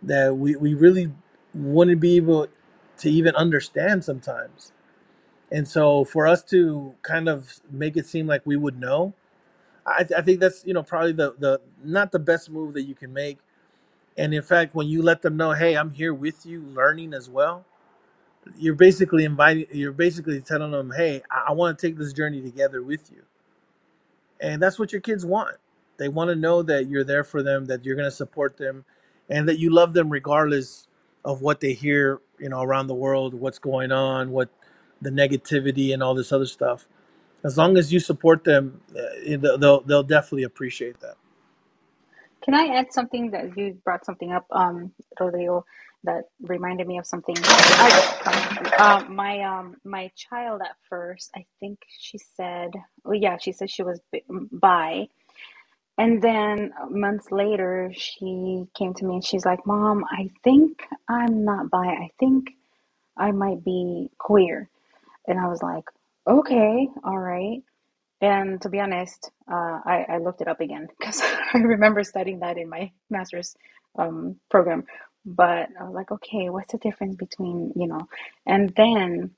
that 0.02 0.36
we, 0.36 0.56
we 0.56 0.74
really 0.74 1.12
wouldn't 1.54 2.00
be 2.00 2.16
able 2.16 2.48
to 2.98 3.10
even 3.10 3.36
understand 3.36 4.04
sometimes. 4.04 4.72
And 5.52 5.68
so 5.68 6.04
for 6.04 6.26
us 6.28 6.44
to 6.46 6.94
kind 7.02 7.28
of 7.28 7.60
make 7.70 7.96
it 7.96 8.06
seem 8.06 8.26
like 8.26 8.42
we 8.46 8.56
would 8.56 8.78
know, 8.80 9.14
I, 9.86 10.06
I 10.16 10.22
think 10.22 10.40
that's 10.40 10.64
you 10.66 10.74
know 10.74 10.82
probably 10.82 11.12
the 11.12 11.34
the 11.38 11.60
not 11.84 12.12
the 12.12 12.18
best 12.18 12.50
move 12.50 12.74
that 12.74 12.82
you 12.84 12.94
can 12.94 13.12
make. 13.12 13.38
And 14.18 14.34
in 14.34 14.42
fact, 14.42 14.74
when 14.74 14.88
you 14.88 15.02
let 15.02 15.22
them 15.22 15.36
know, 15.36 15.52
hey, 15.52 15.76
I'm 15.76 15.90
here 15.90 16.14
with 16.14 16.46
you, 16.46 16.62
learning 16.62 17.14
as 17.14 17.30
well, 17.30 17.66
you're 18.58 18.74
basically 18.74 19.24
inviting, 19.24 19.66
you're 19.72 19.92
basically 19.92 20.40
telling 20.40 20.72
them, 20.72 20.92
hey, 20.96 21.22
I, 21.30 21.46
I 21.50 21.52
want 21.52 21.78
to 21.78 21.86
take 21.86 21.98
this 21.98 22.12
journey 22.12 22.42
together 22.42 22.82
with 22.82 23.10
you. 23.12 23.22
And 24.40 24.62
that's 24.62 24.78
what 24.78 24.92
your 24.92 25.00
kids 25.00 25.24
want. 25.24 25.56
They 25.98 26.08
want 26.08 26.30
to 26.30 26.36
know 26.36 26.62
that 26.62 26.88
you're 26.88 27.04
there 27.04 27.24
for 27.24 27.42
them 27.42 27.66
that 27.66 27.84
you're 27.84 27.96
going 27.96 28.08
to 28.10 28.16
support 28.16 28.56
them 28.58 28.84
and 29.30 29.48
that 29.48 29.58
you 29.58 29.70
love 29.70 29.94
them 29.94 30.10
regardless 30.10 30.88
of 31.24 31.42
what 31.42 31.60
they 31.60 31.72
hear 31.72 32.20
you 32.38 32.48
know 32.48 32.62
around 32.62 32.86
the 32.86 32.94
world 32.94 33.34
what's 33.34 33.58
going 33.58 33.92
on 33.92 34.30
what 34.30 34.50
the 35.02 35.10
negativity 35.10 35.92
and 35.94 36.02
all 36.02 36.14
this 36.14 36.32
other 36.32 36.46
stuff. 36.46 36.86
As 37.44 37.58
long 37.58 37.78
as 37.78 37.92
you 37.92 38.00
support 38.00 38.44
them 38.44 38.80
uh, 38.96 39.36
they'll 39.58 39.82
they'll 39.82 40.02
definitely 40.04 40.44
appreciate 40.44 41.00
that. 41.00 41.16
Can 42.44 42.54
I 42.54 42.76
add 42.76 42.92
something 42.92 43.32
that 43.32 43.56
you 43.56 43.78
brought 43.84 44.04
something 44.06 44.32
up, 44.32 44.46
um, 44.52 44.92
Rodrigo, 45.20 45.64
that 46.04 46.24
reminded 46.42 46.86
me 46.88 46.98
of 46.98 47.06
something? 47.06 47.36
I, 47.38 48.02
um, 48.78 49.14
my 49.16 49.40
um, 49.42 49.76
my 49.84 50.10
child 50.16 50.62
at 50.62 50.76
first, 50.88 51.30
I 51.36 51.46
think 51.60 51.80
she 51.98 52.18
said, 52.18 52.70
well, 53.04 53.14
yeah, 53.16 53.38
she 53.38 53.52
said 53.52 53.70
she 53.70 53.82
was 53.84 54.00
bi- 54.12 54.22
and 55.98 56.20
then 56.22 56.72
months 56.90 57.30
later, 57.30 57.92
she 57.94 58.64
came 58.76 58.94
to 58.94 59.04
me 59.04 59.16
and 59.16 59.24
she's 59.24 59.44
like, 59.46 59.64
"Mom, 59.66 60.04
I 60.10 60.30
think 60.42 60.82
I'm 61.08 61.44
not 61.44 61.70
bi. 61.70 61.86
I 61.86 62.10
think 62.18 62.50
I 63.16 63.32
might 63.32 63.64
be 63.64 64.10
queer." 64.18 64.70
And 65.28 65.38
I 65.40 65.48
was 65.48 65.62
like, 65.62 65.84
"Okay, 66.28 66.88
all 67.04 67.18
right." 67.18 67.62
And 68.22 68.60
to 68.62 68.70
be 68.70 68.80
honest, 68.80 69.30
uh, 69.50 69.80
I, 69.86 70.06
I 70.10 70.18
looked 70.18 70.42
it 70.42 70.48
up 70.48 70.60
again 70.60 70.88
because 70.98 71.22
I 71.54 71.58
remember 71.58 72.04
studying 72.04 72.40
that 72.40 72.58
in 72.58 72.68
my 72.70 72.92
master's 73.10 73.56
um, 73.98 74.36
program. 74.50 74.84
But 75.26 75.68
I 75.80 75.84
was 75.84 75.94
like, 75.94 76.12
okay, 76.12 76.50
what's 76.50 76.72
the 76.72 76.78
difference 76.78 77.16
between, 77.16 77.72
you 77.76 77.88
know? 77.88 78.08
And 78.46 78.72
then 78.76 79.32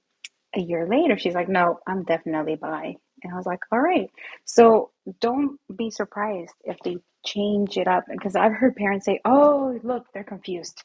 a 0.56 0.60
year 0.60 0.86
later, 0.88 1.18
she's 1.18 1.34
like, 1.34 1.48
no, 1.48 1.80
I'm 1.86 2.04
definitely 2.04 2.56
bi. 2.56 2.96
And 3.22 3.32
I 3.32 3.36
was 3.36 3.46
like, 3.46 3.60
all 3.72 3.80
right. 3.80 4.10
So 4.44 4.90
don't 5.20 5.58
be 5.76 5.90
surprised 5.90 6.54
if 6.64 6.78
they 6.84 6.98
change 7.24 7.76
it 7.78 7.88
up. 7.88 8.04
Because 8.10 8.36
I've 8.36 8.52
heard 8.52 8.76
parents 8.76 9.06
say, 9.06 9.20
oh, 9.24 9.78
look, 9.84 10.06
they're 10.14 10.24
confused. 10.24 10.82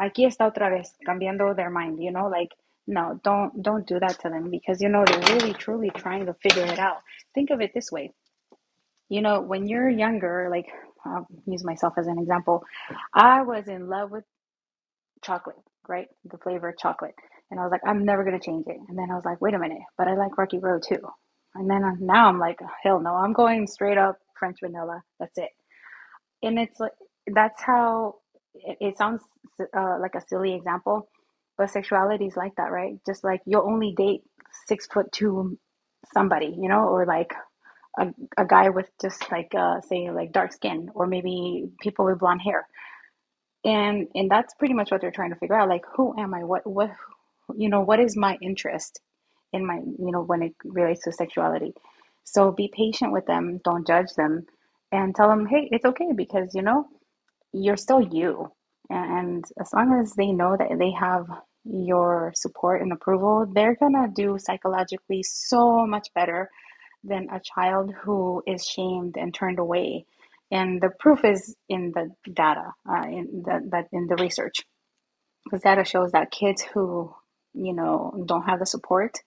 Aquí 0.00 0.26
está 0.26 0.46
otra 0.46 0.70
vez, 0.70 0.94
cambiando 1.06 1.56
their 1.56 1.70
mind, 1.70 2.02
you 2.02 2.12
know, 2.12 2.28
like, 2.28 2.50
no, 2.86 3.20
don't 3.24 3.62
don't 3.62 3.86
do 3.86 3.98
that 4.00 4.18
to 4.20 4.28
them 4.30 4.50
because 4.50 4.82
you 4.82 4.90
know 4.90 5.04
they're 5.06 5.36
really 5.36 5.54
truly 5.54 5.90
trying 5.90 6.26
to 6.26 6.34
figure 6.34 6.64
it 6.66 6.78
out. 6.78 6.98
Think 7.34 7.50
of 7.50 7.60
it 7.62 7.72
this 7.74 7.92
way. 7.92 8.12
You 9.08 9.22
know, 9.22 9.40
when 9.42 9.68
you're 9.68 9.88
younger, 9.90 10.48
like 10.50 10.66
I'll 11.04 11.26
use 11.46 11.64
myself 11.64 11.94
as 11.98 12.08
an 12.08 12.18
example, 12.18 12.64
I 13.14 13.42
was 13.42 13.68
in 13.68 13.88
love 13.88 14.10
with 14.10 14.24
chocolate, 15.24 15.56
right? 15.88 16.08
The 16.30 16.38
flavor 16.38 16.70
of 16.70 16.78
chocolate. 16.78 17.14
And 17.50 17.60
I 17.60 17.64
was 17.64 17.72
like, 17.72 17.82
I'm 17.86 18.04
never 18.04 18.24
going 18.24 18.38
to 18.38 18.44
change 18.44 18.66
it. 18.68 18.78
And 18.88 18.98
then 18.98 19.10
I 19.10 19.16
was 19.16 19.24
like, 19.24 19.40
wait 19.42 19.54
a 19.54 19.60
minute, 19.60 19.82
but 19.98 20.08
I 20.08 20.16
like 20.16 20.38
Rocky 20.38 20.58
Road 20.60 20.84
too. 20.88 21.00
And 21.56 21.70
then 21.70 21.84
uh, 21.84 21.92
now 22.00 22.28
I'm 22.28 22.40
like, 22.40 22.58
hell 22.82 23.00
no, 23.00 23.14
I'm 23.14 23.32
going 23.32 23.66
straight 23.66 23.98
up 23.98 24.18
French 24.38 24.58
vanilla. 24.62 25.02
That's 25.20 25.38
it. 25.38 25.50
And 26.42 26.58
it's 26.58 26.80
like, 26.80 26.92
that's 27.32 27.62
how 27.62 28.16
it, 28.54 28.78
it 28.80 28.98
sounds 28.98 29.22
uh, 29.76 29.98
like 30.00 30.16
a 30.16 30.22
silly 30.28 30.54
example, 30.54 31.08
but 31.58 31.70
sexuality 31.70 32.26
is 32.26 32.36
like 32.36 32.56
that, 32.56 32.72
right? 32.72 32.96
Just 33.06 33.24
like 33.24 33.40
you'll 33.46 33.68
only 33.68 33.94
date 33.96 34.22
six 34.66 34.86
foot 34.86 35.12
two 35.12 35.58
somebody, 36.12 36.54
you 36.58 36.68
know, 36.68 36.88
or 36.88 37.06
like 37.06 37.32
a, 37.98 38.08
a 38.38 38.44
guy 38.46 38.70
with 38.70 38.90
just 39.00 39.30
like, 39.32 39.52
uh, 39.56 39.80
say, 39.82 40.10
like 40.10 40.32
dark 40.32 40.52
skin, 40.52 40.90
or 40.94 41.06
maybe 41.06 41.66
people 41.82 42.06
with 42.06 42.18
blonde 42.18 42.42
hair 42.42 42.66
and 43.64 44.08
and 44.14 44.30
that's 44.30 44.54
pretty 44.54 44.74
much 44.74 44.90
what 44.90 45.00
they're 45.00 45.10
trying 45.10 45.30
to 45.30 45.36
figure 45.36 45.58
out 45.58 45.68
like 45.68 45.84
who 45.96 46.18
am 46.18 46.34
i? 46.34 46.44
What 46.44 46.66
what 46.66 46.90
you 47.56 47.68
know 47.68 47.80
what 47.80 48.00
is 48.00 48.16
my 48.16 48.38
interest 48.42 49.00
in 49.52 49.66
my 49.66 49.76
you 49.76 50.12
know 50.12 50.22
when 50.22 50.42
it 50.42 50.54
relates 50.64 51.02
to 51.04 51.12
sexuality? 51.12 51.72
So 52.24 52.52
be 52.52 52.70
patient 52.74 53.12
with 53.12 53.26
them. 53.26 53.60
Don't 53.64 53.86
judge 53.86 54.14
them. 54.16 54.46
And 54.92 55.14
tell 55.14 55.28
them 55.28 55.46
hey 55.46 55.68
it's 55.72 55.84
okay 55.84 56.12
because 56.14 56.54
you 56.54 56.62
know 56.62 56.86
you're 57.52 57.76
still 57.76 58.00
you. 58.00 58.52
And 58.90 59.44
as 59.60 59.72
long 59.72 59.98
as 60.00 60.12
they 60.14 60.32
know 60.32 60.56
that 60.58 60.78
they 60.78 60.92
have 60.92 61.26
your 61.64 62.32
support 62.36 62.82
and 62.82 62.92
approval 62.92 63.46
they're 63.54 63.76
gonna 63.76 64.08
do 64.14 64.36
psychologically 64.38 65.22
so 65.22 65.86
much 65.86 66.08
better 66.14 66.50
than 67.02 67.28
a 67.30 67.40
child 67.40 67.92
who 68.02 68.42
is 68.46 68.66
shamed 68.66 69.16
and 69.16 69.32
turned 69.32 69.58
away 69.58 70.04
and 70.50 70.80
the 70.80 70.90
proof 70.98 71.24
is 71.24 71.56
in 71.68 71.92
the 71.94 72.10
data, 72.32 72.72
uh, 72.88 73.06
in 73.06 73.42
the, 73.44 73.68
that 73.70 73.88
in 73.92 74.06
the 74.06 74.16
research, 74.16 74.56
because 75.44 75.62
data 75.62 75.84
shows 75.84 76.12
that 76.12 76.30
kids 76.30 76.62
who 76.62 77.14
you 77.54 77.72
know 77.72 78.24
don't 78.26 78.44
have 78.44 78.58
the 78.58 78.66
support 78.66 79.18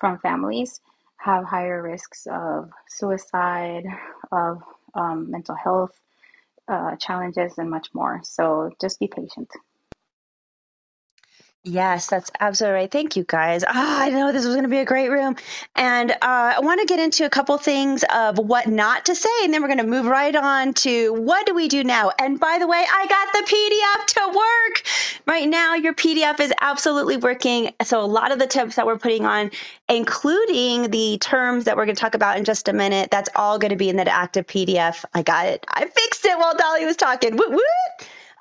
from 0.00 0.18
families 0.18 0.80
have 1.18 1.44
higher 1.44 1.82
risks 1.82 2.26
of 2.30 2.70
suicide, 2.88 3.84
of 4.30 4.62
um, 4.94 5.30
mental 5.30 5.54
health 5.56 5.98
uh, 6.68 6.96
challenges, 6.96 7.58
and 7.58 7.70
much 7.70 7.88
more. 7.92 8.20
So 8.24 8.70
just 8.80 9.00
be 9.00 9.08
patient. 9.08 9.50
Yes, 11.68 12.06
that's 12.06 12.30
absolutely 12.40 12.80
right. 12.80 12.90
Thank 12.90 13.16
you, 13.16 13.24
guys. 13.24 13.62
Ah, 13.68 14.02
I 14.02 14.08
know 14.08 14.32
this 14.32 14.46
was 14.46 14.54
going 14.54 14.62
to 14.62 14.70
be 14.70 14.78
a 14.78 14.86
great 14.86 15.10
room. 15.10 15.36
And 15.76 16.10
uh, 16.10 16.16
I 16.22 16.60
want 16.60 16.80
to 16.80 16.86
get 16.86 16.98
into 16.98 17.26
a 17.26 17.30
couple 17.30 17.58
things 17.58 18.04
of 18.10 18.38
what 18.38 18.66
not 18.66 19.06
to 19.06 19.14
say, 19.14 19.28
and 19.42 19.52
then 19.52 19.60
we're 19.60 19.68
going 19.68 19.78
to 19.78 19.86
move 19.86 20.06
right 20.06 20.34
on 20.34 20.72
to 20.74 21.12
what 21.12 21.44
do 21.46 21.54
we 21.54 21.68
do 21.68 21.84
now. 21.84 22.10
And 22.18 22.40
by 22.40 22.56
the 22.58 22.66
way, 22.66 22.82
I 22.90 23.06
got 23.06 23.32
the 23.34 23.52
PDF 23.52 24.06
to 24.14 24.38
work. 24.38 24.82
Right 25.26 25.46
now, 25.46 25.74
your 25.74 25.92
PDF 25.92 26.40
is 26.40 26.54
absolutely 26.58 27.18
working. 27.18 27.72
So, 27.82 28.00
a 28.00 28.06
lot 28.06 28.32
of 28.32 28.38
the 28.38 28.46
tips 28.46 28.76
that 28.76 28.86
we're 28.86 28.98
putting 28.98 29.26
on, 29.26 29.50
including 29.90 30.90
the 30.90 31.18
terms 31.18 31.64
that 31.64 31.76
we're 31.76 31.84
going 31.84 31.96
to 31.96 32.00
talk 32.00 32.14
about 32.14 32.38
in 32.38 32.44
just 32.44 32.68
a 32.68 32.72
minute, 32.72 33.10
that's 33.10 33.28
all 33.36 33.58
going 33.58 33.72
to 33.72 33.76
be 33.76 33.90
in 33.90 33.96
that 33.96 34.08
active 34.08 34.46
PDF. 34.46 35.04
I 35.12 35.22
got 35.22 35.46
it. 35.46 35.66
I 35.68 35.84
fixed 35.86 36.24
it 36.24 36.38
while 36.38 36.56
Dolly 36.56 36.86
was 36.86 36.96
talking. 36.96 37.38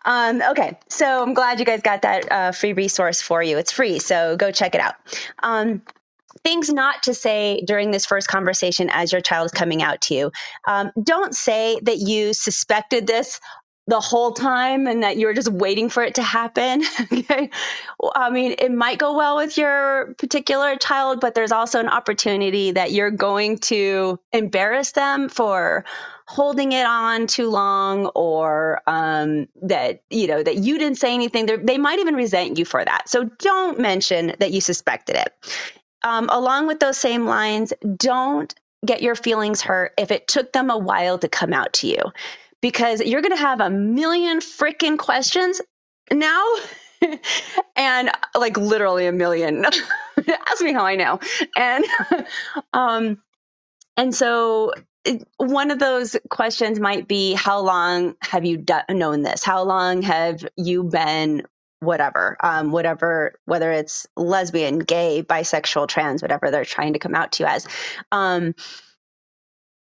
Um, 0.08 0.42
okay, 0.42 0.80
so 0.88 1.22
I'm 1.22 1.34
glad 1.34 1.60
you 1.60 1.66
guys 1.66 1.82
got 1.82 2.04
that 2.04 2.32
uh, 2.32 2.52
free 2.54 2.72
resource 2.72 3.22
for 3.22 3.44
you. 3.44 3.58
It's 3.58 3.74
free, 3.74 4.00
so 4.00 4.38
go 4.38 4.52
check 4.52 4.74
it 4.74 4.80
out. 4.80 4.96
Um, 5.44 5.82
things 6.44 6.72
not 6.72 7.04
to 7.04 7.14
say 7.14 7.62
during 7.68 7.92
this 7.92 8.06
first 8.06 8.30
conversation 8.30 8.90
as 8.90 9.12
your 9.12 9.20
child 9.20 9.48
is 9.48 9.52
coming 9.52 9.84
out 9.84 10.00
to 10.04 10.16
you. 10.16 10.32
Um, 10.66 10.92
don't 11.04 11.36
say 11.36 11.80
that 11.84 11.98
you 11.98 12.34
suspected 12.34 13.06
this 13.06 13.42
the 13.88 14.00
whole 14.00 14.32
time 14.32 14.88
and 14.88 15.04
that 15.04 15.18
you're 15.18 15.34
just 15.34 15.52
waiting 15.52 15.90
for 15.90 16.04
it 16.04 16.16
to 16.16 16.24
happen. 16.24 16.84
okay. 17.14 17.50
I 18.16 18.30
mean, 18.30 18.56
it 18.60 18.72
might 18.72 19.00
go 19.00 19.18
well 19.18 19.38
with 19.38 19.58
your 19.58 20.14
particular 20.18 20.78
child, 20.78 21.20
but 21.20 21.36
there's 21.36 21.52
also 21.54 21.80
an 21.80 21.90
opportunity 21.90 22.72
that 22.72 22.92
you're 22.94 23.12
going 23.12 23.58
to 23.60 24.20
embarrass 24.32 24.92
them 24.92 25.28
for 25.28 25.86
holding 26.28 26.74
it 26.74 26.86
on 26.86 27.26
too 27.26 27.50
long 27.50 28.08
or 28.08 28.82
um, 28.86 29.48
that, 29.62 30.04
you 30.10 30.28
know, 30.28 30.44
that 30.44 30.58
you 30.58 30.78
didn't 30.78 30.98
say 30.98 31.14
anything. 31.14 31.46
They're, 31.46 31.58
they 31.58 31.78
might 31.78 32.00
even 32.00 32.16
resent 32.16 32.58
you 32.58 32.66
for 32.66 32.84
that. 32.84 33.08
So 33.08 33.26
don't 33.40 33.80
mention 33.80 34.34
that 34.40 34.52
you 34.52 34.60
suspected 34.60 35.16
it. 35.16 35.34
Um, 36.04 36.30
along 36.30 36.68
with 36.68 36.80
those 36.80 36.98
same 36.98 37.26
lines, 37.26 37.74
don't 37.96 38.54
get 38.86 39.02
your 39.02 39.16
feelings 39.16 39.62
hurt 39.62 39.94
if 39.98 40.12
it 40.12 40.28
took 40.28 40.54
them 40.54 40.70
a 40.70 40.78
while 40.78 41.18
to 41.18 41.28
come 41.28 41.54
out 41.54 41.74
to 41.74 41.88
you 41.88 42.02
because 42.62 43.02
you're 43.02 43.22
going 43.22 43.36
to 43.36 43.42
have 43.42 43.60
a 43.60 43.70
million 43.70 44.40
freaking 44.40 44.98
questions 44.98 45.62
now 46.12 46.44
and 47.76 48.12
like 48.36 48.58
literally 48.58 49.08
a 49.08 49.12
million 49.12 49.66
ask 50.48 50.62
me 50.62 50.74
how 50.74 50.86
i 50.86 50.96
know 50.96 51.20
and 51.56 51.86
um 52.74 53.18
and 53.98 54.14
so 54.14 54.72
one 55.38 55.72
of 55.72 55.80
those 55.80 56.16
questions 56.30 56.80
might 56.80 57.08
be 57.08 57.34
how 57.34 57.60
long 57.60 58.16
have 58.22 58.46
you 58.46 58.64
known 58.90 59.22
this? 59.22 59.44
How 59.44 59.64
long 59.64 60.02
have 60.02 60.46
you 60.56 60.84
been 60.84 61.44
whatever 61.80 62.38
um, 62.42 62.72
whatever 62.72 63.34
whether 63.46 63.72
it's 63.72 64.08
lesbian 64.16 64.80
gay 64.80 65.24
bisexual 65.24 65.88
trans 65.88 66.22
whatever 66.22 66.50
they're 66.50 66.66
trying 66.66 66.94
to 66.94 67.00
come 67.00 67.16
out 67.16 67.34
to 67.34 67.44
you 67.44 67.48
as. 67.48 67.68
Um, 68.12 68.56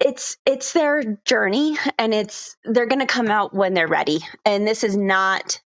it's 0.01 0.37
it's 0.47 0.73
their 0.73 1.03
journey 1.25 1.77
and 1.99 2.15
it's 2.15 2.57
they're 2.65 2.87
going 2.87 3.01
to 3.01 3.07
come 3.07 3.29
out 3.29 3.55
when 3.55 3.75
they're 3.75 3.89
ready. 3.89 4.21
And 4.45 4.67
this 4.67 4.85
is 4.85 4.97
not 4.97 5.61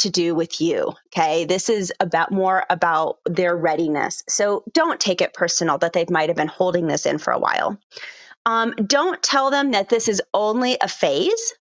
to 0.00 0.10
do 0.10 0.34
with 0.34 0.60
you 0.60 0.92
okay? 1.08 1.44
This 1.44 1.68
is 1.68 1.92
about 2.00 2.30
more 2.30 2.64
about 2.68 3.18
their 3.24 3.56
readiness. 3.56 4.22
So 4.28 4.64
don't 4.72 5.00
take 5.00 5.22
it 5.22 5.32
personal 5.32 5.78
that 5.78 5.92
they 5.92 6.04
might 6.10 6.28
have 6.28 6.36
been 6.36 6.48
holding 6.48 6.86
this 6.86 7.06
in 7.06 7.18
for 7.18 7.32
a 7.32 7.38
while 7.38 7.78
um, 8.46 8.72
don't 8.72 9.22
tell 9.22 9.50
them 9.50 9.72
that 9.72 9.88
this 9.88 10.08
is 10.08 10.22
only 10.32 10.76
a 10.80 10.88
phase 10.88 11.54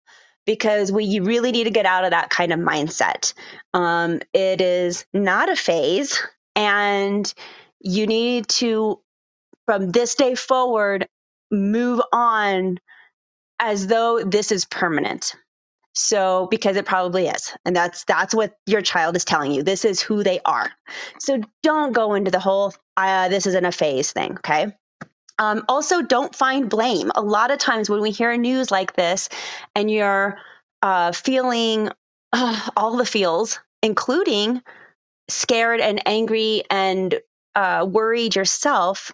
because 0.46 0.92
we 0.92 1.06
you 1.06 1.24
really 1.24 1.52
need 1.52 1.66
to 1.66 1.72
get 1.72 1.86
out 1.86 2.04
of 2.04 2.12
that 2.12 2.30
kind 2.30 2.52
of 2.52 2.60
mindset. 2.60 3.34
Um, 3.74 4.20
it 4.34 4.62
is 4.62 5.06
not 5.14 5.50
a 5.50 5.56
phase, 5.56 6.22
and 6.56 7.32
you 7.80 8.08
need 8.08 8.48
to, 8.50 9.00
from 9.66 9.92
this 9.92 10.16
day 10.16 10.36
forward, 10.36 11.08
move 11.52 12.02
on 12.12 12.80
as 13.60 13.88
though 13.88 14.24
this 14.24 14.52
is 14.52 14.66
permanent. 14.66 15.36
So 15.96 16.48
because 16.50 16.76
it 16.76 16.86
probably 16.86 17.28
is. 17.28 17.56
And 17.66 17.76
that's 17.76 18.04
that's 18.06 18.34
what 18.34 18.56
your 18.66 18.82
child 18.82 19.16
is 19.16 19.26
telling 19.26 19.52
you. 19.52 19.64
This 19.64 19.86
is 19.86 20.02
who 20.02 20.24
they 20.24 20.40
are. 20.44 20.72
So 21.20 21.42
don't 21.62 21.94
go 21.94 22.16
into 22.16 22.32
the 22.32 22.40
whole 22.40 22.74
uh, 22.98 23.30
this 23.30 23.46
isn't 23.46 23.66
a 23.66 23.72
phase 23.72 24.12
thing, 24.12 24.38
okay? 24.38 24.74
Um, 25.40 25.64
also, 25.68 26.02
don't 26.02 26.36
find 26.36 26.70
blame. 26.70 27.12
A 27.16 27.22
lot 27.22 27.52
of 27.52 27.58
times 27.58 27.90
when 27.90 28.02
we 28.02 28.12
hear 28.12 28.36
news 28.38 28.72
like 28.72 28.94
this 28.94 29.30
and 29.76 29.90
you're 29.90 30.38
uh, 30.82 31.12
feeling 31.12 31.90
uh, 32.32 32.70
all 32.78 32.98
the 32.98 33.06
feels, 33.06 33.60
including 33.82 34.62
scared 35.30 35.80
and 35.80 36.02
angry 36.08 36.64
and 36.70 37.20
uh, 37.56 37.86
worried 37.90 38.36
yourself, 38.36 39.12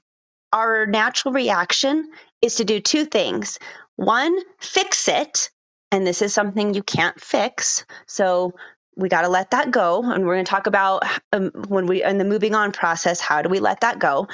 our 0.51 0.85
natural 0.85 1.33
reaction 1.33 2.09
is 2.41 2.55
to 2.55 2.65
do 2.65 2.79
two 2.79 3.05
things. 3.05 3.59
One, 3.95 4.37
fix 4.59 5.07
it. 5.07 5.49
And 5.91 6.05
this 6.05 6.21
is 6.21 6.33
something 6.33 6.73
you 6.73 6.83
can't 6.83 7.19
fix. 7.19 7.85
So 8.07 8.53
we 8.95 9.09
got 9.09 9.21
to 9.21 9.29
let 9.29 9.51
that 9.51 9.71
go. 9.71 10.03
And 10.03 10.25
we're 10.25 10.35
going 10.35 10.45
to 10.45 10.49
talk 10.49 10.67
about 10.67 11.03
um, 11.33 11.51
when 11.67 11.85
we, 11.85 12.03
in 12.03 12.17
the 12.17 12.25
moving 12.25 12.55
on 12.55 12.71
process, 12.71 13.19
how 13.19 13.41
do 13.41 13.49
we 13.49 13.59
let 13.59 13.81
that 13.81 13.99
go? 13.99 14.27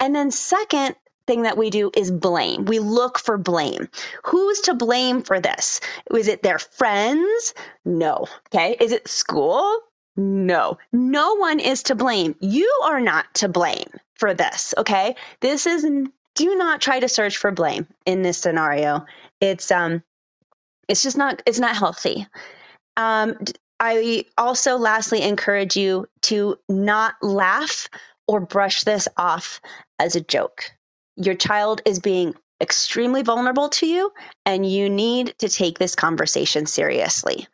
And 0.00 0.14
then, 0.14 0.30
second, 0.30 0.96
thing 1.32 1.42
that 1.44 1.56
we 1.56 1.70
do 1.70 1.90
is 1.96 2.10
blame. 2.10 2.66
We 2.66 2.78
look 2.78 3.18
for 3.18 3.38
blame. 3.38 3.88
Who's 4.26 4.60
to 4.62 4.74
blame 4.74 5.22
for 5.22 5.40
this? 5.40 5.80
Is 6.14 6.28
it 6.28 6.42
their 6.42 6.58
friends? 6.58 7.54
No. 7.86 8.26
Okay. 8.48 8.76
Is 8.78 8.92
it 8.92 9.08
school? 9.08 9.80
No. 10.14 10.76
No 10.92 11.36
one 11.36 11.58
is 11.58 11.84
to 11.84 11.94
blame. 11.94 12.34
You 12.40 12.70
are 12.84 13.00
not 13.00 13.32
to 13.36 13.48
blame 13.48 13.88
for 14.16 14.34
this. 14.34 14.74
Okay. 14.76 15.16
This 15.40 15.66
is, 15.66 15.84
do 16.34 16.54
not 16.56 16.82
try 16.82 17.00
to 17.00 17.08
search 17.08 17.38
for 17.38 17.50
blame 17.50 17.86
in 18.04 18.20
this 18.20 18.36
scenario. 18.36 19.06
It's, 19.40 19.70
um, 19.70 20.02
it's 20.86 21.02
just 21.02 21.16
not, 21.16 21.42
it's 21.46 21.58
not 21.58 21.74
healthy. 21.74 22.26
Um, 22.98 23.36
I 23.80 24.26
also 24.36 24.76
lastly 24.76 25.22
encourage 25.22 25.78
you 25.78 26.08
to 26.22 26.58
not 26.68 27.14
laugh 27.22 27.88
or 28.28 28.40
brush 28.40 28.82
this 28.82 29.08
off 29.16 29.62
as 29.98 30.14
a 30.14 30.20
joke 30.20 30.72
your 31.16 31.34
child 31.34 31.82
is 31.86 32.00
being 32.00 32.34
extremely 32.60 33.22
vulnerable 33.22 33.68
to 33.70 33.86
you 33.86 34.12
and 34.46 34.70
you 34.70 34.90
need 34.90 35.34
to 35.38 35.48
take 35.48 35.78
this 35.78 35.94
conversation 35.96 36.66
seriously. 36.66 37.46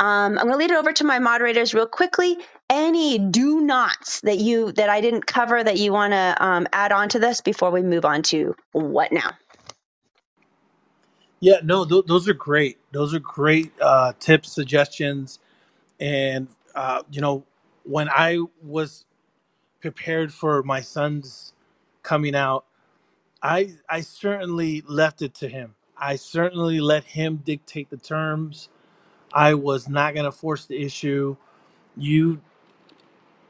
Um, 0.00 0.38
I'm 0.38 0.46
going 0.46 0.52
to 0.52 0.56
lead 0.56 0.70
it 0.72 0.76
over 0.78 0.92
to 0.94 1.04
my 1.04 1.18
moderators 1.20 1.74
real 1.74 1.86
quickly. 1.86 2.38
Any 2.70 3.18
do 3.18 3.60
nots 3.60 4.20
that 4.22 4.38
you 4.38 4.72
that 4.72 4.90
I 4.90 5.00
didn't 5.00 5.26
cover 5.26 5.62
that 5.62 5.78
you 5.78 5.92
want 5.92 6.12
to 6.14 6.36
um, 6.40 6.66
add 6.72 6.92
on 6.92 7.10
to 7.10 7.18
this 7.20 7.40
before 7.40 7.70
we 7.70 7.82
move 7.82 8.04
on 8.04 8.22
to 8.24 8.56
what 8.72 9.12
now? 9.12 9.32
Yeah, 11.40 11.58
no, 11.64 11.86
th- 11.86 12.06
those 12.06 12.28
are 12.28 12.34
great. 12.34 12.78
Those 12.92 13.14
are 13.14 13.20
great 13.20 13.72
uh, 13.80 14.14
tips, 14.20 14.52
suggestions, 14.52 15.40
and 16.00 16.48
uh, 16.74 17.02
you 17.10 17.20
know, 17.20 17.44
when 17.84 18.08
I 18.10 18.40
was 18.62 19.06
prepared 19.80 20.32
for 20.34 20.62
my 20.64 20.80
son's 20.80 21.54
coming 22.02 22.34
out, 22.36 22.66
I 23.44 23.74
I 23.90 24.02
certainly 24.02 24.84
left 24.88 25.22
it 25.22 25.34
to 25.36 25.48
him. 25.48 25.76
I 25.98 26.16
certainly 26.16 26.80
let 26.80 27.04
him 27.04 27.38
dictate 27.44 27.90
the 27.90 27.98
terms. 27.98 28.70
I 29.32 29.54
was 29.54 29.88
not 29.88 30.14
going 30.14 30.26
to 30.26 30.32
force 30.32 30.66
the 30.66 30.82
issue. 30.82 31.36
You 31.96 32.40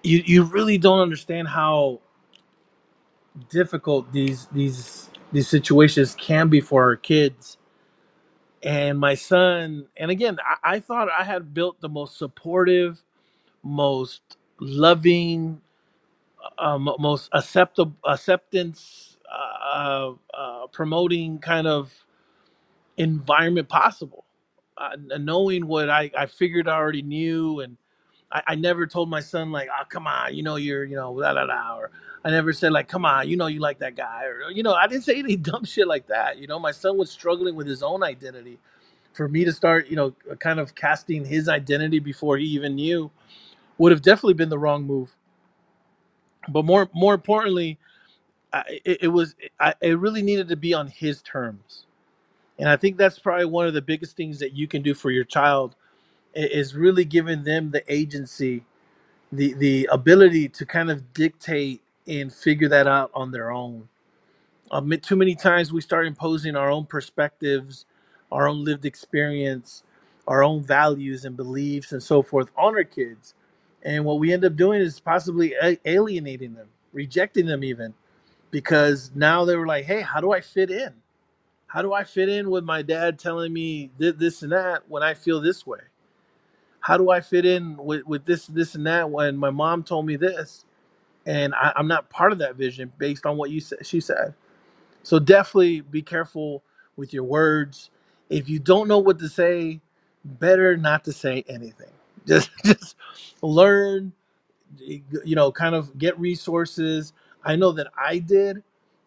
you 0.02 0.22
you 0.26 0.44
really 0.44 0.78
don't 0.78 1.00
understand 1.00 1.48
how 1.48 2.00
difficult 3.50 4.12
these 4.12 4.46
these 4.52 5.10
these 5.32 5.48
situations 5.48 6.16
can 6.18 6.48
be 6.50 6.60
for 6.60 6.84
our 6.84 6.96
kids. 6.96 7.58
And 8.62 8.98
my 8.98 9.14
son, 9.14 9.86
and 9.96 10.10
again, 10.10 10.38
I, 10.44 10.76
I 10.76 10.80
thought 10.80 11.08
I 11.10 11.24
had 11.24 11.54
built 11.54 11.80
the 11.80 11.88
most 11.88 12.18
supportive, 12.18 13.02
most 13.62 14.22
loving, 14.60 15.60
uh, 16.58 16.78
mo- 16.78 16.96
most 17.00 17.30
acceptable 17.32 17.96
acceptance 18.06 19.13
uh, 19.34 20.12
uh, 20.34 20.68
promoting 20.68 21.38
kind 21.40 21.66
of 21.66 21.92
environment 22.98 23.68
possible. 23.68 24.24
Uh, 24.76 24.96
knowing 25.20 25.66
what 25.68 25.90
I, 25.90 26.10
I 26.18 26.26
figured 26.26 26.68
I 26.68 26.76
already 26.76 27.02
knew, 27.02 27.60
and 27.60 27.76
I, 28.32 28.42
I 28.48 28.54
never 28.56 28.86
told 28.86 29.08
my 29.10 29.20
son 29.20 29.52
like, 29.52 29.68
"Oh, 29.70 29.84
come 29.88 30.06
on, 30.08 30.34
you 30.34 30.42
know 30.42 30.56
you're, 30.56 30.84
you 30.84 30.96
know, 30.96 31.20
da 31.20 31.34
da 31.34 31.46
da," 31.46 31.76
or 31.78 31.92
I 32.24 32.30
never 32.30 32.52
said 32.52 32.72
like, 32.72 32.88
"Come 32.88 33.04
on, 33.04 33.28
you 33.28 33.36
know 33.36 33.46
you 33.46 33.60
like 33.60 33.80
that 33.80 33.96
guy," 33.96 34.24
or 34.24 34.50
you 34.50 34.64
know, 34.64 34.74
I 34.74 34.88
didn't 34.88 35.04
say 35.04 35.18
any 35.18 35.36
dumb 35.38 35.64
shit 35.64 35.88
like 35.88 36.08
that. 36.08 36.38
You 36.38 36.48
know, 36.48 36.58
my 36.58 36.72
son 36.72 36.98
was 36.98 37.10
struggling 37.10 37.56
with 37.56 37.68
his 37.68 37.82
own 37.84 38.02
identity. 38.02 38.58
For 39.14 39.28
me 39.28 39.44
to 39.44 39.52
start, 39.52 39.88
you 39.88 39.96
know, 39.96 40.12
kind 40.40 40.60
of 40.60 40.74
casting 40.74 41.24
his 41.24 41.48
identity 41.48 42.00
before 42.00 42.38
he 42.38 42.46
even 42.46 42.76
knew 42.76 43.10
would 43.78 43.92
have 43.92 44.02
definitely 44.02 44.34
been 44.34 44.50
the 44.50 44.58
wrong 44.58 44.84
move. 44.84 45.14
But 46.48 46.64
more, 46.64 46.90
more 46.94 47.14
importantly, 47.14 47.78
It, 48.68 48.98
it 49.02 49.08
was, 49.08 49.34
I, 49.60 49.74
it 49.80 49.98
really 49.98 50.22
needed 50.22 50.48
to 50.48 50.56
be 50.56 50.74
on 50.74 50.88
his 50.88 51.22
terms 51.22 51.82
and 52.58 52.68
I 52.68 52.76
think 52.76 52.96
that's 52.96 53.18
probably 53.18 53.46
one 53.46 53.66
of 53.66 53.74
the 53.74 53.82
biggest 53.82 54.16
things 54.16 54.38
that 54.38 54.52
you 54.52 54.68
can 54.68 54.82
do 54.82 54.94
for 54.94 55.10
your 55.10 55.24
child 55.24 55.74
is 56.34 56.74
really 56.74 57.04
giving 57.04 57.44
them 57.44 57.70
the 57.70 57.84
agency, 57.92 58.64
the 59.32 59.54
the 59.54 59.88
ability 59.92 60.48
to 60.50 60.66
kind 60.66 60.90
of 60.90 61.14
dictate 61.14 61.82
and 62.08 62.32
figure 62.32 62.68
that 62.68 62.86
out 62.86 63.10
on 63.14 63.32
their 63.32 63.50
own. 63.52 63.88
Um, 64.70 64.90
too 65.02 65.16
many 65.16 65.34
times 65.34 65.72
we 65.72 65.80
start 65.80 66.06
imposing 66.06 66.56
our 66.56 66.70
own 66.70 66.86
perspectives, 66.86 67.86
our 68.32 68.48
own 68.48 68.64
lived 68.64 68.86
experience, 68.86 69.84
our 70.28 70.44
own 70.44 70.62
values 70.62 71.24
and 71.24 71.36
beliefs 71.36 71.92
and 71.92 72.02
so 72.02 72.22
forth 72.22 72.50
on 72.56 72.74
our 72.76 72.84
kids. 72.84 73.34
And 73.84 74.04
what 74.04 74.18
we 74.20 74.32
end 74.32 74.44
up 74.44 74.56
doing 74.56 74.80
is 74.80 75.00
possibly 75.00 75.54
alienating 75.86 76.54
them, 76.54 76.68
rejecting 76.92 77.46
them 77.46 77.64
even, 77.64 77.94
because 78.54 79.12
now 79.16 79.44
they 79.46 79.56
were 79.56 79.68
like, 79.68 79.86
hey, 79.86 80.02
how 80.02 80.22
do 80.22 80.32
I 80.32 80.40
fit 80.42 80.70
in? 80.72 80.94
How 81.68 81.82
do 81.82 81.92
I 81.94 82.04
fit 82.04 82.28
in 82.30 82.50
with 82.50 82.64
my 82.64 82.82
dad 82.82 83.18
telling 83.18 83.52
me 83.52 83.90
thi- 83.98 84.12
this 84.12 84.42
and 84.42 84.52
that 84.52 84.84
when 84.88 85.02
I 85.02 85.14
feel 85.14 85.40
this 85.40 85.66
way? 85.66 85.80
How 86.80 86.98
do 86.98 87.10
I 87.10 87.20
fit 87.20 87.46
in 87.46 87.76
with, 87.78 88.06
with 88.06 88.26
this, 88.26 88.46
this 88.46 88.74
and 88.76 88.86
that 88.86 89.10
when 89.10 89.36
my 89.36 89.50
mom 89.50 89.84
told 89.84 90.06
me 90.06 90.16
this 90.16 90.66
and 91.26 91.54
I, 91.54 91.72
I'm 91.76 91.88
not 91.88 92.10
part 92.10 92.32
of 92.32 92.38
that 92.38 92.56
vision 92.56 92.92
based 92.98 93.26
on 93.26 93.36
what 93.38 93.50
you 93.50 93.60
said, 93.60 93.86
she 93.86 94.00
said. 94.00 94.34
So 95.02 95.18
definitely 95.20 95.82
be 95.82 96.02
careful 96.02 96.62
with 96.96 97.14
your 97.14 97.24
words. 97.24 97.90
If 98.30 98.48
you 98.48 98.58
don't 98.60 98.88
know 98.88 98.98
what 99.00 99.18
to 99.20 99.28
say, 99.28 99.80
better 100.24 100.76
not 100.76 101.04
to 101.04 101.12
say 101.12 101.44
anything. 101.48 101.88
Just, 102.26 102.50
just 102.64 102.96
learn 103.42 104.12
you 104.78 105.36
know, 105.36 105.52
kind 105.52 105.74
of 105.74 105.96
get 105.98 106.18
resources. 106.20 107.12
I 107.44 107.56
know 107.56 107.72
that 107.72 107.88
I 107.98 108.18
did. 108.18 108.62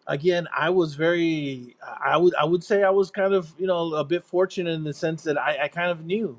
Again, 0.06 0.48
I 0.56 0.70
was 0.70 0.94
very, 0.94 1.76
I 1.82 2.16
would, 2.16 2.34
I 2.36 2.44
would 2.44 2.64
say 2.64 2.82
I 2.82 2.90
was 2.90 3.10
kind 3.10 3.34
of, 3.34 3.52
you 3.58 3.66
know, 3.66 3.94
a 3.94 4.04
bit 4.04 4.24
fortunate 4.24 4.72
in 4.72 4.84
the 4.84 4.94
sense 4.94 5.22
that 5.24 5.38
I, 5.38 5.64
I 5.64 5.68
kind 5.68 5.90
of 5.90 6.06
knew, 6.06 6.38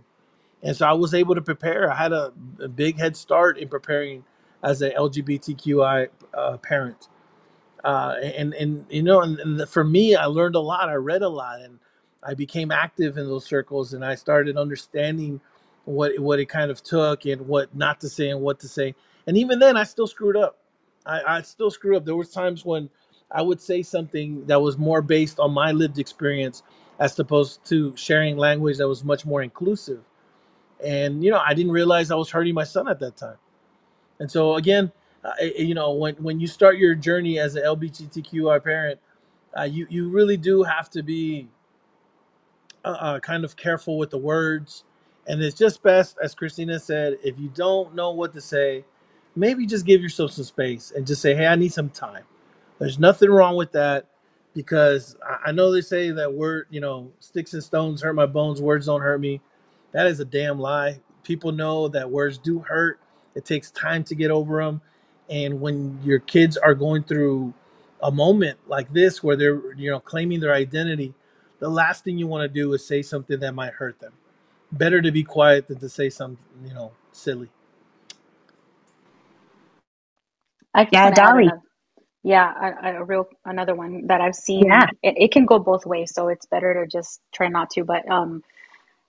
and 0.64 0.76
so 0.76 0.88
I 0.88 0.94
was 0.94 1.14
able 1.14 1.36
to 1.36 1.42
prepare. 1.42 1.92
I 1.92 1.96
had 1.96 2.14
a, 2.14 2.34
a 2.60 2.68
big 2.68 2.98
head 2.98 3.16
start 3.16 3.60
in 3.60 3.70
preparing 3.70 4.24
as 4.64 4.82
a 4.82 4.92
LGBTQI 4.92 6.10
uh, 6.34 6.58
parent 6.58 6.98
uh, 7.84 8.16
and 8.22 8.54
and 8.56 8.86
you 8.90 9.04
know, 9.04 9.22
and, 9.22 9.40
and 9.40 9.70
for 9.70 9.84
me, 9.84 10.16
I 10.16 10.26
learned 10.26 10.56
a 10.56 10.60
lot. 10.60 10.90
I 10.90 10.96
read 10.96 11.22
a 11.22 11.30
lot, 11.30 11.62
and 11.62 11.80
I 12.24 12.34
became 12.34 12.72
active 12.72 13.18
in 13.18 13.26
those 13.28 13.46
circles, 13.46 13.94
and 13.94 14.04
I 14.04 14.16
started 14.16 14.58
understanding 14.58 15.40
what 15.86 16.20
what 16.20 16.40
it 16.40 16.48
kind 16.48 16.72
of 16.72 16.84
took, 16.84 17.26
and 17.26 17.48
what 17.48 17.74
not 17.76 18.02
to 18.02 18.10
say, 18.10 18.30
and 18.30 18.42
what 18.42 18.60
to 18.62 18.68
say. 18.68 18.96
And 19.28 19.38
even 19.38 19.60
then, 19.60 19.78
I 19.78 19.84
still 19.84 20.08
screwed 20.08 20.36
up. 20.36 20.58
I, 21.06 21.22
I 21.38 21.42
still 21.42 21.72
screw 21.72 21.98
up. 21.98 22.06
There 22.06 22.16
was 22.16 22.32
times 22.32 22.66
when 22.66 22.90
I 23.32 23.42
would 23.42 23.62
say 23.62 23.84
something 23.84 24.46
that 24.48 24.62
was 24.62 24.78
more 24.78 25.02
based 25.02 25.40
on 25.40 25.52
my 25.52 25.72
lived 25.72 26.00
experience, 26.00 26.64
as 27.00 27.18
opposed 27.20 27.66
to 27.68 27.96
sharing 27.98 28.38
language 28.38 28.78
that 28.78 28.88
was 28.88 29.04
much 29.04 29.26
more 29.26 29.42
inclusive. 29.44 30.02
And 30.84 31.24
you 31.24 31.32
know, 31.32 31.42
I 31.46 31.54
didn't 31.54 31.72
realize 31.72 32.12
I 32.12 32.16
was 32.16 32.30
hurting 32.32 32.56
my 32.56 32.64
son 32.64 32.88
at 32.88 33.00
that 33.00 33.18
time. 33.18 33.38
And 34.20 34.32
so 34.32 34.56
again, 34.56 34.92
uh, 35.24 35.32
you 35.58 35.74
know, 35.74 35.94
when 35.94 36.16
when 36.16 36.40
you 36.40 36.48
start 36.48 36.78
your 36.78 36.96
journey 36.96 37.40
as 37.40 37.56
an 37.56 37.64
LGBTQI 37.64 38.64
parent, 38.64 39.00
uh, 39.58 39.64
you 39.64 39.88
you 39.90 40.10
really 40.10 40.38
do 40.38 40.64
have 40.64 40.90
to 40.92 41.04
be 41.04 41.48
uh, 42.86 42.90
uh, 42.90 43.20
kind 43.20 43.46
of 43.46 43.56
careful 43.58 43.98
with 43.98 44.10
the 44.12 44.18
words, 44.18 44.84
and 45.28 45.42
it's 45.42 45.58
just 45.58 45.84
best, 45.84 46.18
as 46.24 46.36
Christina 46.36 46.80
said, 46.80 47.18
if 47.24 47.38
you 47.40 47.50
don't 47.50 47.96
know 47.96 48.12
what 48.12 48.34
to 48.34 48.42
say, 48.42 48.86
maybe 49.40 49.66
just 49.66 49.86
give 49.86 50.02
yourself 50.02 50.32
some 50.32 50.44
space 50.44 50.92
and 50.96 51.08
just 51.08 51.22
say, 51.22 51.34
"Hey, 51.34 51.48
I 51.48 51.56
need 51.56 51.74
some 51.74 51.90
time." 51.90 52.24
There's 52.80 53.00
nothing 53.00 53.30
wrong 53.30 53.56
with 53.56 53.72
that 53.74 54.06
because 54.54 55.16
I 55.46 55.52
know 55.52 55.72
they 55.72 55.82
say 55.82 56.12
that 56.12 56.34
word, 56.34 56.68
you 56.70 56.82
know, 56.82 57.12
sticks 57.20 57.54
and 57.54 57.64
stones 57.64 58.02
hurt 58.02 58.14
my 58.14 58.26
bones, 58.26 58.62
words 58.62 58.88
don't 58.88 59.02
hurt 59.02 59.20
me. 59.22 59.42
That 59.92 60.08
is 60.08 60.20
a 60.20 60.26
damn 60.26 60.60
lie. 60.60 61.00
People 61.24 61.52
know 61.52 61.88
that 61.90 62.10
words 62.10 62.38
do 62.38 62.60
hurt. 62.60 63.00
It 63.36 63.46
takes 63.46 63.72
time 63.72 64.04
to 64.06 64.16
get 64.16 64.32
over 64.32 64.64
them. 64.64 64.82
And 65.30 65.62
when 65.62 66.00
your 66.04 66.20
kids 66.20 66.58
are 66.58 66.74
going 66.74 67.04
through 67.04 67.54
a 68.02 68.12
moment 68.12 68.58
like 68.68 68.92
this 68.92 69.24
where 69.24 69.36
they're, 69.36 69.74
you 69.76 69.92
know, 69.92 70.00
claiming 70.00 70.40
their 70.40 70.54
identity, 70.54 71.14
the 71.60 71.70
last 71.70 72.04
thing 72.04 72.18
you 72.18 72.28
want 72.28 72.44
to 72.44 72.54
do 72.54 72.74
is 72.74 72.86
say 72.86 73.02
something 73.02 73.40
that 73.40 73.54
might 73.54 73.74
hurt 73.74 74.00
them. 74.00 74.14
Better 74.72 75.02
to 75.02 75.12
be 75.12 75.24
quiet 75.24 75.68
than 75.68 75.80
to 75.80 75.90
say 75.90 76.10
something, 76.10 76.44
you 76.66 76.74
know, 76.74 76.92
silly. 77.12 77.50
I 80.88 80.88
Yeah, 80.92 81.12
want 81.12 81.16
to 81.16 81.22
add 81.22 81.36
Dolly. 81.36 81.46
another. 81.46 81.62
Yeah, 82.24 82.52
a, 82.84 83.02
a 83.02 83.06
real 83.06 83.28
another 83.46 83.76
one 83.76 84.08
that 84.08 84.22
I've 84.22 84.36
seen. 84.36 84.72
Yeah. 84.72 84.88
It, 85.04 85.16
it 85.18 85.32
can 85.32 85.46
go 85.46 85.60
both 85.60 85.86
ways, 85.86 86.12
so 86.14 86.30
it's 86.30 86.48
better 86.48 86.74
to 86.76 86.88
just 86.88 87.22
try 87.34 87.48
not 87.50 87.72
to. 87.72 87.86
But 87.86 88.10
um, 88.12 88.44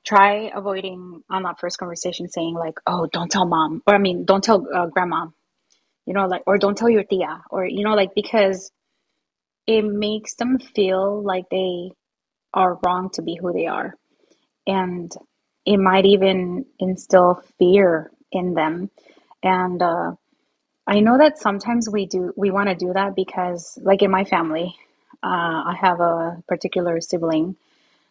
try 0.06 0.50
avoiding 0.54 1.22
on 1.30 1.44
that 1.44 1.60
first 1.60 1.78
conversation 1.78 2.28
saying 2.28 2.54
like, 2.54 2.76
"Oh, 2.86 3.08
don't 3.12 3.30
tell 3.30 3.46
mom," 3.46 3.82
or 3.86 3.94
I 3.94 3.98
mean, 3.98 4.24
don't 4.26 4.44
tell 4.44 4.66
uh, 4.74 4.86
grandma. 4.86 5.28
You 6.06 6.14
know, 6.14 6.26
like, 6.26 6.42
or 6.46 6.58
don't 6.58 6.76
tell 6.78 6.90
your 6.90 7.04
tia, 7.04 7.42
or 7.50 7.66
you 7.66 7.84
know, 7.84 7.94
like 7.94 8.14
because 8.14 8.72
it 9.66 9.82
makes 9.84 10.36
them 10.36 10.58
feel 10.58 11.22
like 11.24 11.46
they 11.50 11.92
are 12.54 12.78
wrong 12.84 13.10
to 13.14 13.22
be 13.22 13.36
who 13.40 13.52
they 13.52 13.66
are, 13.66 13.94
and 14.66 15.12
it 15.66 15.78
might 15.78 16.06
even 16.06 16.66
instill 16.80 17.42
fear 17.58 18.12
in 18.32 18.54
them. 18.54 18.90
And 19.42 19.82
uh, 19.82 20.12
I 20.90 21.00
know 21.00 21.18
that 21.18 21.38
sometimes 21.38 21.88
we 21.88 22.06
do 22.06 22.34
we 22.36 22.50
want 22.50 22.68
to 22.68 22.74
do 22.74 22.92
that 22.94 23.16
because, 23.16 23.78
like 23.82 24.02
in 24.02 24.10
my 24.10 24.24
family, 24.24 24.76
uh, 25.22 25.62
I 25.72 25.76
have 25.80 26.00
a 26.00 26.42
particular 26.48 27.00
sibling 27.00 27.56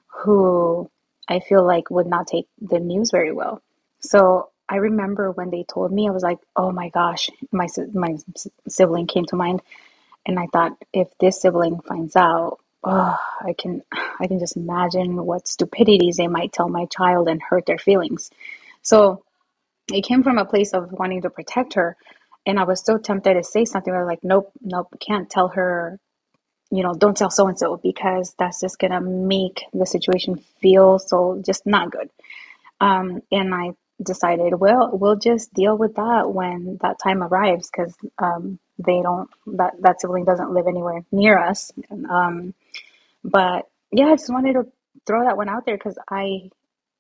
who 0.08 0.90
I 1.28 1.42
feel 1.42 1.66
like 1.66 1.92
would 1.92 2.08
not 2.08 2.28
take 2.28 2.48
the 2.62 2.80
news 2.80 3.12
very 3.12 3.34
well. 3.34 3.62
So 4.00 4.50
I 4.70 4.78
remember 4.78 5.32
when 5.32 5.52
they 5.52 5.64
told 5.64 5.92
me, 5.92 6.08
I 6.08 6.12
was 6.12 6.24
like, 6.24 6.40
"Oh 6.56 6.72
my 6.72 6.90
gosh!" 6.90 7.30
My 7.52 7.68
my 7.94 8.18
sibling 8.70 9.08
came 9.08 9.26
to 9.26 9.36
mind, 9.36 9.62
and 10.26 10.40
I 10.40 10.48
thought, 10.54 10.78
if 10.94 11.10
this 11.20 11.42
sibling 11.42 11.82
finds 11.82 12.16
out, 12.16 12.60
oh, 12.86 13.18
I 13.42 13.54
can 13.54 13.84
I 14.22 14.28
can 14.28 14.40
just 14.40 14.58
imagine 14.58 15.18
what 15.26 15.50
stupidities 15.50 16.18
they 16.18 16.30
might 16.30 16.54
tell 16.54 16.70
my 16.70 16.86
child 16.86 17.28
and 17.28 17.42
hurt 17.42 17.66
their 17.66 17.80
feelings. 17.80 18.32
So 18.84 19.24
it 19.92 20.04
came 20.06 20.24
from 20.24 20.38
a 20.38 20.46
place 20.46 20.74
of 20.74 20.92
wanting 20.94 21.24
to 21.24 21.30
protect 21.30 21.74
her, 21.76 21.98
and 22.46 22.60
I 22.60 22.66
was 22.66 22.86
so 22.86 22.98
tempted 22.98 23.36
to 23.36 23.44
say 23.44 23.66
something. 23.66 23.94
I 23.94 24.00
was 24.00 24.08
like, 24.08 24.24
"Nope, 24.24 24.52
nope, 24.62 24.90
can't 25.02 25.30
tell 25.30 25.50
her 25.50 25.98
you 26.72 26.84
know, 26.84 26.94
don't 26.94 27.18
tell 27.18 27.30
so 27.32 27.48
and 27.48 27.58
so 27.58 27.78
because 27.78 28.36
that's 28.38 28.62
just 28.62 28.80
gonna 28.80 29.02
make 29.02 29.64
the 29.74 29.86
situation 29.86 30.38
feel 30.62 31.00
so 31.00 31.42
just 31.46 31.66
not 31.66 31.92
good. 31.92 32.10
Um, 32.82 33.22
and 33.32 33.56
I 33.56 33.72
decided, 34.04 34.56
well, 34.60 34.92
we'll 34.94 35.18
just 35.18 35.54
deal 35.54 35.78
with 35.78 35.96
that 35.96 36.32
when 36.34 36.80
that 36.82 37.00
time 37.00 37.24
arrives 37.24 37.70
because 37.72 37.96
um, 38.20 38.60
they 38.80 39.02
don't 39.02 39.30
that 39.48 39.76
that 39.82 40.02
sibling 40.02 40.26
doesn't 40.26 40.52
live 40.54 40.68
anywhere 40.68 41.04
near 41.12 41.40
us. 41.40 41.72
Um, 42.10 42.54
but 43.24 43.68
yeah, 43.92 44.08
I 44.08 44.16
just 44.18 44.32
wanted 44.32 44.54
to 44.54 44.68
throw 45.08 45.26
that 45.26 45.38
one 45.38 45.50
out 45.50 45.66
there 45.66 45.78
because 45.78 45.98
I 46.10 46.52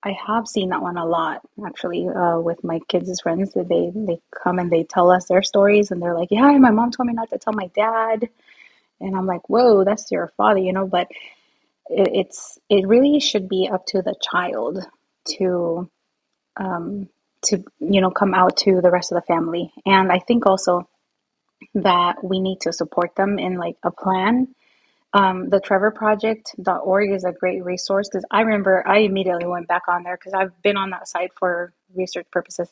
I 0.03 0.17
have 0.27 0.47
seen 0.47 0.69
that 0.69 0.81
one 0.81 0.97
a 0.97 1.05
lot 1.05 1.41
actually 1.65 2.07
uh, 2.07 2.39
with 2.39 2.63
my 2.63 2.79
kids' 2.87 3.21
friends 3.21 3.53
that 3.53 3.69
they 3.69 3.91
they 3.95 4.21
come 4.43 4.59
and 4.59 4.71
they 4.71 4.83
tell 4.83 5.11
us 5.11 5.27
their 5.27 5.43
stories 5.43 5.91
and 5.91 6.01
they're 6.01 6.15
like, 6.15 6.29
yeah, 6.31 6.57
my 6.57 6.71
mom 6.71 6.91
told 6.91 7.07
me 7.07 7.13
not 7.13 7.29
to 7.31 7.37
tell 7.37 7.53
my 7.53 7.67
dad 7.75 8.29
and 9.01 9.15
I'm 9.15 9.25
like, 9.25 9.49
whoa, 9.49 9.83
that's 9.83 10.11
your 10.11 10.31
father, 10.37 10.59
you 10.59 10.73
know. 10.73 10.87
But 10.87 11.07
it, 11.87 12.09
it's 12.13 12.59
it 12.69 12.87
really 12.87 13.19
should 13.19 13.49
be 13.49 13.69
up 13.71 13.85
to 13.87 14.01
the 14.01 14.15
child 14.21 14.79
to 15.37 15.89
um, 16.57 17.09
to 17.45 17.63
you 17.79 18.01
know 18.01 18.11
come 18.11 18.33
out 18.33 18.57
to 18.57 18.81
the 18.81 18.91
rest 18.91 19.11
of 19.11 19.17
the 19.17 19.33
family. 19.33 19.71
And 19.85 20.11
I 20.11 20.19
think 20.19 20.45
also 20.45 20.89
that 21.75 22.23
we 22.23 22.39
need 22.39 22.61
to 22.61 22.73
support 22.73 23.15
them 23.15 23.39
in 23.39 23.57
like 23.57 23.77
a 23.83 23.91
plan. 23.91 24.55
Um, 25.13 25.49
the 25.49 25.59
trevorproject.org 25.59 27.11
is 27.11 27.23
a 27.25 27.31
great 27.33 27.63
resource 27.65 28.09
because 28.09 28.25
I 28.31 28.41
remember 28.41 28.87
I 28.87 28.99
immediately 28.99 29.47
went 29.47 29.67
back 29.67 29.83
on 29.87 30.03
there 30.03 30.17
because 30.17 30.33
I've 30.33 30.61
been 30.63 30.77
on 30.77 30.91
that 30.91 31.07
site 31.07 31.31
for 31.39 31.73
research 31.95 32.27
purposes 32.31 32.69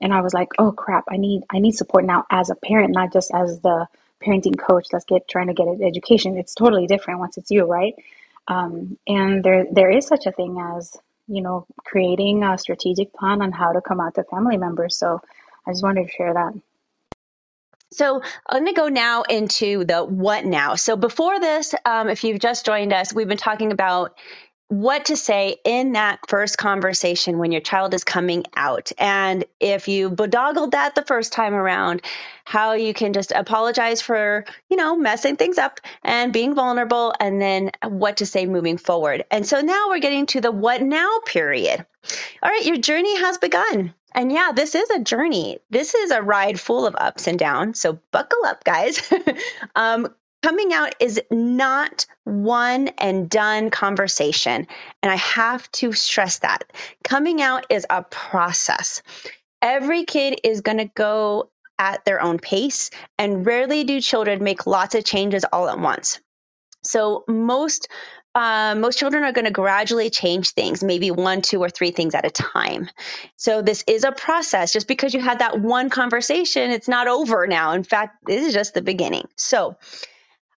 and 0.00 0.12
I 0.14 0.20
was 0.20 0.34
like, 0.34 0.48
oh 0.58 0.72
crap, 0.72 1.04
I 1.10 1.16
need 1.16 1.44
I 1.50 1.58
need 1.58 1.72
support 1.72 2.04
now 2.04 2.26
as 2.30 2.50
a 2.50 2.54
parent, 2.54 2.92
not 2.92 3.12
just 3.12 3.32
as 3.34 3.60
the 3.60 3.86
parenting 4.22 4.58
coach 4.58 4.88
that's 4.90 5.04
get 5.06 5.28
trying 5.28 5.48
to 5.48 5.54
get 5.54 5.68
an 5.68 5.82
education. 5.82 6.38
It's 6.38 6.54
totally 6.54 6.86
different 6.86 7.20
once 7.20 7.38
it's 7.38 7.50
you, 7.50 7.64
right? 7.64 7.94
Um, 8.48 8.98
and 9.06 9.44
there 9.44 9.66
there 9.72 9.90
is 9.90 10.06
such 10.06 10.26
a 10.26 10.32
thing 10.32 10.58
as 10.60 10.96
you 11.28 11.42
know 11.42 11.66
creating 11.84 12.44
a 12.44 12.58
strategic 12.58 13.12
plan 13.14 13.42
on 13.42 13.52
how 13.52 13.72
to 13.72 13.80
come 13.80 14.00
out 14.00 14.14
to 14.16 14.24
family 14.24 14.58
members. 14.58 14.96
So 14.96 15.20
I 15.66 15.72
just 15.72 15.82
wanted 15.82 16.06
to 16.06 16.12
share 16.12 16.34
that. 16.34 16.54
So 17.92 18.22
I'm 18.48 18.62
going 18.62 18.74
to 18.74 18.80
go 18.80 18.88
now 18.88 19.22
into 19.22 19.84
the 19.84 20.04
what 20.04 20.44
now. 20.44 20.76
So 20.76 20.96
before 20.96 21.40
this, 21.40 21.74
um, 21.84 22.08
if 22.08 22.22
you've 22.22 22.38
just 22.38 22.64
joined 22.64 22.92
us, 22.92 23.12
we've 23.12 23.28
been 23.28 23.36
talking 23.36 23.72
about 23.72 24.16
what 24.68 25.06
to 25.06 25.16
say 25.16 25.56
in 25.64 25.94
that 25.94 26.20
first 26.28 26.56
conversation 26.56 27.38
when 27.38 27.50
your 27.50 27.60
child 27.60 27.92
is 27.92 28.04
coming 28.04 28.44
out. 28.54 28.92
And 28.98 29.44
if 29.58 29.88
you 29.88 30.10
bodoggled 30.10 30.70
that 30.70 30.94
the 30.94 31.02
first 31.02 31.32
time 31.32 31.54
around, 31.54 32.02
how 32.44 32.74
you 32.74 32.94
can 32.94 33.12
just 33.12 33.32
apologize 33.32 34.00
for, 34.00 34.44
you 34.68 34.76
know, 34.76 34.94
messing 34.96 35.34
things 35.34 35.58
up 35.58 35.80
and 36.04 36.32
being 36.32 36.54
vulnerable, 36.54 37.12
and 37.18 37.42
then 37.42 37.72
what 37.84 38.18
to 38.18 38.26
say 38.26 38.46
moving 38.46 38.78
forward. 38.78 39.24
And 39.32 39.44
so 39.44 39.60
now 39.60 39.88
we're 39.88 39.98
getting 39.98 40.26
to 40.26 40.40
the 40.40 40.52
what 40.52 40.82
now 40.82 41.18
period. 41.26 41.84
All 42.40 42.50
right, 42.50 42.64
your 42.64 42.78
journey 42.78 43.18
has 43.18 43.38
begun. 43.38 43.92
And 44.12 44.32
yeah, 44.32 44.52
this 44.54 44.74
is 44.74 44.88
a 44.90 45.00
journey. 45.00 45.58
This 45.70 45.94
is 45.94 46.10
a 46.10 46.22
ride 46.22 46.58
full 46.58 46.86
of 46.86 46.96
ups 46.98 47.26
and 47.26 47.38
downs. 47.38 47.80
So 47.80 47.98
buckle 48.10 48.44
up, 48.44 48.64
guys. 48.64 49.00
um, 49.76 50.08
coming 50.42 50.72
out 50.72 50.94
is 51.00 51.20
not 51.30 52.06
one 52.24 52.88
and 52.98 53.28
done 53.28 53.70
conversation. 53.70 54.66
And 55.02 55.12
I 55.12 55.16
have 55.16 55.70
to 55.72 55.92
stress 55.92 56.40
that. 56.40 56.72
Coming 57.04 57.40
out 57.42 57.66
is 57.70 57.86
a 57.90 58.02
process. 58.02 59.02
Every 59.62 60.04
kid 60.04 60.40
is 60.42 60.60
going 60.60 60.78
to 60.78 60.90
go 60.94 61.50
at 61.78 62.04
their 62.04 62.20
own 62.20 62.38
pace, 62.38 62.90
and 63.18 63.46
rarely 63.46 63.84
do 63.84 64.02
children 64.02 64.44
make 64.44 64.66
lots 64.66 64.94
of 64.94 65.02
changes 65.02 65.46
all 65.50 65.66
at 65.66 65.80
once. 65.80 66.20
So 66.82 67.24
most 67.26 67.88
uh, 68.34 68.74
most 68.76 68.98
children 68.98 69.24
are 69.24 69.32
going 69.32 69.44
to 69.44 69.50
gradually 69.50 70.10
change 70.10 70.50
things, 70.50 70.84
maybe 70.84 71.10
one, 71.10 71.42
two, 71.42 71.60
or 71.60 71.68
three 71.68 71.90
things 71.90 72.14
at 72.14 72.24
a 72.24 72.30
time. 72.30 72.88
So 73.36 73.62
this 73.62 73.82
is 73.86 74.04
a 74.04 74.12
process. 74.12 74.72
Just 74.72 74.86
because 74.86 75.14
you 75.14 75.20
had 75.20 75.40
that 75.40 75.60
one 75.60 75.90
conversation, 75.90 76.70
it's 76.70 76.88
not 76.88 77.08
over 77.08 77.46
now. 77.46 77.72
In 77.72 77.82
fact, 77.82 78.18
this 78.26 78.46
is 78.46 78.54
just 78.54 78.74
the 78.74 78.82
beginning. 78.82 79.26
So 79.36 79.76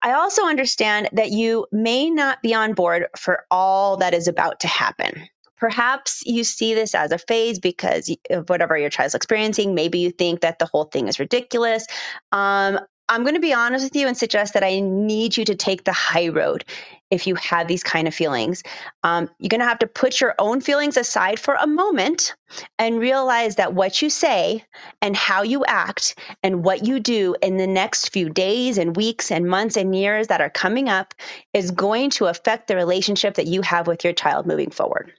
I 0.02 0.12
also 0.12 0.44
understand 0.44 1.08
that 1.12 1.30
you 1.30 1.66
may 1.72 2.10
not 2.10 2.42
be 2.42 2.54
on 2.54 2.74
board 2.74 3.06
for 3.16 3.44
all 3.50 3.98
that 3.98 4.14
is 4.14 4.28
about 4.28 4.60
to 4.60 4.68
happen. 4.68 5.28
Perhaps 5.56 6.22
you 6.26 6.42
see 6.42 6.74
this 6.74 6.94
as 6.94 7.12
a 7.12 7.18
phase 7.18 7.60
because 7.60 8.14
of 8.28 8.48
whatever 8.50 8.76
your 8.76 8.90
child's 8.90 9.14
experiencing. 9.14 9.74
Maybe 9.74 10.00
you 10.00 10.10
think 10.10 10.40
that 10.40 10.58
the 10.58 10.66
whole 10.66 10.84
thing 10.84 11.06
is 11.06 11.20
ridiculous. 11.20 11.86
Um, 12.32 12.80
I'm 13.08 13.22
going 13.22 13.34
to 13.34 13.40
be 13.40 13.52
honest 13.52 13.84
with 13.84 13.94
you 13.94 14.08
and 14.08 14.16
suggest 14.16 14.54
that 14.54 14.64
I 14.64 14.80
need 14.80 15.36
you 15.36 15.44
to 15.44 15.54
take 15.54 15.84
the 15.84 15.92
high 15.92 16.28
road 16.28 16.64
if 17.12 17.26
you 17.26 17.34
have 17.34 17.68
these 17.68 17.82
kind 17.82 18.08
of 18.08 18.14
feelings. 18.14 18.62
Um, 19.02 19.28
you're 19.38 19.50
going 19.50 19.60
to 19.60 19.66
have 19.66 19.80
to 19.80 19.86
put 19.86 20.18
your 20.18 20.34
own 20.38 20.62
feelings 20.62 20.96
aside 20.96 21.38
for 21.38 21.54
a 21.54 21.66
moment 21.66 22.34
and 22.78 22.98
realize 22.98 23.56
that 23.56 23.74
what 23.74 24.00
you 24.00 24.08
say 24.08 24.64
and 25.02 25.14
how 25.14 25.42
you 25.42 25.62
act 25.66 26.18
and 26.42 26.64
what 26.64 26.86
you 26.86 27.00
do 27.00 27.36
in 27.42 27.58
the 27.58 27.66
next 27.66 28.14
few 28.14 28.30
days 28.30 28.78
and 28.78 28.96
weeks 28.96 29.30
and 29.30 29.46
months 29.46 29.76
and 29.76 29.94
years 29.94 30.28
that 30.28 30.40
are 30.40 30.48
coming 30.48 30.88
up 30.88 31.12
is 31.52 31.70
going 31.70 32.08
to 32.08 32.26
affect 32.26 32.66
the 32.66 32.76
relationship 32.76 33.34
that 33.34 33.46
you 33.46 33.60
have 33.60 33.86
with 33.86 34.04
your 34.04 34.14
child 34.14 34.46
moving 34.46 34.70
forward. 34.70 35.12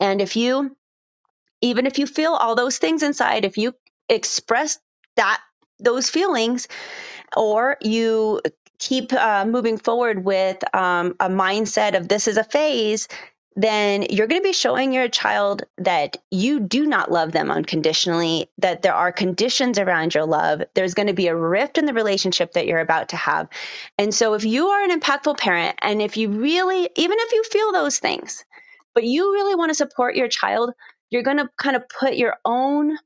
And 0.00 0.20
if 0.20 0.34
you, 0.34 0.76
even 1.60 1.86
if 1.86 2.00
you 2.00 2.08
feel 2.08 2.32
all 2.32 2.56
those 2.56 2.78
things 2.78 3.04
inside, 3.04 3.44
if 3.44 3.56
you 3.56 3.72
express 4.08 4.80
that, 5.14 5.40
those 5.78 6.10
feelings, 6.10 6.66
or 7.36 7.76
you 7.80 8.40
keep 8.80 9.12
uh, 9.12 9.44
moving 9.46 9.78
forward 9.78 10.24
with 10.24 10.58
um, 10.74 11.14
a 11.20 11.28
mindset 11.28 11.96
of 11.96 12.08
this 12.08 12.26
is 12.26 12.36
a 12.36 12.44
phase, 12.44 13.06
then 13.56 14.06
you're 14.08 14.26
going 14.26 14.40
to 14.40 14.48
be 14.48 14.52
showing 14.52 14.92
your 14.92 15.08
child 15.08 15.64
that 15.78 16.16
you 16.30 16.60
do 16.60 16.86
not 16.86 17.10
love 17.12 17.32
them 17.32 17.50
unconditionally, 17.50 18.48
that 18.58 18.82
there 18.82 18.94
are 18.94 19.12
conditions 19.12 19.78
around 19.78 20.14
your 20.14 20.24
love. 20.24 20.62
There's 20.74 20.94
going 20.94 21.08
to 21.08 21.14
be 21.14 21.26
a 21.26 21.36
rift 21.36 21.76
in 21.76 21.84
the 21.84 21.92
relationship 21.92 22.52
that 22.52 22.66
you're 22.66 22.80
about 22.80 23.10
to 23.10 23.16
have. 23.16 23.48
And 23.98 24.14
so, 24.14 24.34
if 24.34 24.44
you 24.44 24.68
are 24.68 24.84
an 24.84 24.98
impactful 24.98 25.38
parent, 25.38 25.76
and 25.82 26.00
if 26.00 26.16
you 26.16 26.30
really, 26.30 26.88
even 26.96 27.18
if 27.20 27.32
you 27.32 27.42
feel 27.44 27.72
those 27.72 27.98
things, 27.98 28.44
but 28.94 29.04
you 29.04 29.32
really 29.34 29.54
want 29.54 29.70
to 29.70 29.74
support 29.74 30.16
your 30.16 30.28
child, 30.28 30.72
you're 31.10 31.22
going 31.22 31.38
to 31.38 31.50
kind 31.56 31.76
of 31.76 31.88
put 31.88 32.14
your 32.16 32.36
own 32.44 32.96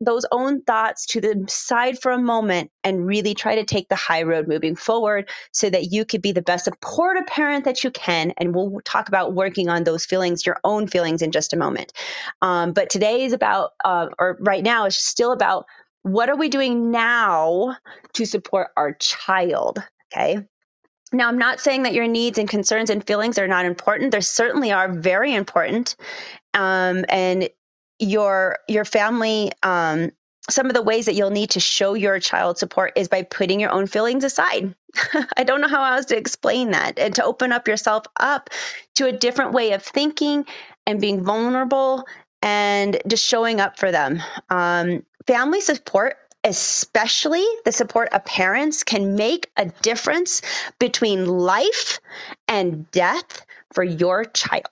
those 0.00 0.24
own 0.32 0.62
thoughts 0.62 1.06
to 1.06 1.20
the 1.20 1.44
side 1.48 2.00
for 2.00 2.10
a 2.10 2.18
moment 2.18 2.70
and 2.82 3.06
really 3.06 3.34
try 3.34 3.56
to 3.56 3.64
take 3.64 3.88
the 3.88 3.96
high 3.96 4.22
road 4.22 4.48
moving 4.48 4.74
forward 4.74 5.28
so 5.52 5.68
that 5.68 5.92
you 5.92 6.04
could 6.04 6.22
be 6.22 6.32
the 6.32 6.42
best 6.42 6.64
supportive 6.64 7.26
parent 7.26 7.64
that 7.66 7.84
you 7.84 7.90
can. 7.90 8.32
And 8.38 8.54
we'll 8.54 8.80
talk 8.84 9.08
about 9.08 9.34
working 9.34 9.68
on 9.68 9.84
those 9.84 10.06
feelings, 10.06 10.46
your 10.46 10.58
own 10.64 10.86
feelings, 10.86 11.22
in 11.22 11.32
just 11.32 11.52
a 11.52 11.58
moment. 11.58 11.92
Um, 12.40 12.72
but 12.72 12.88
today 12.88 13.24
is 13.24 13.32
about, 13.32 13.72
uh, 13.84 14.08
or 14.18 14.38
right 14.40 14.62
now, 14.62 14.86
is 14.86 14.96
still 14.96 15.32
about 15.32 15.66
what 16.02 16.30
are 16.30 16.36
we 16.36 16.48
doing 16.48 16.90
now 16.90 17.76
to 18.14 18.24
support 18.24 18.68
our 18.76 18.94
child? 18.94 19.82
Okay. 20.12 20.38
Now, 21.12 21.28
I'm 21.28 21.38
not 21.38 21.60
saying 21.60 21.82
that 21.82 21.92
your 21.92 22.06
needs 22.06 22.38
and 22.38 22.48
concerns 22.48 22.88
and 22.88 23.04
feelings 23.04 23.38
are 23.38 23.48
not 23.48 23.64
important. 23.64 24.12
They 24.12 24.20
certainly 24.20 24.72
are 24.72 24.92
very 24.92 25.34
important. 25.34 25.96
Um, 26.54 27.04
and 27.08 27.48
your 28.00 28.58
your 28.68 28.84
family 28.84 29.52
um, 29.62 30.10
some 30.48 30.66
of 30.66 30.74
the 30.74 30.82
ways 30.82 31.06
that 31.06 31.14
you'll 31.14 31.30
need 31.30 31.50
to 31.50 31.60
show 31.60 31.94
your 31.94 32.18
child 32.18 32.58
support 32.58 32.92
is 32.96 33.08
by 33.08 33.22
putting 33.22 33.60
your 33.60 33.70
own 33.70 33.86
feelings 33.86 34.24
aside. 34.24 34.74
I 35.36 35.44
don't 35.44 35.60
know 35.60 35.68
how 35.68 35.84
else 35.94 36.06
to 36.06 36.16
explain 36.16 36.70
that 36.70 36.98
and 36.98 37.14
to 37.16 37.24
open 37.24 37.52
up 37.52 37.68
yourself 37.68 38.06
up 38.18 38.50
to 38.96 39.06
a 39.06 39.12
different 39.12 39.52
way 39.52 39.72
of 39.72 39.82
thinking 39.82 40.46
and 40.86 41.00
being 41.00 41.22
vulnerable 41.22 42.06
and 42.42 43.00
just 43.06 43.26
showing 43.26 43.60
up 43.60 43.78
for 43.78 43.92
them. 43.92 44.22
Um, 44.48 45.04
family 45.26 45.60
support, 45.60 46.16
especially 46.42 47.46
the 47.64 47.72
support 47.72 48.08
of 48.12 48.24
parents, 48.24 48.82
can 48.82 49.14
make 49.14 49.50
a 49.56 49.66
difference 49.66 50.40
between 50.78 51.26
life 51.26 52.00
and 52.48 52.90
death 52.90 53.44
for 53.72 53.84
your 53.84 54.24
child. 54.24 54.64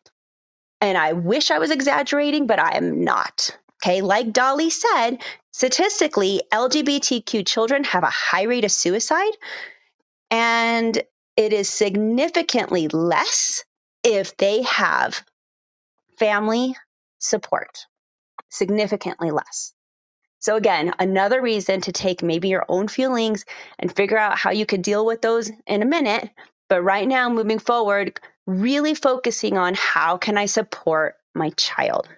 And 0.80 0.96
I 0.96 1.12
wish 1.12 1.50
I 1.50 1.58
was 1.58 1.70
exaggerating, 1.70 2.46
but 2.46 2.58
I 2.58 2.76
am 2.76 3.02
not. 3.04 3.50
Okay, 3.82 4.00
like 4.00 4.32
Dolly 4.32 4.70
said, 4.70 5.22
statistically, 5.52 6.42
LGBTQ 6.52 7.46
children 7.46 7.84
have 7.84 8.02
a 8.02 8.10
high 8.10 8.42
rate 8.42 8.64
of 8.64 8.72
suicide, 8.72 9.32
and 10.30 11.00
it 11.36 11.52
is 11.52 11.68
significantly 11.68 12.88
less 12.88 13.64
if 14.02 14.36
they 14.36 14.62
have 14.62 15.24
family 16.18 16.74
support. 17.18 17.86
Significantly 18.50 19.30
less. 19.30 19.72
So, 20.40 20.56
again, 20.56 20.92
another 20.98 21.42
reason 21.42 21.80
to 21.82 21.92
take 21.92 22.22
maybe 22.22 22.48
your 22.48 22.64
own 22.68 22.88
feelings 22.88 23.44
and 23.78 23.94
figure 23.94 24.18
out 24.18 24.38
how 24.38 24.50
you 24.50 24.66
could 24.66 24.82
deal 24.82 25.04
with 25.04 25.20
those 25.20 25.50
in 25.66 25.82
a 25.82 25.86
minute. 25.86 26.30
But 26.68 26.82
right 26.82 27.06
now, 27.06 27.28
moving 27.28 27.58
forward, 27.58 28.20
really 28.48 28.94
focusing 28.94 29.58
on 29.58 29.74
how 29.74 30.16
can 30.16 30.38
I 30.38 30.46
support 30.46 31.16
my 31.34 31.50
child. 31.50 32.08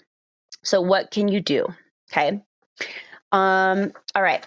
So 0.62 0.81
what 0.81 1.11
can 1.11 1.26
you 1.26 1.41
do? 1.41 1.66
Okay. 2.11 2.41
Um, 3.33 3.93
all 4.14 4.22
right. 4.22 4.47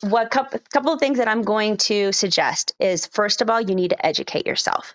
What 0.00 0.30
couple, 0.30 0.58
couple 0.72 0.94
of 0.94 0.98
things 0.98 1.18
that 1.18 1.28
I'm 1.28 1.42
going 1.42 1.76
to 1.76 2.10
suggest 2.12 2.74
is 2.80 3.06
first 3.06 3.42
of 3.42 3.50
all, 3.50 3.60
you 3.60 3.74
need 3.74 3.90
to 3.90 4.06
educate 4.06 4.46
yourself. 4.46 4.94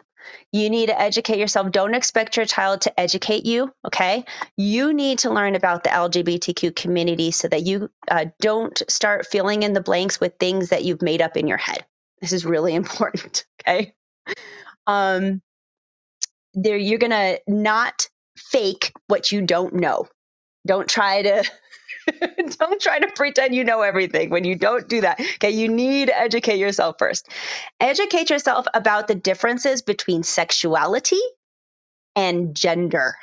You 0.52 0.72
need 0.72 0.88
to 0.88 1.00
educate 1.00 1.38
yourself. 1.38 1.72
Don't 1.72 1.94
expect 1.94 2.38
your 2.38 2.48
child 2.48 2.82
to 2.82 3.00
educate 3.00 3.46
you. 3.46 3.72
Okay. 3.86 4.26
You 4.58 4.94
need 4.94 5.20
to 5.20 5.30
learn 5.30 5.54
about 5.54 5.84
the 5.84 5.92
LGBTQ 5.92 6.76
community 6.76 7.30
so 7.30 7.48
that 7.48 7.68
you 7.68 7.92
uh, 8.10 8.26
don't 8.40 8.82
start 8.90 9.28
filling 9.28 9.62
in 9.62 9.74
the 9.74 9.82
blanks 9.82 10.20
with 10.20 10.34
things 10.40 10.70
that 10.70 10.84
you've 10.84 11.04
made 11.04 11.22
up 11.22 11.38
in 11.38 11.46
your 11.46 11.58
head. 11.58 11.86
This 12.20 12.34
is 12.34 12.48
really 12.48 12.74
important. 12.82 13.46
Okay. 13.62 13.94
Um, 14.88 15.44
there 16.56 16.78
you're 16.78 17.00
going 17.00 17.12
to 17.12 17.40
not 17.48 18.08
fake 18.38 18.92
what 19.08 19.32
you 19.32 19.42
don't 19.42 19.76
know. 19.76 20.08
Don't 20.66 20.90
try 20.90 21.22
to 21.22 21.44
don't 22.60 22.82
try 22.82 23.00
to 23.00 23.12
pretend 23.16 23.56
you 23.56 23.64
know 23.64 23.82
everything 23.82 24.30
when 24.30 24.44
you 24.44 24.56
don't 24.56 24.88
do 24.88 25.02
that. 25.02 25.20
Okay, 25.20 25.52
you 25.52 25.68
need 25.68 26.08
to 26.08 26.20
educate 26.20 26.58
yourself 26.58 26.96
first. 27.00 27.28
Educate 27.80 28.30
yourself 28.30 28.66
about 28.74 29.08
the 29.08 29.16
differences 29.16 29.82
between 29.82 30.24
sexuality 30.24 31.22
and 32.16 32.56
gender. 32.56 33.16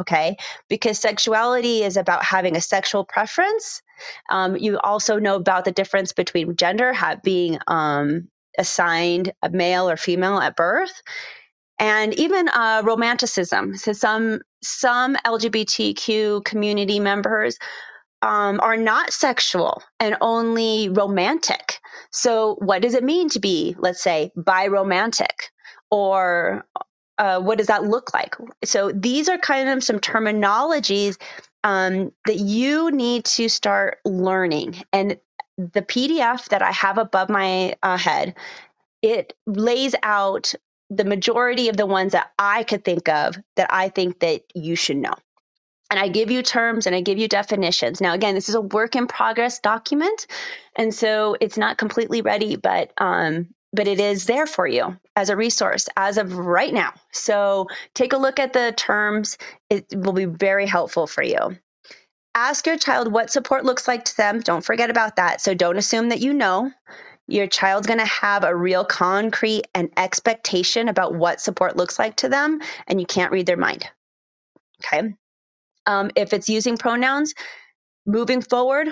Okay, 0.00 0.38
because 0.68 0.98
sexuality 0.98 1.82
is 1.82 1.98
about 1.98 2.24
having 2.24 2.56
a 2.56 2.60
sexual 2.60 3.04
preference. 3.04 3.82
Um, 4.30 4.56
you 4.56 4.78
also 4.78 5.18
know 5.18 5.36
about 5.36 5.66
the 5.66 5.72
difference 5.72 6.12
between 6.12 6.56
gender 6.56 6.94
being 7.22 7.58
um, 7.66 8.28
assigned 8.56 9.32
a 9.42 9.50
male 9.50 9.90
or 9.90 9.98
female 9.98 10.38
at 10.38 10.56
birth 10.56 11.02
and 11.80 12.14
even 12.14 12.48
uh, 12.50 12.82
romanticism. 12.84 13.76
So 13.76 13.92
some 13.92 14.42
some 14.62 15.16
LGBTQ 15.16 16.44
community 16.44 17.00
members 17.00 17.58
um, 18.22 18.60
are 18.60 18.76
not 18.76 19.12
sexual 19.12 19.82
and 19.98 20.16
only 20.20 20.90
romantic. 20.90 21.78
So 22.12 22.56
what 22.56 22.82
does 22.82 22.94
it 22.94 23.02
mean 23.02 23.30
to 23.30 23.40
be, 23.40 23.74
let's 23.78 24.02
say, 24.02 24.30
biromantic, 24.36 25.48
or 25.90 26.66
uh, 27.16 27.40
what 27.40 27.56
does 27.58 27.68
that 27.68 27.84
look 27.84 28.12
like? 28.12 28.36
So 28.62 28.92
these 28.92 29.30
are 29.30 29.38
kind 29.38 29.70
of 29.70 29.82
some 29.82 30.00
terminologies 30.00 31.16
um, 31.64 32.12
that 32.26 32.36
you 32.36 32.90
need 32.90 33.24
to 33.24 33.48
start 33.48 33.98
learning. 34.04 34.82
And 34.92 35.18
the 35.56 35.82
PDF 35.82 36.48
that 36.50 36.62
I 36.62 36.72
have 36.72 36.98
above 36.98 37.30
my 37.30 37.74
uh, 37.82 37.96
head 37.96 38.34
it 39.02 39.32
lays 39.46 39.94
out 40.02 40.54
the 40.90 41.04
majority 41.04 41.68
of 41.68 41.76
the 41.76 41.86
ones 41.86 42.12
that 42.12 42.32
I 42.38 42.64
could 42.64 42.84
think 42.84 43.08
of 43.08 43.36
that 43.56 43.72
I 43.72 43.88
think 43.88 44.20
that 44.20 44.42
you 44.54 44.74
should 44.74 44.96
know. 44.96 45.14
And 45.88 45.98
I 45.98 46.08
give 46.08 46.30
you 46.30 46.42
terms 46.42 46.86
and 46.86 46.94
I 46.94 47.00
give 47.00 47.18
you 47.18 47.28
definitions. 47.28 48.00
Now, 48.00 48.14
again, 48.14 48.34
this 48.34 48.48
is 48.48 48.54
a 48.54 48.60
work 48.60 48.94
in 48.94 49.06
progress 49.06 49.58
document, 49.58 50.26
and 50.76 50.94
so 50.94 51.36
it's 51.40 51.58
not 51.58 51.78
completely 51.78 52.22
ready, 52.22 52.56
but 52.56 52.92
um, 52.98 53.48
but 53.72 53.88
it 53.88 53.98
is 53.98 54.26
there 54.26 54.46
for 54.46 54.66
you 54.66 54.96
as 55.16 55.30
a 55.30 55.36
resource 55.36 55.88
as 55.96 56.16
of 56.18 56.36
right 56.36 56.72
now. 56.72 56.92
So 57.12 57.66
take 57.94 58.12
a 58.12 58.18
look 58.18 58.38
at 58.38 58.52
the 58.52 58.72
terms; 58.76 59.36
it 59.68 59.86
will 59.92 60.12
be 60.12 60.26
very 60.26 60.66
helpful 60.66 61.08
for 61.08 61.22
you. 61.22 61.56
Ask 62.36 62.66
your 62.66 62.78
child 62.78 63.12
what 63.12 63.30
support 63.32 63.64
looks 63.64 63.88
like 63.88 64.04
to 64.04 64.16
them. 64.16 64.40
Don't 64.40 64.64
forget 64.64 64.90
about 64.90 65.16
that. 65.16 65.40
So 65.40 65.54
don't 65.54 65.76
assume 65.76 66.10
that 66.10 66.20
you 66.20 66.32
know 66.32 66.70
your 67.30 67.46
child's 67.46 67.86
going 67.86 67.98
to 67.98 68.06
have 68.06 68.44
a 68.44 68.54
real 68.54 68.84
concrete 68.84 69.66
and 69.74 69.90
expectation 69.96 70.88
about 70.88 71.14
what 71.14 71.40
support 71.40 71.76
looks 71.76 71.98
like 71.98 72.16
to 72.16 72.28
them, 72.28 72.60
and 72.86 73.00
you 73.00 73.06
can't 73.06 73.32
read 73.32 73.46
their 73.46 73.56
mind. 73.56 73.88
Okay. 74.84 75.14
Um, 75.86 76.10
if 76.16 76.32
it's 76.32 76.48
using 76.48 76.76
pronouns, 76.76 77.34
moving 78.06 78.42
forward, 78.42 78.88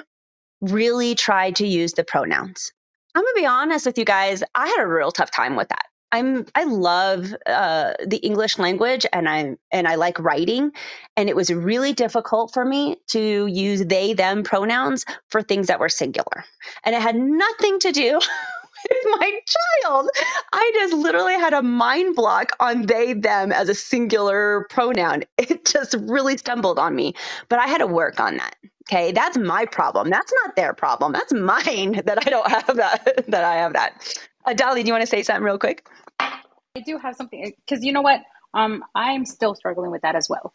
really 0.60 1.14
try 1.14 1.50
to 1.52 1.66
use 1.66 1.92
the 1.92 2.04
pronouns. 2.04 2.72
I'm 3.14 3.22
gonna 3.22 3.34
be 3.34 3.46
honest 3.46 3.86
with 3.86 3.98
you 3.98 4.04
guys. 4.04 4.42
I 4.54 4.68
had 4.68 4.82
a 4.82 4.86
real 4.86 5.10
tough 5.10 5.30
time 5.30 5.56
with 5.56 5.68
that. 5.68 5.86
I'm 6.12 6.46
I 6.54 6.64
love 6.64 7.34
uh, 7.46 7.92
the 8.06 8.16
English 8.18 8.58
language 8.58 9.06
and 9.12 9.28
I 9.28 9.56
and 9.70 9.86
I 9.86 9.96
like 9.96 10.18
writing, 10.18 10.72
and 11.16 11.28
it 11.28 11.36
was 11.36 11.50
really 11.50 11.92
difficult 11.92 12.52
for 12.54 12.64
me 12.64 12.96
to 13.08 13.46
use 13.46 13.84
they 13.84 14.14
them 14.14 14.42
pronouns 14.42 15.04
for 15.28 15.42
things 15.42 15.66
that 15.66 15.80
were 15.80 15.90
singular, 15.90 16.44
and 16.84 16.94
it 16.94 17.02
had 17.02 17.16
nothing 17.16 17.78
to 17.80 17.92
do 17.92 18.14
with 18.90 19.20
my 19.20 19.40
child. 19.84 20.08
I 20.52 20.72
just 20.74 20.94
literally 20.94 21.34
had 21.34 21.52
a 21.52 21.62
mind 21.62 22.16
block 22.16 22.52
on 22.60 22.86
they 22.86 23.12
them 23.12 23.52
as 23.52 23.68
a 23.68 23.74
singular 23.74 24.66
pronoun. 24.70 25.24
It 25.38 25.64
just 25.66 25.94
really 26.00 26.36
stumbled 26.38 26.78
on 26.78 26.94
me, 26.94 27.14
but 27.48 27.58
I 27.58 27.66
had 27.66 27.78
to 27.78 27.86
work 27.86 28.20
on 28.20 28.36
that. 28.38 28.56
Okay, 28.90 29.12
that's 29.12 29.36
my 29.36 29.66
problem. 29.66 30.08
That's 30.08 30.32
not 30.44 30.56
their 30.56 30.72
problem. 30.72 31.12
That's 31.12 31.32
mine 31.32 31.92
that 32.06 32.26
I 32.26 32.30
don't 32.30 32.50
have 32.50 32.76
that. 32.76 33.24
That 33.28 33.44
I 33.44 33.56
have 33.56 33.74
that. 33.74 34.18
Uh, 34.48 34.54
Dolly, 34.54 34.82
do 34.82 34.86
you 34.86 34.94
want 34.94 35.02
to 35.02 35.06
say 35.06 35.22
something 35.22 35.44
real 35.44 35.58
quick? 35.58 35.86
I 36.18 36.40
do 36.82 36.96
have 36.96 37.16
something 37.16 37.52
because 37.66 37.84
you 37.84 37.92
know 37.92 38.00
what? 38.00 38.22
Um, 38.54 38.82
I'm 38.94 39.26
still 39.26 39.54
struggling 39.54 39.90
with 39.90 40.00
that 40.00 40.14
as 40.14 40.26
well. 40.30 40.54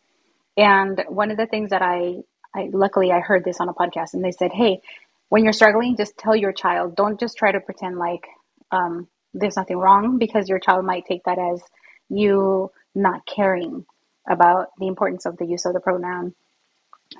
And 0.57 1.03
one 1.09 1.29
of 1.29 1.37
the 1.37 1.45
things 1.45 1.69
that 1.69 1.83
I, 1.83 2.15
I 2.55 2.71
luckily 2.73 3.11
I 3.11 3.19
heard 3.19 3.45
this 3.45 3.59
on 3.59 3.69
a 3.69 3.73
podcast, 3.73 4.15
and 4.15 4.23
they 4.23 4.31
said, 4.31 4.51
"Hey, 4.51 4.81
when 5.29 5.43
you're 5.43 5.53
struggling, 5.53 5.95
just 5.95 6.17
tell 6.17 6.35
your 6.35 6.51
child. 6.51 6.95
Don't 6.95 7.19
just 7.19 7.37
try 7.37 7.51
to 7.51 7.59
pretend 7.59 7.99
like 7.99 8.25
um, 8.71 9.07
there's 9.35 9.57
nothing 9.57 9.77
wrong 9.77 10.17
because 10.17 10.49
your 10.49 10.57
child 10.57 10.85
might 10.85 11.05
take 11.05 11.23
that 11.25 11.37
as 11.37 11.61
you 12.09 12.71
not 12.95 13.27
caring 13.27 13.85
about 14.27 14.69
the 14.79 14.87
importance 14.87 15.27
of 15.27 15.37
the 15.37 15.45
use 15.45 15.65
of 15.65 15.73
the 15.73 15.79
pronoun. 15.79 16.33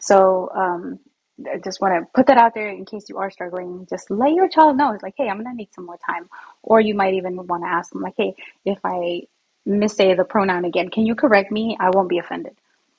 So 0.02 0.50
um, 0.56 1.00
I 1.40 1.58
just 1.64 1.82
want 1.82 1.96
to 1.96 2.10
put 2.16 2.28
that 2.28 2.38
out 2.38 2.54
there 2.56 2.70
in 2.70 2.86
case 2.86 3.10
you 3.10 3.18
are 3.20 3.32
struggling. 3.32 3.88
Just 3.90 4.12
let 4.12 4.34
your 4.34 4.50
child 4.50 4.78
know. 4.78 4.94
It's 4.94 5.04
like, 5.04 5.16
hey, 5.18 5.30
I'm 5.30 5.38
going 5.44 5.52
to 5.52 5.56
need 5.58 5.74
some 5.74 5.86
more 5.86 6.00
time. 6.06 6.30
Or 6.64 6.82
you 6.82 6.96
might 6.96 7.16
even 7.16 7.36
want 7.48 7.64
to 7.64 7.70
ask 7.70 7.92
them, 7.94 8.02
like, 8.02 8.16
hey, 8.18 8.36
if 8.66 8.80
I 8.84 9.24
missay 9.68 10.18
the 10.18 10.26
pronoun 10.26 10.66
again, 10.66 10.90
can 10.90 11.06
you 11.06 11.16
correct 11.16 11.52
me? 11.52 11.78
I 11.80 11.92
won't 11.92 12.10
be 12.10 12.20
offended. 12.20 12.56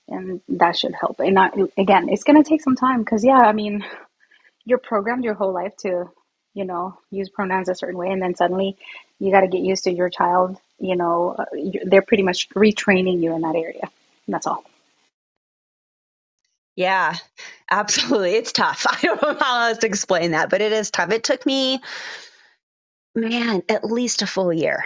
And 0.08 0.40
that 0.48 0.76
should 0.76 0.94
help. 0.94 1.20
And 1.20 1.34
not, 1.34 1.54
again, 1.78 2.08
it's 2.10 2.24
going 2.24 2.42
to 2.42 2.48
take 2.48 2.62
some 2.62 2.76
time 2.76 3.00
because, 3.00 3.24
yeah, 3.24 3.38
I 3.40 3.52
mean, 3.52 3.84
you're 4.66 4.78
programmed 4.78 5.24
your 5.24 5.34
whole 5.34 5.52
life 5.52 5.76
to, 5.78 6.10
you 6.54 6.64
know, 6.64 6.98
use 7.10 7.30
pronouns 7.30 7.68
a 7.68 7.74
certain 7.76 7.98
way. 7.98 8.10
And 8.10 8.22
then 8.22 8.36
suddenly 8.36 8.76
you 9.20 9.32
got 9.32 9.42
to 9.42 9.48
get 9.48 9.62
used 9.62 9.84
to 9.84 9.92
your 9.92 10.10
child, 10.10 10.58
you 10.80 10.96
know, 10.96 11.36
uh, 11.38 11.44
they're 11.86 12.02
pretty 12.02 12.24
much 12.24 12.50
retraining 12.50 13.22
you 13.22 13.34
in 13.34 13.42
that 13.42 13.56
area. 13.56 13.90
That's 14.28 14.46
all. 14.46 14.64
Yeah, 16.76 17.14
absolutely. 17.70 18.32
It's 18.34 18.52
tough. 18.52 18.86
I 18.90 18.98
don't 19.02 19.22
know 19.22 19.34
how 19.38 19.68
else 19.68 19.78
to 19.78 19.86
explain 19.86 20.32
that, 20.32 20.50
but 20.50 20.60
it 20.60 20.72
is 20.72 20.90
tough. 20.90 21.10
It 21.12 21.24
took 21.24 21.44
me, 21.46 21.80
man, 23.14 23.62
at 23.68 23.84
least 23.84 24.22
a 24.22 24.26
full 24.26 24.52
year 24.52 24.84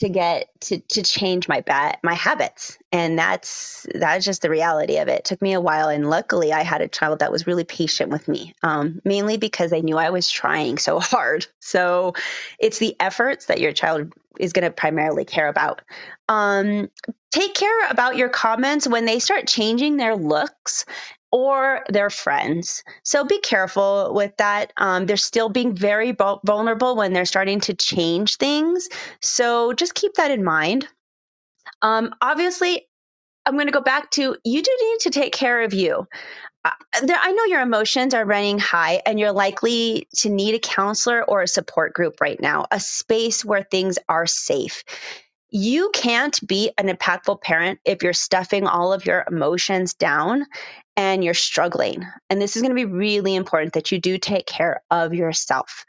to 0.00 0.08
get 0.08 0.48
to 0.60 0.78
to 0.78 1.02
change 1.02 1.48
my 1.48 1.60
bad 1.60 1.98
my 2.02 2.14
habits. 2.14 2.78
And 2.92 3.18
that's 3.18 3.86
that's 3.94 4.24
just 4.24 4.42
the 4.42 4.50
reality 4.50 4.98
of 4.98 5.08
it. 5.08 5.20
it 5.20 5.24
took 5.24 5.42
me 5.42 5.52
a 5.52 5.60
while 5.60 5.88
and 5.88 6.10
luckily 6.10 6.52
i 6.52 6.62
had 6.62 6.80
a 6.80 6.88
child 6.88 7.20
that 7.20 7.32
was 7.32 7.46
really 7.46 7.64
patient 7.64 8.10
with 8.10 8.28
me 8.28 8.54
um, 8.62 9.00
mainly 9.04 9.36
because 9.36 9.70
they 9.70 9.82
knew 9.82 9.96
i 9.96 10.10
was 10.10 10.28
trying 10.28 10.78
so 10.78 11.00
hard. 11.00 11.46
So 11.60 12.14
it's 12.58 12.78
the 12.78 12.96
efforts 13.00 13.46
that 13.46 13.60
your 13.60 13.72
child 13.72 14.12
is 14.38 14.52
going 14.52 14.64
to 14.64 14.70
primarily 14.70 15.24
care 15.24 15.48
about. 15.48 15.82
Um, 16.28 16.90
take 17.30 17.54
care 17.54 17.88
about 17.90 18.16
your 18.16 18.28
comments. 18.28 18.88
When 18.88 19.04
they 19.04 19.18
start 19.18 19.46
changing 19.46 19.96
their 19.96 20.16
looks 20.16 20.84
or 21.34 21.82
their 21.88 22.10
friends. 22.10 22.84
So 23.02 23.24
be 23.24 23.40
careful 23.40 24.14
with 24.14 24.36
that. 24.36 24.72
Um, 24.76 25.06
they're 25.06 25.16
still 25.16 25.48
being 25.48 25.74
very 25.74 26.12
vulnerable 26.12 26.94
when 26.94 27.12
they're 27.12 27.24
starting 27.24 27.58
to 27.62 27.74
change 27.74 28.36
things. 28.36 28.88
So 29.20 29.72
just 29.72 29.96
keep 29.96 30.14
that 30.14 30.30
in 30.30 30.44
mind. 30.44 30.86
Um, 31.82 32.14
obviously, 32.20 32.86
I'm 33.44 33.54
going 33.54 33.66
to 33.66 33.72
go 33.72 33.80
back 33.80 34.12
to 34.12 34.36
you 34.44 34.62
do 34.62 34.78
need 34.80 34.98
to 35.00 35.10
take 35.10 35.32
care 35.32 35.64
of 35.64 35.74
you. 35.74 36.06
Uh, 36.64 36.70
I 37.02 37.32
know 37.32 37.44
your 37.46 37.62
emotions 37.62 38.14
are 38.14 38.24
running 38.24 38.60
high 38.60 39.02
and 39.04 39.18
you're 39.18 39.32
likely 39.32 40.06
to 40.18 40.30
need 40.30 40.54
a 40.54 40.60
counselor 40.60 41.24
or 41.24 41.42
a 41.42 41.48
support 41.48 41.94
group 41.94 42.20
right 42.20 42.40
now, 42.40 42.66
a 42.70 42.78
space 42.78 43.44
where 43.44 43.64
things 43.64 43.98
are 44.08 44.26
safe. 44.26 44.84
You 45.50 45.90
can't 45.94 46.38
be 46.46 46.72
an 46.78 46.88
impactful 46.88 47.40
parent 47.40 47.80
if 47.84 48.02
you're 48.02 48.12
stuffing 48.12 48.66
all 48.66 48.92
of 48.92 49.06
your 49.06 49.24
emotions 49.28 49.94
down 49.94 50.46
and 50.96 51.24
you're 51.24 51.34
struggling. 51.34 52.04
And 52.30 52.40
this 52.40 52.56
is 52.56 52.62
going 52.62 52.70
to 52.70 52.74
be 52.74 52.84
really 52.84 53.34
important 53.34 53.74
that 53.74 53.92
you 53.92 54.00
do 54.00 54.18
take 54.18 54.46
care 54.46 54.82
of 54.90 55.14
yourself. 55.14 55.84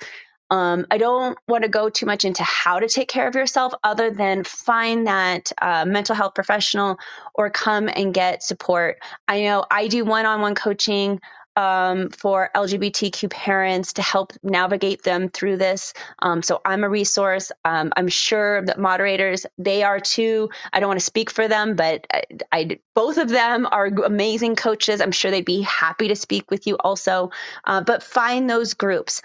Um, 0.51 0.86
I 0.91 0.99
don't 0.99 1.38
want 1.47 1.64
to 1.64 1.70
go 1.70 1.89
too 1.89 2.06
much 2.06 2.24
into 2.24 2.43
how 2.43 2.80
to 2.80 2.88
take 2.88 3.08
care 3.08 3.28
of 3.28 3.36
yourself 3.36 3.74
other 3.84 4.12
than 4.12 4.43
find 4.43 5.08
that 5.08 5.51
uh, 5.60 5.86
mental 5.86 6.16
health 6.16 6.36
professional 6.36 6.97
or 7.34 7.49
come 7.49 7.89
and 7.89 8.14
get 8.14 8.43
support. 8.43 8.97
I 9.28 9.41
know 9.41 9.66
I 9.72 9.88
do 9.88 10.06
one 10.06 10.26
on 10.26 10.41
one 10.41 10.53
coaching 10.53 11.20
um, 11.56 12.10
for 12.10 12.49
LGBTQ 12.56 13.30
parents 13.30 13.93
to 13.93 14.01
help 14.01 14.34
navigate 14.43 15.03
them 15.03 15.30
through 15.30 15.58
this. 15.58 15.93
Um, 16.20 16.41
so 16.41 16.62
I'm 16.66 16.84
a 16.84 16.89
resource. 16.89 17.51
Um, 17.64 17.93
I'm 17.95 18.08
sure 18.08 18.64
that 18.66 18.80
moderators, 18.80 19.45
they 19.58 19.84
are 19.84 19.99
too. 19.99 20.49
I 20.74 20.80
don't 20.80 20.89
want 20.89 20.99
to 20.99 21.06
speak 21.06 21.30
for 21.30 21.47
them, 21.47 21.76
but 21.76 22.06
I, 22.12 22.24
I, 22.51 22.80
both 22.93 23.18
of 23.18 23.30
them 23.30 23.68
are 23.72 23.88
amazing 23.88 24.56
coaches. 24.56 25.01
I'm 25.01 25.12
sure 25.12 25.32
they'd 25.32 25.45
be 25.45 25.62
happy 25.62 26.08
to 26.10 26.16
speak 26.16 26.51
with 26.51 26.68
you 26.68 26.76
also. 26.78 27.32
Uh, 27.64 27.82
but 27.82 28.03
find 28.03 28.49
those 28.49 28.74
groups. 28.74 29.22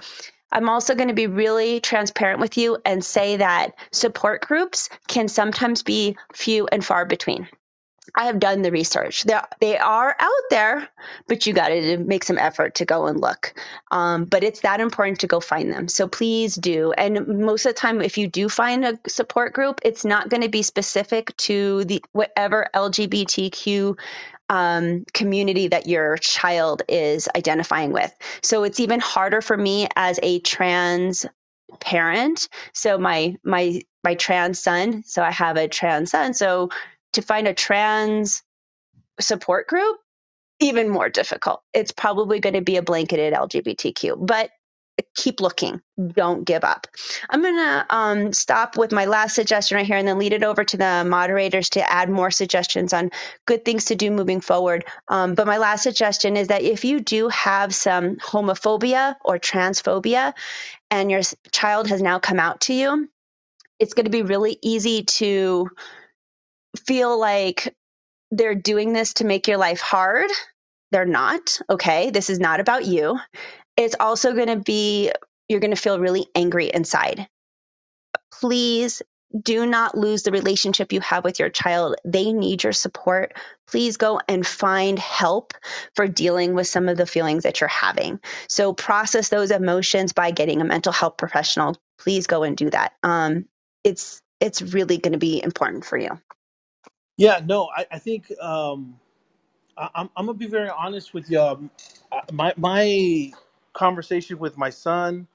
I'm 0.53 0.69
also 0.69 0.95
going 0.95 1.09
to 1.09 1.15
be 1.15 1.29
really 1.29 1.81
transparent 1.81 2.41
with 2.41 2.59
you 2.59 2.79
and 2.85 3.05
say 3.05 3.37
that 3.37 3.75
support 3.93 4.47
groups 4.47 4.89
can 5.07 5.29
sometimes 5.29 5.83
be 5.83 6.17
few 6.33 6.67
and 6.73 6.85
far 6.85 7.05
between. 7.05 7.49
I 8.15 8.25
have 8.25 8.39
done 8.39 8.63
the 8.63 8.71
research. 8.71 9.25
They're, 9.25 9.47
they 9.61 9.79
are 9.79 10.17
out 10.19 10.43
there, 10.51 10.89
but 11.29 11.47
you 11.47 11.53
got 11.53 11.69
to 11.69 11.99
make 11.99 12.25
some 12.25 12.39
effort 12.39 12.77
to 12.77 12.85
go 12.85 13.07
and 13.07 13.21
look. 13.21 13.55
Um, 13.91 14.25
but 14.25 14.45
it's 14.45 14.61
that 14.61 14.81
important 14.81 15.21
to 15.21 15.27
go 15.27 15.41
find 15.41 15.73
them. 15.73 15.89
So 15.89 16.09
please 16.09 16.55
do. 16.55 16.93
And 16.93 17.27
most 17.41 17.67
of 17.67 17.71
the 17.71 17.79
time, 17.79 18.01
if 18.01 18.19
you 18.19 18.29
do 18.29 18.49
find 18.49 18.85
a 18.85 18.99
support 19.09 19.53
group, 19.53 19.81
it's 19.85 20.05
not 20.05 20.29
going 20.29 20.43
to 20.43 20.49
be 20.49 20.63
specific 20.63 21.37
to 21.39 21.85
the 21.85 22.03
whatever 22.13 22.69
LGBTQ 22.75 23.99
um, 24.49 25.05
community 25.15 25.69
that 25.69 25.87
your 25.87 26.17
child 26.19 26.83
is 26.89 27.29
identifying 27.35 27.93
with. 27.93 28.13
So 28.43 28.65
it's 28.65 28.81
even 28.81 29.01
harder 29.01 29.41
for 29.41 29.57
me 29.57 29.89
as 29.95 30.19
a 30.23 30.41
trans 30.41 31.25
parent. 31.79 32.49
So 32.75 32.99
my 32.99 33.37
my 33.45 33.81
my 34.03 34.17
trans 34.17 34.59
son. 34.59 35.05
So 35.05 35.23
I 35.23 35.31
have 35.31 35.57
a 35.57 35.69
trans 35.69 36.11
son. 36.11 36.35
So 36.35 36.71
to 37.13 37.23
find 37.23 37.49
a 37.49 37.55
trans 37.55 38.43
support 39.21 39.67
group 39.67 39.99
even 40.61 40.89
more 40.89 41.09
difficult. 41.09 41.63
It's 41.73 41.93
probably 41.93 42.39
going 42.39 42.55
to 42.55 42.61
be 42.61 42.77
a 42.77 42.83
blanketed 42.83 43.33
LGBTQ, 43.33 44.27
but 44.27 44.51
keep 45.17 45.41
looking. 45.41 45.81
Don't 46.13 46.45
give 46.45 46.65
up. 46.65 46.87
I'm 47.31 47.41
going 47.41 47.57
to 47.57 47.87
um, 47.91 48.33
stop 48.35 48.77
with 48.77 48.93
my 48.93 49.07
last 49.07 49.35
suggestion 49.35 49.77
right 49.77 49.87
here 49.87 49.97
and 49.97 50.07
then 50.07 50.19
lead 50.19 50.35
it 50.35 50.45
over 50.45 50.63
to 50.65 50.77
the 50.77 51.05
moderators 51.07 51.71
to 51.71 51.91
add 51.91 52.11
more 52.11 52.31
suggestions 52.31 52.93
on 52.93 53.11
good 53.47 53.65
things 53.65 53.87
to 53.87 53.95
do 53.95 54.11
moving 54.11 54.43
forward. 54.43 54.85
Um, 55.09 55.35
but 55.35 55.47
my 55.47 55.57
last 55.57 55.83
suggestion 55.83 56.37
is 56.37 56.49
that 56.49 56.63
if 56.63 56.85
you 56.85 57.01
do 57.01 57.29
have 57.29 57.75
some 57.75 58.17
homophobia 58.17 59.17
or 59.25 59.39
transphobia 59.39 60.35
and 60.91 61.11
your 61.11 61.23
child 61.51 61.89
has 61.89 62.03
now 62.03 62.19
come 62.19 62.39
out 62.39 62.61
to 62.63 62.75
you, 62.75 63.09
it's 63.79 63.95
going 63.95 64.05
to 64.05 64.11
be 64.11 64.23
really 64.23 64.59
easy 64.63 65.05
to 65.05 65.71
feel 66.87 67.19
like 67.19 67.75
they're 68.31 68.55
doing 68.55 68.93
this 68.93 69.15
to 69.15 69.25
make 69.25 69.49
your 69.49 69.59
life 69.59 69.81
hard. 69.81 70.31
They're 70.93 71.05
not. 71.05 71.61
Okay. 71.69 72.11
This 72.11 72.31
is 72.31 72.39
not 72.39 72.61
about 72.61 72.85
you. 72.85 73.19
It's 73.77 73.97
also 73.99 74.35
going 74.35 74.49
to 74.49 74.57
be, 74.57 75.11
you're 75.49 75.61
going 75.61 75.75
to 75.75 75.77
feel 75.77 75.99
really 75.99 76.27
angry 76.35 76.67
inside. 76.67 77.29
Please 78.41 79.03
do 79.39 79.65
not 79.65 79.97
lose 79.97 80.25
the 80.25 80.33
relationship 80.33 80.93
you 80.93 81.01
have 81.01 81.23
with 81.23 81.39
your 81.39 81.51
child. 81.51 81.95
They 82.05 82.33
need 82.33 82.65
your 82.65 82.73
support. 82.73 83.35
Please 83.69 83.97
go 83.97 84.21
and 84.29 84.45
find 84.45 84.99
help 84.99 85.55
for 85.95 86.09
dealing 86.09 86.55
with 86.55 86.67
some 86.67 86.89
of 86.89 86.97
the 86.97 87.07
feelings 87.07 87.45
that 87.45 87.61
you're 87.61 87.69
having. 87.69 88.19
So 88.49 88.73
process 88.73 89.29
those 89.29 89.53
emotions 89.53 90.13
by 90.13 90.33
getting 90.33 90.61
a 90.61 90.65
mental 90.65 90.93
health 90.93 91.17
professional. 91.17 91.77
Please 91.99 92.27
go 92.27 92.43
and 92.43 92.57
do 92.57 92.71
that. 92.71 92.95
Um, 93.03 93.45
it's 93.85 94.21
it's 94.41 94.63
really 94.63 94.97
going 94.97 95.13
to 95.13 95.19
be 95.19 95.43
important 95.43 95.85
for 95.85 95.97
you. 95.99 96.19
Yeah, 97.21 97.43
no, 97.47 97.71
I, 97.77 97.87
I 97.93 98.01
think 98.01 98.33
um, 98.43 99.01
I, 99.77 99.89
I'm, 99.95 100.11
I'm 100.17 100.27
gonna 100.27 100.39
be 100.39 100.47
very 100.49 100.71
honest 100.71 101.15
with 101.15 101.31
you. 101.31 101.41
Um, 101.41 101.71
My 102.33 102.55
my 102.59 103.33
conversation 103.75 104.39
with 104.39 104.59
my 104.59 104.71
son, 104.71 105.29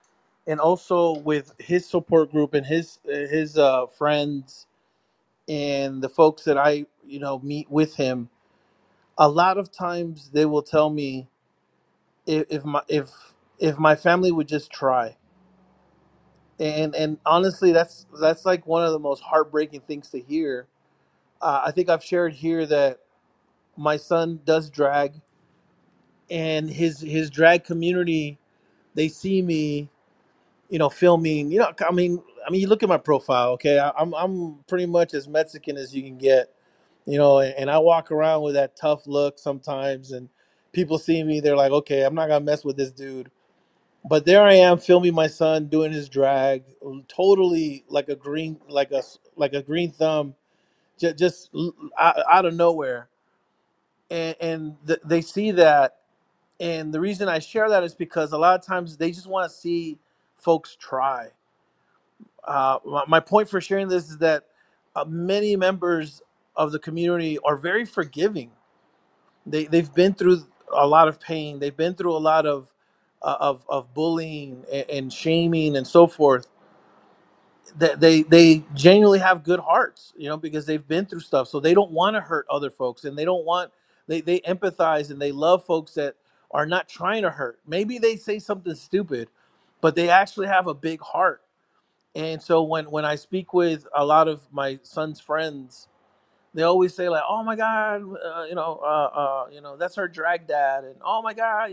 and 0.48 0.60
also 0.60 1.20
with 1.20 1.54
his 1.60 1.88
support 1.88 2.32
group 2.32 2.54
and 2.56 2.66
his 2.66 3.00
his 3.06 3.58
uh, 3.58 3.88
friends 3.88 4.68
and 5.50 6.02
the 6.04 6.10
folks 6.10 6.44
that 6.46 6.58
I 6.58 6.86
you 7.06 7.20
know 7.20 7.40
meet 7.40 7.70
with 7.72 7.96
him. 7.96 8.30
A 9.18 9.30
lot 9.30 9.58
of 9.60 9.72
times 9.72 10.32
they 10.34 10.46
will 10.46 10.64
tell 10.64 10.90
me 10.90 11.30
if, 12.28 12.46
if 12.50 12.66
my 12.66 12.82
if 12.90 13.10
if 13.60 13.80
my 13.80 13.96
family 13.96 14.32
would 14.32 14.48
just 14.50 14.72
try. 14.72 15.18
And 16.60 16.96
and 16.96 17.18
honestly, 17.26 17.72
that's 17.74 18.08
that's 18.22 18.46
like 18.46 18.68
one 18.68 18.86
of 18.86 18.94
the 18.94 19.00
most 19.00 19.24
heartbreaking 19.24 19.82
things 19.82 20.10
to 20.12 20.20
hear. 20.22 20.68
Uh, 21.42 21.64
I 21.66 21.72
think 21.72 21.90
I've 21.90 22.04
shared 22.04 22.34
here 22.34 22.66
that 22.66 23.00
my 23.78 23.98
son 23.98 24.40
does 24.46 24.70
drag 24.70 25.14
and 26.30 26.70
his 26.70 27.00
his 27.00 27.30
drag 27.30 27.64
community 27.64 28.38
they 28.96 29.08
see 29.08 29.42
me 29.42 29.90
you 30.70 30.80
know 30.80 30.90
filming 30.90 31.52
you 31.52 31.60
know 31.60 31.72
i 31.88 31.92
mean 31.92 32.22
i 32.46 32.50
mean 32.50 32.62
you 32.62 32.68
look 32.68 32.82
at 32.84 32.90
my 32.90 32.98
profile 32.98 33.52
okay? 33.52 33.78
I, 33.78 33.92
i'm 33.92 34.14
i'm 34.16 34.56
pretty 34.68 34.86
much 34.86 35.14
as 35.14 35.28
mexican 35.28 35.78
as 35.78 35.96
you 35.96 36.02
can 36.02 36.18
get 36.18 36.52
you 37.06 37.18
know 37.18 37.40
and, 37.40 37.54
and 37.56 37.70
i 37.70 37.78
walk 37.78 38.12
around 38.12 38.42
with 38.42 38.56
that 38.56 38.76
tough 38.76 39.06
look 39.06 39.38
sometimes 39.38 40.12
and 40.12 40.30
people 40.72 40.98
see 40.98 41.24
me 41.24 41.40
they're 41.40 41.56
like 41.56 41.72
okay 41.72 42.04
i'm 42.04 42.16
not 42.16 42.28
gonna 42.28 42.44
mess 42.44 42.66
with 42.66 42.78
this 42.78 42.92
dude. 42.92 43.30
But 44.08 44.26
there 44.26 44.44
i 44.44 44.54
am 44.54 44.78
filming 44.78 45.16
my 45.16 45.28
son 45.28 45.68
doing 45.68 45.92
his 45.92 46.10
drag 46.10 46.64
totally 47.08 47.84
like 47.88 48.10
a 48.10 48.16
green 48.16 48.60
like 48.68 48.92
a 48.92 49.02
like 49.36 49.54
a 49.54 49.62
green 49.62 49.92
thumb 49.92 50.36
just, 51.00 51.18
just 51.18 51.52
out, 52.00 52.18
of 52.46 52.56
nowhere 52.56 53.10
and 54.12 54.36
and 54.41 54.78
th- 54.88 55.02
they 55.06 55.22
see 55.22 55.52
that 55.52 55.98
and 56.60 56.93
the 56.93 57.02
reason 57.02 57.30
I 57.30 57.39
share 57.39 57.70
that 57.70 57.84
is 57.86 57.96
because 57.96 58.34
a 58.34 58.39
lot 58.39 58.60
of 58.60 58.66
times 58.68 58.98
they 58.98 59.12
just 59.12 59.28
want 59.28 59.52
to 59.52 59.56
see 59.58 60.00
folks 60.38 60.78
try. 60.80 61.30
Uh, 62.43 62.80
my, 62.86 63.04
my 63.08 63.22
point 63.22 63.50
for 63.50 63.62
sharing 63.62 63.89
this 63.89 64.10
is 64.10 64.20
that 64.20 64.46
uh, 64.96 65.06
many 65.08 65.56
members 65.56 66.22
of 66.56 66.72
the 66.72 66.80
community 66.80 67.39
are 67.46 67.58
very 67.58 67.86
forgiving. 67.86 68.52
They 69.46 69.66
they've 69.66 69.93
been 69.93 70.14
through 70.16 70.46
a 70.76 70.88
lot 70.88 71.08
of 71.10 71.20
pain. 71.20 71.60
They've 71.60 71.78
been 71.78 71.96
through 71.96 72.16
a 72.16 72.20
lot 72.20 72.46
of 72.48 72.72
uh, 73.22 73.38
of 73.39 73.66
of 73.70 73.93
bullying 73.93 74.66
and, 74.72 74.89
and 74.89 75.14
shaming 75.14 75.78
and 75.78 75.88
so 75.88 76.08
forth 76.08 76.48
that 77.78 77.99
they 77.99 78.24
they 78.24 78.63
genuinely 78.76 79.20
have 79.20 79.43
good 79.43 79.59
hearts 79.61 80.13
you 80.18 80.30
know 80.30 80.38
because 80.38 80.66
they've 80.66 80.88
been 80.88 81.05
through 81.05 81.22
stuff. 81.22 81.47
So 81.49 81.59
they 81.59 81.74
don't 81.76 81.91
want 81.91 82.16
to 82.16 82.22
hurt 82.22 82.47
other 82.49 82.70
folks 82.72 83.05
and 83.05 83.18
they 83.18 83.26
don't 83.26 83.45
want 83.45 83.72
they 84.07 84.22
they 84.22 84.41
empathize 84.41 85.11
and 85.11 85.22
they 85.22 85.32
love 85.32 85.66
folks 85.66 85.93
that 85.95 86.16
are 86.51 86.66
not 86.68 86.89
trying 86.89 87.24
to 87.24 87.32
hurt. 87.32 87.59
Maybe 87.68 87.99
they 87.99 88.18
say 88.18 88.39
something 88.39 88.76
stupid 88.76 89.30
but 89.82 89.95
they 89.95 90.09
actually 90.09 90.47
have 90.47 90.68
a 90.68 90.74
big 90.76 91.01
heart. 91.01 91.41
And 92.16 92.41
so 92.41 92.63
when 92.63 92.86
when 92.91 93.05
i 93.05 93.16
speak 93.16 93.53
with 93.53 93.88
a 93.95 94.05
lot 94.05 94.28
of 94.30 94.41
my 94.51 94.80
son's 94.84 95.20
friends 95.22 95.80
they 96.55 96.63
always 96.63 96.95
say 96.95 97.09
like, 97.09 97.24
"Oh 97.30 97.43
my 97.45 97.55
God, 97.55 98.03
uh, 98.26 98.45
you 98.49 98.55
know, 98.57 98.82
uh, 98.84 98.88
uh, 98.88 99.47
you 99.53 99.61
know, 99.61 99.78
that's 99.78 99.95
her 99.97 100.09
drag 100.09 100.47
dad," 100.49 100.84
and 100.86 100.97
"Oh 101.05 101.24
my 101.24 101.34
God, 101.34 101.72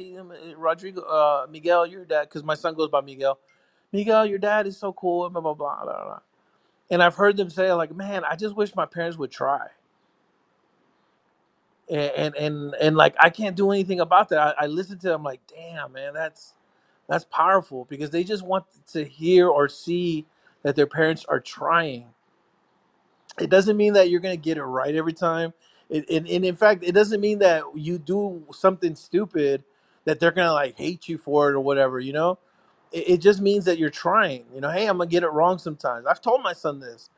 Rodrigo, 0.57 1.03
uh, 1.03 1.49
Miguel, 1.51 1.87
your 1.89 2.07
dad," 2.07 2.25
because 2.25 2.45
my 2.45 2.55
son 2.55 2.77
goes 2.77 2.91
by 2.91 3.03
Miguel. 3.03 3.41
Miguel, 3.93 4.27
your 4.27 4.39
dad 4.39 4.67
is 4.67 4.79
so 4.79 4.93
cool, 4.93 5.27
and 5.27 5.33
blah 5.35 5.43
blah 5.43 5.55
blah 5.55 5.85
blah 5.85 6.05
blah. 6.05 6.21
And 6.91 7.03
I've 7.03 7.17
heard 7.17 7.37
them 7.37 7.51
say 7.51 7.73
like, 7.75 7.95
"Man, 7.95 8.25
I 8.25 8.37
just 8.37 8.57
wish 8.57 8.77
my 8.77 8.87
parents 8.87 9.19
would 9.19 9.33
try," 9.33 9.69
and 11.91 12.13
and 12.17 12.37
and, 12.37 12.75
and 12.77 12.97
like 12.97 13.17
I 13.21 13.31
can't 13.31 13.57
do 13.57 13.73
anything 13.73 14.01
about 14.01 14.31
that. 14.31 14.57
I, 14.59 14.65
I 14.65 14.67
listen 14.69 14.99
to 15.01 15.09
them 15.09 15.25
like, 15.25 15.41
"Damn, 15.49 15.93
man, 15.93 16.15
that's 16.15 16.55
that's 17.09 17.25
powerful," 17.27 17.87
because 17.91 18.11
they 18.11 18.25
just 18.25 18.45
want 18.45 18.67
to 18.93 19.05
hear 19.05 19.49
or 19.49 19.69
see 19.69 20.27
that 20.65 20.77
their 20.77 20.89
parents 20.89 21.25
are 21.29 21.41
trying. 21.41 22.09
It 23.41 23.51
doesn't 23.51 23.77
mean 23.79 23.95
that 23.95 24.11
you're 24.11 24.21
going 24.21 24.37
to 24.39 24.43
get 24.43 24.59
it 24.59 24.65
right 24.65 24.95
every 24.97 25.15
time. 25.15 25.55
It, 25.91 26.11
and, 26.11 26.29
and 26.29 26.45
in 26.45 26.57
fact 26.57 26.85
it 26.85 26.95
doesn't 26.95 27.21
mean 27.23 27.41
that 27.41 27.65
you 27.77 27.99
do 27.99 28.45
something 28.53 28.97
stupid 28.97 29.65
that 30.07 30.21
they're 30.21 30.33
going 30.33 30.49
to 30.49 30.53
like 30.55 30.79
hate 30.79 31.09
you 31.09 31.19
for 31.19 31.51
it 31.51 31.55
or 31.55 31.61
whatever 31.61 32.01
you 32.01 32.13
know 32.13 32.41
it, 32.93 33.11
it 33.11 33.19
just 33.19 33.41
means 33.41 33.65
that 33.67 33.79
you're 33.79 33.91
trying 33.91 34.45
you 34.55 34.61
know 34.61 34.71
hey 34.71 34.87
i'm 34.87 34.99
to 34.99 35.07
get 35.07 35.23
it 35.25 35.29
wrong 35.33 35.59
sometimes. 35.59 36.07
I've 36.07 36.21
told 36.23 36.43
my 36.43 36.53
son 36.55 36.81
this 36.81 37.11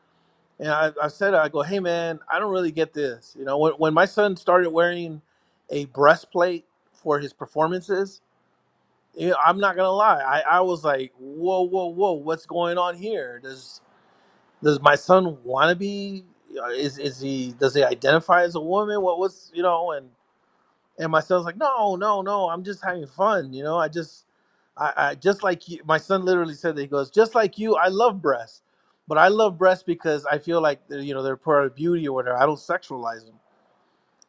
and 0.61 0.69
I, 0.71 0.93
I 1.03 1.09
said 1.09 1.35
i 1.35 1.49
go 1.49 1.63
hey 1.63 1.81
man 1.81 2.21
i 2.33 2.39
don't 2.39 2.53
really 2.53 2.73
get 2.73 2.93
this. 2.95 3.37
You 3.39 3.45
know 3.47 3.59
when, 3.59 3.73
when 3.75 3.95
my 3.95 4.07
son 4.07 4.37
started 4.37 4.71
wearing 4.71 5.23
a 5.71 5.87
breastplate 5.87 6.67
for 6.93 7.19
his 7.21 7.33
performances 7.33 8.21
you 9.17 9.31
know, 9.31 9.37
i'm 9.45 9.59
not 9.61 9.75
to 9.87 9.91
lie 9.91 10.23
I, 10.23 10.59
I 10.59 10.61
was 10.63 10.85
like 10.85 11.13
whoa 11.19 11.63
whoa 11.63 11.89
whoa 11.89 12.13
what's 12.15 12.47
going 12.47 12.79
on 12.79 12.97
here? 12.97 13.41
Does 13.43 13.81
does 14.63 14.81
my 14.81 14.97
son 14.97 15.39
want 15.45 15.71
to 15.71 15.77
be 15.77 16.25
uh, 16.63 16.69
is 16.71 16.99
is 16.99 17.21
he 17.21 17.55
does 17.59 17.75
he 17.75 17.85
identify 17.85 18.45
as 18.45 18.55
a 18.57 18.61
woman? 18.61 19.03
What 19.03 19.19
was 19.21 19.51
you 19.55 19.63
know 19.63 19.93
and 19.93 20.09
and 20.99 21.11
my 21.11 21.21
son's 21.21 21.45
like 21.45 21.57
no 21.57 21.97
no 21.97 22.23
no 22.23 22.49
i'm 22.49 22.63
just 22.65 22.83
having 22.85 23.07
fun 23.07 23.53
you 23.53 23.63
know 23.63 23.79
i 23.79 23.89
just 23.89 24.24
i, 24.77 24.93
I 24.97 25.15
just 25.17 25.43
like 25.43 25.69
you 25.69 25.81
my 25.87 25.99
son 25.99 26.25
literally 26.25 26.55
said 26.55 26.77
that 26.77 26.83
he 26.83 26.89
goes 26.89 27.11
just 27.11 27.35
like 27.35 27.59
you 27.59 27.77
i 27.77 27.89
love 27.89 28.23
breasts 28.23 28.63
but 29.09 29.19
i 29.19 29.29
love 29.29 29.59
breasts 29.59 29.85
because 29.85 30.27
i 30.27 30.39
feel 30.39 30.61
like 30.61 30.81
they're, 30.89 31.01
you 31.01 31.15
know 31.15 31.23
they're 31.23 31.37
part 31.37 31.67
of 31.67 31.75
beauty 31.75 32.09
or 32.09 32.15
whatever 32.15 32.37
i 32.39 32.47
don't 32.47 32.57
sexualize 32.59 33.25
them 33.27 33.35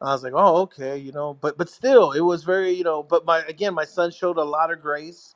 i 0.02 0.12
was 0.12 0.22
like 0.24 0.34
oh 0.36 0.58
okay 0.62 0.96
you 0.98 1.12
know 1.12 1.34
but 1.40 1.58
but 1.58 1.68
still 1.70 2.12
it 2.12 2.20
was 2.20 2.44
very 2.44 2.72
you 2.72 2.84
know 2.84 3.02
but 3.02 3.24
my 3.26 3.40
again 3.44 3.74
my 3.74 3.84
son 3.84 4.10
showed 4.10 4.38
a 4.38 4.44
lot 4.44 4.72
of 4.72 4.80
grace 4.82 5.30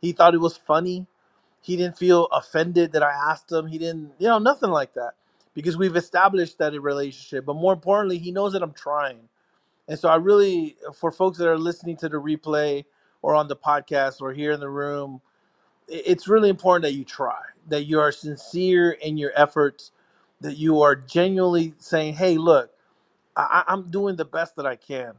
he 0.00 0.12
thought 0.12 0.34
it 0.34 0.40
was 0.40 0.56
funny. 0.56 1.06
He 1.62 1.76
didn't 1.76 1.98
feel 1.98 2.26
offended 2.26 2.92
that 2.92 3.02
I 3.02 3.12
asked 3.12 3.52
him. 3.52 3.66
He 3.66 3.78
didn't, 3.78 4.12
you 4.18 4.28
know, 4.28 4.38
nothing 4.38 4.70
like 4.70 4.94
that. 4.94 5.12
Because 5.54 5.76
we've 5.76 5.96
established 5.96 6.58
that 6.58 6.74
a 6.74 6.80
relationship. 6.80 7.46
But 7.46 7.56
more 7.56 7.72
importantly, 7.72 8.18
he 8.18 8.30
knows 8.30 8.52
that 8.52 8.62
I'm 8.62 8.72
trying. 8.74 9.20
And 9.88 9.98
so 9.98 10.08
I 10.08 10.16
really, 10.16 10.76
for 10.94 11.12
folks 11.12 11.38
that 11.38 11.48
are 11.48 11.58
listening 11.58 11.96
to 11.98 12.08
the 12.08 12.18
replay 12.18 12.84
or 13.22 13.34
on 13.34 13.48
the 13.48 13.56
podcast 13.56 14.20
or 14.22 14.32
here 14.32 14.52
in 14.52 14.60
the 14.60 14.70
room, 14.70 15.20
i- 15.90 16.02
it's 16.06 16.28
really 16.28 16.50
important 16.50 16.82
that 16.84 16.94
you 16.94 17.04
try, 17.04 17.40
that 17.68 17.84
you 17.86 18.00
are 18.00 18.12
sincere 18.12 18.92
in 18.92 19.18
your 19.18 19.32
efforts, 19.36 19.92
that 20.40 20.58
you 20.58 20.82
are 20.82 20.96
genuinely 20.96 21.74
saying, 21.78 22.14
hey, 22.14 22.38
look, 22.38 22.72
I, 23.36 23.64
I- 23.68 23.72
I'm 23.72 23.90
doing 23.90 24.16
the 24.16 24.26
best 24.26 24.56
that 24.56 24.66
I 24.66 24.76
can 24.76 25.14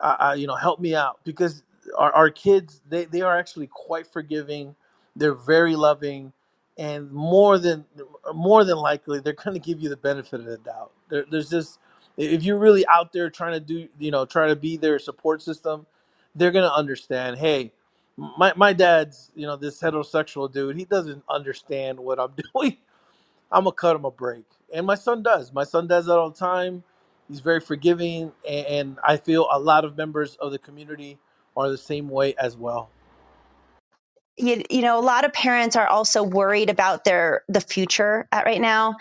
uh, 0.00 0.16
uh, 0.30 0.34
you 0.36 0.46
know, 0.46 0.54
help 0.54 0.80
me 0.80 0.94
out 0.94 1.20
because 1.24 1.62
our, 1.96 2.12
our 2.12 2.30
kids 2.30 2.80
they, 2.88 3.04
they 3.06 3.22
are 3.22 3.38
actually 3.38 3.68
quite 3.68 4.06
forgiving. 4.06 4.74
They're 5.14 5.34
very 5.34 5.76
loving, 5.76 6.32
and 6.78 7.10
more 7.10 7.58
than 7.58 7.84
more 8.34 8.64
than 8.64 8.76
likely 8.76 9.20
they're 9.20 9.32
going 9.32 9.54
to 9.54 9.64
give 9.64 9.80
you 9.80 9.88
the 9.88 9.96
benefit 9.96 10.40
of 10.40 10.46
the 10.46 10.58
doubt. 10.58 10.92
There, 11.08 11.24
there's 11.30 11.50
just 11.50 11.78
if 12.16 12.42
you're 12.42 12.58
really 12.58 12.86
out 12.88 13.12
there 13.12 13.30
trying 13.30 13.52
to 13.54 13.60
do 13.60 13.88
you 13.98 14.10
know 14.10 14.24
try 14.26 14.48
to 14.48 14.56
be 14.56 14.76
their 14.76 14.98
support 14.98 15.42
system, 15.42 15.86
they're 16.36 16.52
to 16.52 16.74
understand. 16.74 17.38
Hey, 17.38 17.72
my 18.16 18.54
my 18.56 18.74
dad's 18.74 19.32
you 19.36 19.46
know 19.46 19.56
this 19.56 19.80
heterosexual 19.80 20.52
dude. 20.52 20.76
He 20.76 20.86
doesn't 20.86 21.24
understand 21.30 22.00
what 22.00 22.20
I'm 22.20 22.32
doing 22.54 22.78
I'm 23.50 23.64
gonna 23.64 23.74
cut 23.74 23.96
him 23.96 24.04
a 24.04 24.10
break, 24.10 24.44
and 24.74 24.86
my 24.86 24.96
son 24.96 25.22
does. 25.22 25.52
My 25.52 25.64
son 25.64 25.86
does 25.86 26.06
that 26.06 26.18
all 26.18 26.30
the 26.30 26.38
time. 26.38 26.84
He's 27.28 27.40
very 27.40 27.60
forgiving, 27.60 28.32
and, 28.48 28.66
and 28.66 28.98
I 29.04 29.16
feel 29.16 29.48
a 29.52 29.58
lot 29.58 29.84
of 29.84 29.96
members 29.96 30.36
of 30.36 30.52
the 30.52 30.58
community 30.58 31.18
are 31.56 31.70
the 31.70 31.78
same 31.78 32.08
way 32.08 32.34
as 32.36 32.56
well. 32.56 32.90
You, 34.36 34.62
you 34.70 34.82
know, 34.82 34.98
a 34.98 35.02
lot 35.02 35.24
of 35.24 35.32
parents 35.32 35.76
are 35.76 35.88
also 35.88 36.22
worried 36.22 36.70
about 36.70 37.04
their 37.04 37.42
the 37.48 37.60
future 37.60 38.28
at 38.32 38.44
right 38.44 38.60
now. 38.60 38.96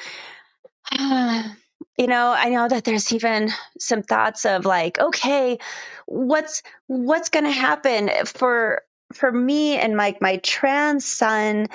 you 0.97 2.07
know, 2.07 2.33
I 2.37 2.49
know 2.49 2.67
that 2.69 2.85
there's 2.85 3.13
even 3.13 3.51
some 3.79 4.03
thoughts 4.03 4.45
of 4.45 4.65
like, 4.65 4.99
okay, 4.99 5.59
what's 6.05 6.63
what's 6.87 7.29
going 7.29 7.45
to 7.45 7.51
happen 7.51 8.09
for 8.25 8.81
for 9.13 9.31
me 9.31 9.77
and 9.77 9.95
my 9.95 10.15
my 10.21 10.37
trans 10.37 11.05
son? 11.05 11.67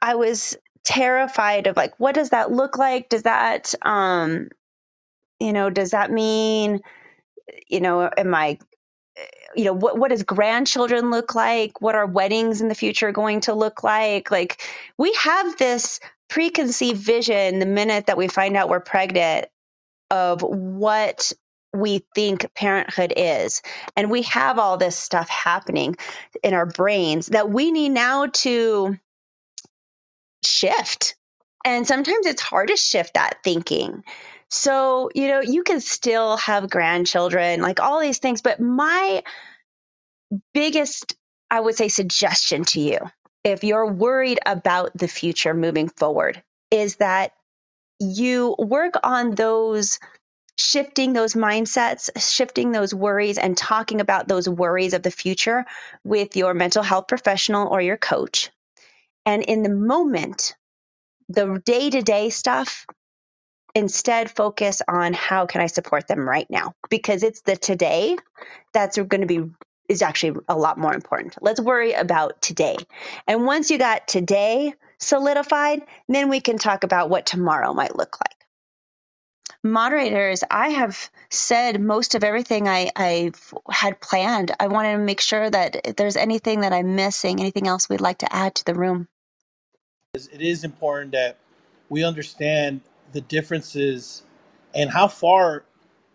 I 0.00 0.16
was 0.16 0.56
terrified 0.84 1.66
of 1.66 1.76
like, 1.76 1.98
what 1.98 2.14
does 2.14 2.30
that 2.30 2.52
look 2.52 2.76
like? 2.76 3.08
Does 3.08 3.22
that 3.22 3.74
um, 3.82 4.48
you 5.40 5.52
know, 5.52 5.70
does 5.70 5.90
that 5.90 6.10
mean, 6.10 6.80
you 7.68 7.80
know, 7.80 8.10
am 8.16 8.34
I 8.34 8.58
you 9.54 9.64
know 9.64 9.72
what 9.72 9.98
what 9.98 10.10
does 10.10 10.24
grandchildren 10.24 11.10
look 11.10 11.34
like 11.34 11.80
what 11.80 11.94
are 11.94 12.06
weddings 12.06 12.60
in 12.60 12.68
the 12.68 12.74
future 12.74 13.12
going 13.12 13.40
to 13.40 13.54
look 13.54 13.84
like 13.84 14.30
like 14.30 14.60
we 14.98 15.12
have 15.14 15.56
this 15.56 16.00
preconceived 16.28 17.00
vision 17.00 17.60
the 17.60 17.66
minute 17.66 18.06
that 18.06 18.16
we 18.16 18.26
find 18.26 18.56
out 18.56 18.68
we're 18.68 18.80
pregnant 18.80 19.46
of 20.10 20.42
what 20.42 21.32
we 21.74 22.04
think 22.14 22.52
parenthood 22.54 23.12
is. 23.16 23.62
And 23.96 24.10
we 24.10 24.22
have 24.22 24.58
all 24.58 24.76
this 24.76 24.96
stuff 24.96 25.28
happening 25.28 25.96
in 26.42 26.54
our 26.54 26.66
brains 26.66 27.28
that 27.28 27.50
we 27.50 27.70
need 27.72 27.90
now 27.90 28.26
to 28.26 28.98
shift. 30.44 31.16
And 31.64 31.86
sometimes 31.86 32.26
it's 32.26 32.42
hard 32.42 32.68
to 32.68 32.76
shift 32.76 33.14
that 33.14 33.42
thinking. 33.42 34.04
So 34.50 35.10
you 35.14 35.28
know 35.28 35.40
you 35.40 35.64
can 35.64 35.80
still 35.80 36.36
have 36.36 36.70
grandchildren 36.70 37.60
like 37.60 37.80
all 37.80 37.98
these 37.98 38.18
things 38.18 38.40
but 38.42 38.60
my 38.60 39.22
biggest, 40.52 41.16
I 41.50 41.60
would 41.60 41.76
say, 41.76 41.88
suggestion 41.88 42.64
to 42.66 42.80
you 42.80 42.98
if 43.44 43.64
you're 43.64 43.90
worried 43.92 44.40
about 44.46 44.96
the 44.96 45.08
future 45.08 45.54
moving 45.54 45.88
forward 45.88 46.42
is 46.70 46.96
that 46.96 47.32
you 48.00 48.54
work 48.58 48.94
on 49.02 49.32
those 49.32 49.98
shifting 50.56 51.12
those 51.12 51.34
mindsets, 51.34 52.10
shifting 52.16 52.72
those 52.72 52.94
worries, 52.94 53.38
and 53.38 53.56
talking 53.56 54.00
about 54.00 54.28
those 54.28 54.48
worries 54.48 54.94
of 54.94 55.02
the 55.02 55.10
future 55.10 55.64
with 56.04 56.36
your 56.36 56.54
mental 56.54 56.82
health 56.82 57.08
professional 57.08 57.68
or 57.68 57.80
your 57.80 57.96
coach. 57.96 58.50
And 59.26 59.42
in 59.42 59.62
the 59.62 59.70
moment, 59.70 60.54
the 61.28 61.60
day 61.64 61.90
to 61.90 62.02
day 62.02 62.30
stuff, 62.30 62.86
instead 63.74 64.30
focus 64.30 64.82
on 64.86 65.12
how 65.12 65.46
can 65.46 65.60
I 65.60 65.66
support 65.66 66.06
them 66.06 66.28
right 66.28 66.48
now? 66.48 66.74
Because 66.90 67.22
it's 67.22 67.40
the 67.40 67.56
today 67.56 68.16
that's 68.72 68.96
going 68.96 69.22
to 69.22 69.26
be 69.26 69.50
is 69.88 70.02
actually 70.02 70.40
a 70.48 70.56
lot 70.56 70.78
more 70.78 70.94
important. 70.94 71.36
Let's 71.42 71.60
worry 71.60 71.92
about 71.92 72.40
today. 72.40 72.76
And 73.26 73.44
once 73.44 73.70
you 73.70 73.78
got 73.78 74.08
today 74.08 74.72
solidified, 74.98 75.82
then 76.08 76.30
we 76.30 76.40
can 76.40 76.56
talk 76.56 76.84
about 76.84 77.10
what 77.10 77.26
tomorrow 77.26 77.74
might 77.74 77.94
look 77.94 78.16
like. 78.18 78.33
Moderators, 79.66 80.44
I 80.50 80.68
have 80.68 81.10
said 81.30 81.80
most 81.80 82.14
of 82.14 82.22
everything 82.22 82.68
I, 82.68 82.90
I've 82.94 83.54
had 83.70 83.98
planned. 83.98 84.52
I 84.60 84.66
wanted 84.66 84.92
to 84.92 84.98
make 84.98 85.22
sure 85.22 85.48
that 85.48 85.80
if 85.86 85.96
there's 85.96 86.16
anything 86.18 86.60
that 86.60 86.74
I'm 86.74 86.96
missing, 86.96 87.40
anything 87.40 87.66
else 87.66 87.88
we'd 87.88 88.02
like 88.02 88.18
to 88.18 88.30
add 88.30 88.56
to 88.56 88.64
the 88.66 88.74
room. 88.74 89.08
It 90.12 90.42
is 90.42 90.64
important 90.64 91.12
that 91.12 91.38
we 91.88 92.04
understand 92.04 92.82
the 93.12 93.22
differences 93.22 94.22
and 94.74 94.90
how 94.90 95.08
far 95.08 95.64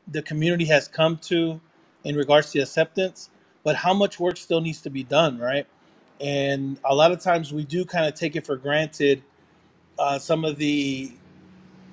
the 0.08 0.22
community 0.22 0.66
has 0.66 0.88
come 0.88 1.18
to 1.18 1.60
in 2.04 2.16
regards 2.16 2.52
to 2.52 2.60
acceptance, 2.60 3.32
but 3.64 3.76
how 3.78 3.96
much 3.96 4.20
work 4.20 4.38
still 4.38 4.62
needs 4.62 4.82
to 4.82 4.92
be 4.92 5.04
done, 5.04 5.40
right? 5.40 5.66
And 6.22 6.78
a 6.86 6.94
lot 6.94 7.12
of 7.12 7.20
times 7.20 7.52
we 7.52 7.64
do 7.64 7.84
kind 7.84 8.06
of 8.06 8.14
take 8.14 8.36
it 8.36 8.46
for 8.46 8.58
granted 8.58 9.24
uh, 9.98 10.20
some 10.20 10.46
of 10.46 10.58
the 10.58 11.12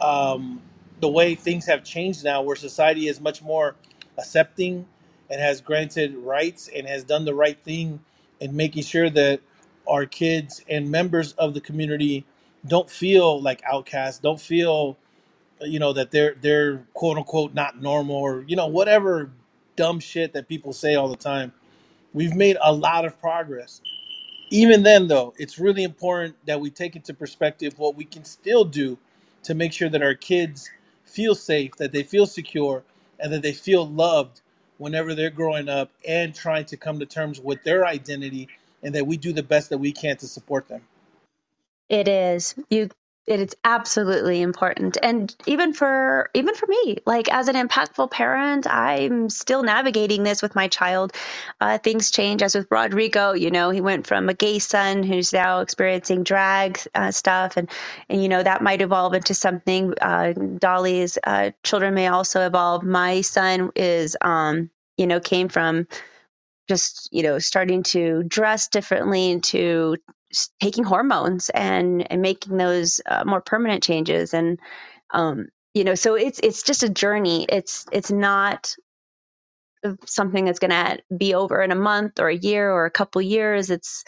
um, 0.03 0.61
the 1.01 1.09
way 1.09 1.35
things 1.35 1.67
have 1.67 1.85
changed 1.85 2.25
now, 2.25 2.43
where 2.43 2.57
society 2.57 3.09
is 3.09 3.21
much 3.21 3.43
more 3.43 3.77
accepting 4.19 4.87
and 5.31 5.41
has 5.41 5.61
granted 5.61 6.17
rights 6.17 6.71
and 6.75 6.87
has 6.89 7.05
done 7.05 7.25
the 7.25 7.35
right 7.35 7.59
thing 7.65 8.01
in 8.41 8.57
making 8.57 8.85
sure 8.85 9.11
that 9.11 9.41
our 9.89 10.07
kids 10.07 10.63
and 10.69 10.91
members 10.91 11.33
of 11.35 11.55
the 11.55 11.61
community 11.61 12.27
don't 12.67 12.91
feel 12.91 13.41
like 13.43 13.63
outcasts, 13.65 14.21
don't 14.21 14.41
feel 14.41 14.99
you 15.63 15.79
know 15.79 15.93
that 15.93 16.11
they're 16.11 16.37
they're 16.43 16.87
quote 16.95 17.19
unquote 17.19 17.55
not 17.55 17.81
normal 17.83 18.17
or 18.17 18.45
you 18.49 18.57
know 18.57 18.67
whatever 18.69 19.31
dumb 19.77 20.01
shit 20.01 20.33
that 20.35 20.49
people 20.49 20.73
say 20.73 20.95
all 20.97 21.09
the 21.09 21.17
time. 21.17 21.53
We've 22.15 22.35
made 22.37 22.59
a 22.63 22.73
lot 22.73 23.05
of 23.07 23.21
progress 23.21 23.81
even 24.51 24.83
then 24.83 25.09
though 25.09 25.35
it's 25.39 25.59
really 25.59 25.83
important 25.83 26.37
that 26.47 26.61
we 26.61 26.71
take 26.71 26.97
into 26.97 27.15
perspective 27.15 27.79
what 27.79 27.97
we 27.97 28.05
can 28.05 28.25
still 28.25 28.65
do 28.65 28.99
to 29.43 29.55
make 29.55 29.73
sure 29.73 29.89
that 29.89 30.03
our 30.03 30.15
kids 30.15 30.71
feel 31.17 31.35
safe, 31.35 31.75
that 31.77 31.93
they 31.93 32.03
feel 32.03 32.27
secure, 32.27 32.85
and 33.19 33.33
that 33.33 33.43
they 33.43 33.53
feel 33.55 33.89
loved 33.89 34.43
whenever 34.77 35.15
they're 35.15 35.31
growing 35.31 35.69
up 35.69 35.91
and 36.07 36.35
trying 36.35 36.67
to 36.67 36.77
come 36.77 36.99
to 36.99 37.07
terms 37.07 37.41
with 37.41 37.65
their 37.65 37.87
identity, 37.87 38.49
and 38.83 38.95
that 38.95 39.07
we 39.07 39.17
do 39.17 39.33
the 39.33 39.43
best 39.43 39.71
that 39.71 39.79
we 39.79 39.93
can 39.93 40.19
to 40.19 40.27
support 40.29 40.69
them. 40.69 40.83
It 41.89 42.09
is. 42.09 42.55
You 42.69 42.91
it 43.27 43.41
is 43.41 43.57
absolutely 43.65 44.41
important. 44.41 44.97
And 45.03 45.35
even 45.47 45.73
for 45.73 46.31
even 46.33 46.55
for 46.55 46.67
me, 46.67 46.99
like 47.07 47.33
as 47.33 47.49
an 47.49 47.57
impactful 47.57 48.11
parent, 48.13 48.67
I'm 48.69 49.29
still 49.31 49.65
navigating 49.65 50.23
this 50.23 50.43
with 50.43 50.55
my 50.55 50.69
child. 50.69 51.13
Uh, 51.61 51.79
things 51.79 52.13
change 52.13 52.43
as 52.43 52.55
with 52.55 52.69
Rodrigo, 52.71 53.33
you 53.33 53.51
know, 53.51 53.71
he 53.71 53.81
went 53.81 54.07
from 54.07 54.29
a 54.29 54.35
gay 54.35 54.61
son 54.61 55.03
who's 55.03 55.33
now 55.33 55.61
experiencing 55.61 56.23
drag 56.23 56.79
uh, 56.95 57.11
stuff 57.11 57.57
and 57.57 57.69
and 58.09 58.23
you 58.23 58.29
know 58.29 58.43
that 58.43 58.63
might 58.63 58.81
evolve 58.81 59.15
into 59.15 59.35
something 59.35 59.93
uh, 60.01 60.33
Dolly's 60.33 61.19
uh, 61.25 61.51
children 61.65 61.95
may 61.95 62.07
also 62.07 62.47
evolve. 62.47 62.85
My 62.85 63.23
son 63.23 63.73
is 63.75 64.17
um 64.21 64.71
you 64.97 65.09
know 65.09 65.19
came 65.19 65.49
from 65.49 65.89
just 66.69 67.09
you 67.13 67.25
know 67.25 67.39
starting 67.41 67.83
to 67.83 68.23
dress 68.23 68.69
differently 68.69 69.41
to 69.41 69.97
taking 70.61 70.85
hormones 70.85 71.51
and 71.51 72.11
and 72.11 72.23
making 72.23 72.57
those 72.57 73.01
uh, 73.07 73.25
more 73.25 73.41
permanent 73.41 73.83
changes 73.83 74.35
and 74.35 74.59
um 75.13 75.47
you 75.75 75.85
know 75.85 75.95
so 75.95 76.15
it's 76.15 76.41
it's 76.41 76.63
just 76.63 76.83
a 76.83 76.89
journey. 76.89 77.47
It's 77.49 77.85
it's 77.93 78.11
not 78.11 78.75
something 80.07 80.45
that's 80.45 80.59
going 80.59 80.71
to 80.71 80.99
be 81.17 81.35
over 81.35 81.63
in 81.63 81.71
a 81.71 81.77
month 81.77 82.19
or 82.19 82.29
a 82.29 82.37
year 82.37 82.71
or 82.71 82.87
a 82.87 82.91
couple 82.91 83.21
years. 83.21 83.71
It's 83.71 84.05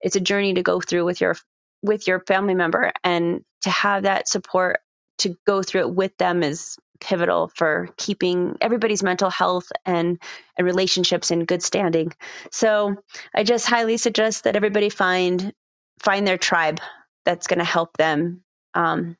it's 0.00 0.16
a 0.16 0.20
journey 0.20 0.54
to 0.54 0.62
go 0.62 0.80
through 0.80 1.04
with 1.04 1.20
your 1.20 1.36
with 1.82 2.06
your 2.06 2.20
family 2.26 2.54
member 2.54 2.92
and 3.04 3.44
to 3.62 3.70
have 3.70 4.02
that 4.02 4.28
support 4.28 4.80
to 5.18 5.36
go 5.46 5.62
through 5.62 5.82
it 5.82 5.94
with 5.94 6.16
them 6.18 6.42
is 6.42 6.76
pivotal 7.00 7.50
for 7.54 7.88
keeping 7.96 8.56
everybody's 8.60 9.02
mental 9.02 9.30
health 9.30 9.70
and 9.84 10.20
and 10.56 10.66
relationships 10.66 11.30
in 11.30 11.44
good 11.44 11.62
standing. 11.62 12.12
So 12.50 12.96
i 13.34 13.44
just 13.44 13.68
highly 13.68 13.96
suggest 13.96 14.44
that 14.44 14.56
everybody 14.56 14.88
find 14.88 15.52
find 16.02 16.26
their 16.26 16.38
tribe 16.38 16.80
that's 17.24 17.46
going 17.46 17.58
to 17.58 17.64
help 17.64 17.96
them 17.96 18.42
um, 18.74 19.16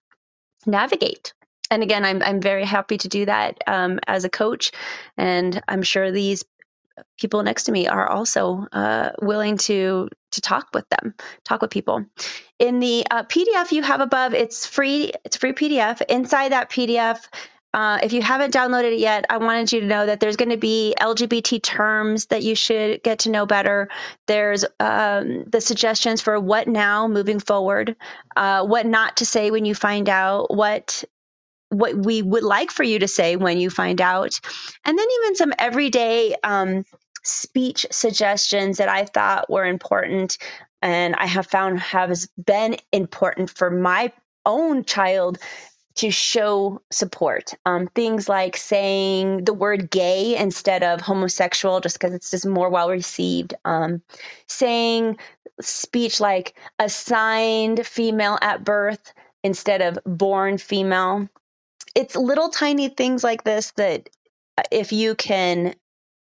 navigate 0.66 1.34
and 1.70 1.82
again 1.82 2.04
i'm 2.04 2.22
i'm 2.22 2.40
very 2.40 2.64
happy 2.64 2.98
to 2.98 3.08
do 3.08 3.24
that 3.24 3.58
um, 3.66 3.98
as 4.06 4.24
a 4.24 4.30
coach 4.30 4.72
and 5.16 5.62
i'm 5.68 5.82
sure 5.82 6.10
these 6.10 6.44
people 7.18 7.42
next 7.42 7.64
to 7.64 7.72
me 7.72 7.88
are 7.88 8.08
also 8.08 8.66
uh, 8.72 9.10
willing 9.20 9.56
to 9.56 10.08
to 10.32 10.40
talk 10.40 10.68
with 10.74 10.88
them, 10.88 11.14
talk 11.44 11.60
with 11.62 11.70
people. 11.70 12.04
In 12.58 12.80
the 12.80 13.06
uh, 13.10 13.22
PDF 13.24 13.70
you 13.72 13.82
have 13.82 14.00
above, 14.00 14.34
it's 14.34 14.66
free. 14.66 15.12
It's 15.24 15.36
free 15.36 15.52
PDF. 15.52 16.02
Inside 16.08 16.52
that 16.52 16.70
PDF. 16.70 17.26
Uh, 17.74 17.98
if 18.02 18.12
you 18.12 18.20
haven't 18.20 18.52
downloaded 18.52 18.92
it 18.92 18.98
yet, 18.98 19.24
I 19.30 19.38
wanted 19.38 19.72
you 19.72 19.80
to 19.80 19.86
know 19.86 20.04
that 20.04 20.20
there's 20.20 20.36
going 20.36 20.50
to 20.50 20.56
be 20.58 20.94
LGBT 21.00 21.62
terms 21.62 22.26
that 22.26 22.42
you 22.42 22.54
should 22.54 23.02
get 23.02 23.20
to 23.20 23.30
know 23.30 23.46
better. 23.46 23.88
There's 24.26 24.64
um, 24.78 25.44
the 25.44 25.60
suggestions 25.60 26.20
for 26.20 26.38
what 26.38 26.68
now 26.68 27.08
moving 27.08 27.40
forward, 27.40 27.96
uh, 28.36 28.64
what 28.66 28.84
not 28.84 29.16
to 29.18 29.26
say 29.26 29.50
when 29.50 29.64
you 29.64 29.74
find 29.74 30.08
out, 30.08 30.54
what 30.54 31.04
what 31.70 31.96
we 31.96 32.20
would 32.20 32.42
like 32.42 32.70
for 32.70 32.82
you 32.82 32.98
to 32.98 33.08
say 33.08 33.36
when 33.36 33.58
you 33.58 33.70
find 33.70 34.02
out, 34.02 34.38
and 34.84 34.98
then 34.98 35.06
even 35.20 35.34
some 35.36 35.54
everyday 35.58 36.34
um, 36.44 36.84
speech 37.24 37.86
suggestions 37.90 38.76
that 38.76 38.90
I 38.90 39.06
thought 39.06 39.48
were 39.48 39.64
important 39.64 40.36
and 40.82 41.14
I 41.14 41.26
have 41.26 41.46
found 41.46 41.80
has 41.80 42.28
been 42.44 42.76
important 42.90 43.48
for 43.50 43.70
my 43.70 44.12
own 44.44 44.84
child 44.84 45.38
to 45.96 46.10
show 46.10 46.82
support. 46.90 47.54
Um, 47.66 47.86
things 47.88 48.28
like 48.28 48.56
saying 48.56 49.44
the 49.44 49.54
word 49.54 49.90
gay 49.90 50.36
instead 50.36 50.82
of 50.82 51.00
homosexual, 51.00 51.80
just 51.80 51.98
because 51.98 52.14
it's 52.14 52.30
just 52.30 52.46
more 52.46 52.70
well 52.70 52.90
received. 52.90 53.54
Um, 53.64 54.02
saying 54.46 55.18
speech 55.60 56.20
like 56.20 56.54
assigned 56.78 57.86
female 57.86 58.38
at 58.40 58.64
birth 58.64 59.12
instead 59.44 59.82
of 59.82 59.98
born 60.04 60.58
female 60.58 61.28
it's 61.94 62.16
little 62.16 62.48
tiny 62.48 62.88
things 62.88 63.22
like 63.22 63.44
this 63.44 63.72
that 63.72 64.08
uh, 64.58 64.62
if 64.70 64.92
you 64.92 65.14
can 65.14 65.74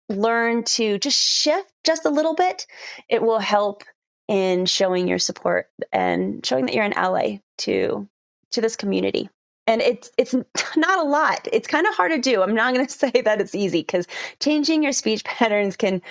learn 0.10 0.64
to 0.64 0.98
just 1.00 1.18
shift 1.18 1.72
just 1.84 2.06
a 2.06 2.10
little 2.10 2.36
bit, 2.36 2.68
it 3.10 3.22
will 3.22 3.40
help 3.40 3.84
in 4.28 4.66
showing 4.66 5.08
your 5.08 5.20
support 5.20 5.68
and 5.92 6.46
showing 6.46 6.66
that 6.66 6.76
you're 6.76 6.84
an 6.84 6.94
ally 6.94 7.38
to 7.60 8.08
to 8.52 8.62
this 8.62 8.76
community. 8.76 9.30
And 9.68 9.82
it's 9.82 10.12
it's 10.18 10.34
not 10.76 11.00
a 11.00 11.08
lot. 11.08 11.48
It's 11.52 11.68
kind 11.68 11.88
of 11.88 11.96
hard 11.96 12.12
to 12.12 12.18
do. 12.20 12.42
I'm 12.42 12.56
not 12.56 12.74
going 12.74 12.86
to 12.88 12.92
say 12.92 13.12
that 13.12 13.42
it's 13.42 13.56
easy 13.56 13.82
because 13.82 14.08
changing 14.40 14.84
your 14.84 14.94
speech 14.94 15.24
patterns 15.26 15.78
can 15.78 16.02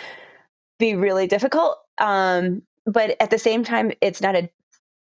be 0.79 0.95
really 0.95 1.27
difficult. 1.27 1.79
Um, 1.99 2.63
but 2.87 3.17
at 3.21 3.31
the 3.31 3.39
same 3.39 3.65
time, 3.65 3.93
it's 4.01 4.21
not 4.21 4.35
a 4.35 4.51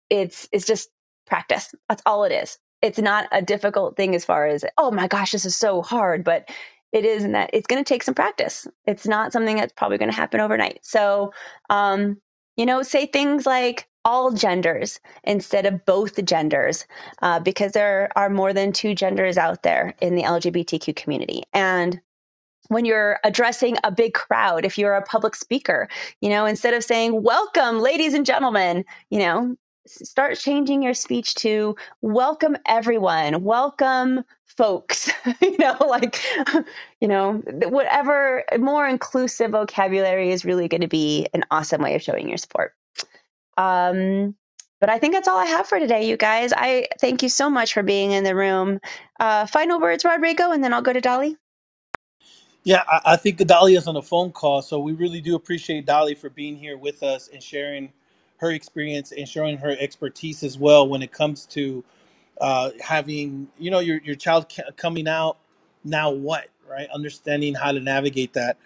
it's 0.09 0.47
it's 0.51 0.65
just 0.65 0.89
practice. 1.25 1.73
That's 1.89 2.03
all 2.05 2.23
it 2.23 2.31
is. 2.31 2.57
It's 2.81 2.99
not 2.99 3.27
a 3.31 3.41
difficult 3.41 3.97
thing 3.97 4.15
as 4.15 4.23
far 4.23 4.47
as 4.47 4.63
oh 4.77 4.91
my 4.91 5.07
gosh, 5.07 5.31
this 5.31 5.45
is 5.45 5.55
so 5.55 5.81
hard, 5.81 6.23
but 6.23 6.49
it 6.93 7.05
is 7.05 7.23
in 7.23 7.33
that 7.33 7.49
it's 7.53 7.67
going 7.67 7.83
to 7.83 7.87
take 7.87 8.03
some 8.03 8.13
practice. 8.13 8.67
It's 8.85 9.05
not 9.05 9.33
something 9.33 9.57
that's 9.57 9.73
probably 9.73 9.97
going 9.97 10.09
to 10.09 10.15
happen 10.15 10.39
overnight. 10.39 10.79
So, 10.83 11.33
um, 11.69 12.17
you 12.55 12.65
know, 12.65 12.81
say 12.81 13.05
things 13.05 13.45
like 13.45 13.87
all 14.07 14.31
genders 14.31 15.01
instead 15.25 15.65
of 15.65 15.85
both 15.85 16.23
genders, 16.23 16.85
uh, 17.21 17.41
because 17.41 17.73
there 17.73 18.09
are 18.15 18.29
more 18.29 18.53
than 18.53 18.71
two 18.71 18.95
genders 18.95 19.37
out 19.37 19.63
there 19.63 19.93
in 20.01 20.15
the 20.15 20.23
LGBTQ 20.23 20.95
community. 20.95 21.43
And 21.53 21.99
when 22.69 22.85
you're 22.85 23.19
addressing 23.25 23.77
a 23.83 23.91
big 23.91 24.13
crowd, 24.13 24.63
if 24.63 24.77
you're 24.77 24.95
a 24.95 25.01
public 25.01 25.35
speaker, 25.35 25.89
you 26.21 26.29
know, 26.29 26.45
instead 26.45 26.73
of 26.73 26.85
saying, 26.85 27.21
Welcome, 27.21 27.79
ladies 27.79 28.13
and 28.13 28.25
gentlemen, 28.25 28.85
you 29.09 29.19
know, 29.19 29.57
start 29.85 30.37
changing 30.37 30.81
your 30.81 30.93
speech 30.93 31.35
to 31.35 31.75
welcome 32.01 32.55
everyone, 32.65 33.43
welcome 33.43 34.23
folks, 34.45 35.11
you 35.41 35.57
know, 35.57 35.75
like, 35.85 36.21
you 37.01 37.09
know, 37.09 37.41
whatever 37.67 38.45
more 38.57 38.87
inclusive 38.87 39.51
vocabulary 39.51 40.31
is 40.31 40.45
really 40.45 40.69
going 40.69 40.81
to 40.81 40.87
be 40.87 41.27
an 41.33 41.43
awesome 41.51 41.81
way 41.81 41.95
of 41.95 42.01
showing 42.01 42.29
your 42.29 42.37
support. 42.37 42.73
Um, 43.57 44.35
but 44.81 44.89
I 44.89 44.99
think 44.99 45.13
that's 45.15 45.27
all 45.29 45.39
I 45.39 45.47
have 45.47 45.67
for 45.67 45.79
today, 45.79 46.07
you 46.09 46.17
guys. 46.17 46.53
I 46.55 46.87
thank 47.01 47.23
you 47.23 47.29
so 47.29 47.49
much 47.49 47.73
for 47.73 47.83
being 47.83 48.11
in 48.13 48.23
the 48.25 48.35
room. 48.35 48.79
Uh, 49.19 49.47
final 49.47 49.79
words, 49.81 50.05
Rodrigo, 50.05 50.51
and 50.51 50.63
then 50.63 50.73
I'll 50.73 50.83
go 50.83 50.93
to 50.93 51.01
Dolly. 51.01 51.37
Yeah, 52.63 52.83
I, 52.87 53.13
I 53.13 53.15
think 53.17 53.39
Dolly 53.47 53.75
is 53.75 53.87
on 53.87 53.95
a 53.97 54.03
phone 54.03 54.31
call, 54.31 54.61
so 54.61 54.79
we 54.79 54.93
really 54.93 55.21
do 55.21 55.35
appreciate 55.35 55.85
Dolly 55.85 56.15
for 56.15 56.29
being 56.29 56.57
here 56.57 56.77
with 56.77 57.03
us 57.03 57.29
and 57.33 57.43
sharing 57.43 57.91
her 58.37 58.51
experience 58.51 59.11
and 59.13 59.27
sharing 59.27 59.57
her 59.59 59.75
expertise 59.79 60.43
as 60.43 60.57
well 60.59 60.87
when 60.87 61.01
it 61.03 61.11
comes 61.11 61.45
to 61.47 61.83
uh, 62.41 62.71
having 62.81 63.47
you 63.59 63.71
know 63.71 63.79
your 63.79 63.99
your 64.03 64.15
child 64.15 64.47
ca- 64.55 64.71
coming 64.77 65.07
out. 65.07 65.37
Now 65.83 66.11
what, 66.11 66.49
right? 66.69 66.89
Understanding 66.93 67.55
how 67.55 67.71
to 67.73 67.79
navigate 67.79 68.33
that. 68.33 68.57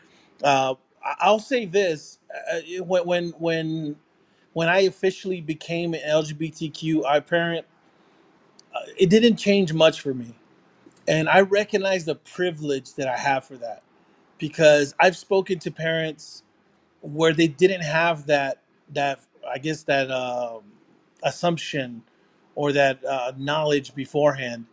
Uh, 0.44 0.76
I'll 1.20 1.40
say 1.40 1.66
this: 1.66 2.20
uh, 2.54 2.84
when 2.86 3.06
when 3.08 3.30
when 3.40 3.96
when 4.54 4.70
I 4.70 4.82
officially 4.82 5.42
became 5.42 5.94
an 5.94 6.02
LGBTQI 6.08 7.26
parent, 7.28 7.66
uh, 8.76 8.80
it 8.98 9.10
didn't 9.10 9.38
change 9.38 9.74
much 9.74 10.02
for 10.02 10.14
me, 10.14 10.36
and 11.08 11.30
I 11.30 11.42
recognize 11.42 12.06
the 12.06 12.16
privilege 12.16 12.96
that 12.96 13.08
I 13.08 13.18
have 13.18 13.46
for 13.46 13.58
that 13.58 13.84
because 14.40 14.96
I've 15.00 15.18
spoken 15.18 15.60
to 15.60 15.72
parents 15.72 16.44
where 17.02 17.34
they 17.34 17.48
didn't 17.48 17.82
have 17.84 18.28
that 18.28 18.60
that 18.94 19.22
I 19.50 19.58
guess 19.60 19.84
that 19.84 20.12
um, 20.12 20.64
assumption 21.24 22.04
or 22.56 22.74
that 22.74 23.04
uh, 23.06 23.34
knowledge 23.38 23.96
beforehand, 23.96 24.66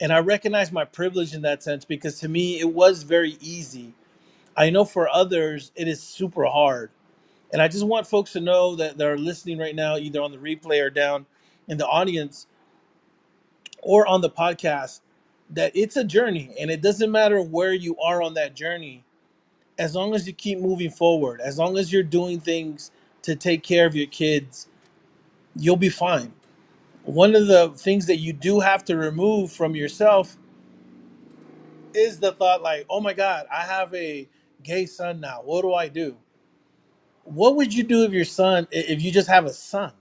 and 0.00 0.12
I 0.12 0.20
recognize 0.20 0.72
my 0.72 0.84
privilege 0.84 1.34
in 1.34 1.42
that 1.42 1.62
sense 1.62 1.84
because 1.84 2.20
to 2.20 2.28
me 2.28 2.60
it 2.60 2.72
was 2.72 3.04
very 3.04 3.38
easy. 3.40 3.94
I 4.56 4.70
know 4.70 4.84
for 4.84 5.08
others 5.08 5.72
it 5.76 5.88
is 5.88 6.02
super 6.02 6.44
hard, 6.46 6.90
and 7.52 7.62
I 7.62 7.68
just 7.68 7.86
want 7.86 8.06
folks 8.06 8.32
to 8.32 8.40
know 8.40 8.76
that 8.76 8.98
they're 8.98 9.18
listening 9.18 9.58
right 9.58 9.74
now, 9.74 9.96
either 9.96 10.20
on 10.20 10.32
the 10.32 10.38
replay 10.38 10.82
or 10.82 10.90
down 10.90 11.26
in 11.68 11.78
the 11.78 11.86
audience 11.86 12.46
or 13.82 14.06
on 14.06 14.20
the 14.20 14.30
podcast, 14.30 15.00
that 15.50 15.72
it's 15.74 15.96
a 15.96 16.04
journey, 16.04 16.54
and 16.60 16.70
it 16.70 16.82
doesn't 16.82 17.10
matter 17.10 17.40
where 17.40 17.72
you 17.72 17.96
are 17.98 18.22
on 18.22 18.34
that 18.34 18.54
journey 18.54 19.04
as 19.78 19.94
long 19.94 20.14
as 20.14 20.26
you 20.26 20.32
keep 20.32 20.58
moving 20.58 20.90
forward, 20.90 21.40
as 21.40 21.56
long 21.58 21.78
as 21.78 21.92
you're 21.92 22.02
doing 22.02 22.40
things 22.40 22.90
to 23.22 23.36
take 23.36 23.62
care 23.62 23.86
of 23.86 23.94
your 23.94 24.08
kids, 24.08 24.68
you'll 25.56 25.76
be 25.76 25.88
fine. 25.88 26.32
One 27.04 27.34
of 27.34 27.46
the 27.46 27.70
things 27.76 28.06
that 28.06 28.18
you 28.18 28.32
do 28.32 28.60
have 28.60 28.84
to 28.86 28.96
remove 28.96 29.52
from 29.52 29.74
yourself 29.74 30.36
is 31.94 32.18
the 32.18 32.32
thought, 32.32 32.62
like, 32.62 32.86
oh 32.90 33.00
my 33.00 33.12
God, 33.12 33.46
I 33.52 33.62
have 33.62 33.94
a 33.94 34.28
gay 34.62 34.86
son 34.86 35.20
now. 35.20 35.40
What 35.44 35.62
do 35.62 35.74
I 35.74 35.88
do? 35.88 36.16
What 37.28 37.56
would 37.56 37.74
you 37.74 37.84
do 37.84 38.04
if 38.04 38.12
your 38.12 38.26
son, 38.26 38.68
if 38.72 39.02
you 39.02 39.12
just 39.12 39.28
have 39.28 39.46
a 39.46 39.52
son? 39.54 39.92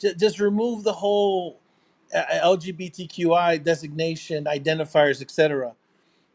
Just, 0.00 0.18
just 0.18 0.40
remove 0.40 0.84
the 0.84 0.92
whole 0.94 1.60
LGBTQI 2.14 3.62
designation, 3.64 4.44
identifiers, 4.46 5.22
etc. 5.22 5.74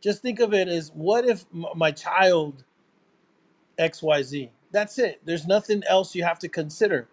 Just 0.02 0.22
think 0.22 0.40
of 0.40 0.54
it 0.54 0.68
as 0.70 0.92
what 0.94 1.26
if 1.28 1.46
my 1.76 1.92
child 1.92 2.64
XYZ? 3.80 4.50
That's 4.72 5.00
it. 5.00 5.22
There's 5.26 5.48
nothing 5.48 5.84
else 5.90 6.16
you 6.16 6.24
have 6.24 6.40
to 6.40 6.50
consider 6.50 7.08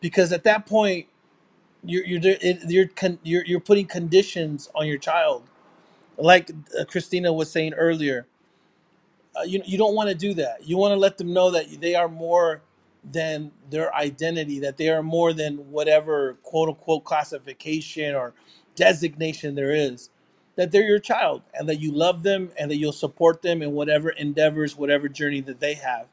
because 0.00 0.32
at 0.32 0.44
that 0.44 0.66
point 0.66 1.08
you're 1.84 2.04
you're 2.06 2.36
you're 2.68 2.88
you're, 3.24 3.46
you're 3.46 3.60
putting 3.60 3.86
conditions 3.86 4.70
on 4.74 4.86
your 4.88 4.98
child. 4.98 5.44
Like 6.18 6.50
uh, 6.78 6.84
Christina 6.86 7.32
was 7.32 7.50
saying 7.50 7.74
earlier, 7.74 8.26
uh, 9.38 9.42
you 9.42 9.62
you 9.64 9.78
don't 9.78 9.94
want 9.94 10.08
to 10.10 10.14
do 10.14 10.34
that. 10.34 10.66
You 10.68 10.76
want 10.78 10.92
to 10.92 10.96
let 10.98 11.18
them 11.18 11.32
know 11.32 11.50
that 11.52 11.80
they 11.80 11.94
are 11.94 12.08
more 12.08 12.62
than 13.04 13.52
their 13.70 13.94
identity, 13.94 14.60
that 14.60 14.76
they 14.76 14.88
are 14.90 15.02
more 15.02 15.32
than 15.32 15.56
whatever 15.70 16.34
quote 16.42 16.70
unquote 16.70 17.04
classification 17.04 18.14
or 18.14 18.34
designation 18.76 19.54
there 19.54 19.72
is. 19.74 20.10
That 20.56 20.72
they're 20.72 20.86
your 20.86 20.98
child, 21.00 21.42
and 21.54 21.68
that 21.68 21.80
you 21.80 21.92
love 21.92 22.22
them, 22.22 22.50
and 22.58 22.70
that 22.70 22.76
you'll 22.76 22.92
support 22.92 23.42
them 23.42 23.62
in 23.62 23.72
whatever 23.72 24.10
endeavors, 24.10 24.76
whatever 24.76 25.08
journey 25.08 25.40
that 25.42 25.60
they 25.60 25.74
have. 25.74 26.06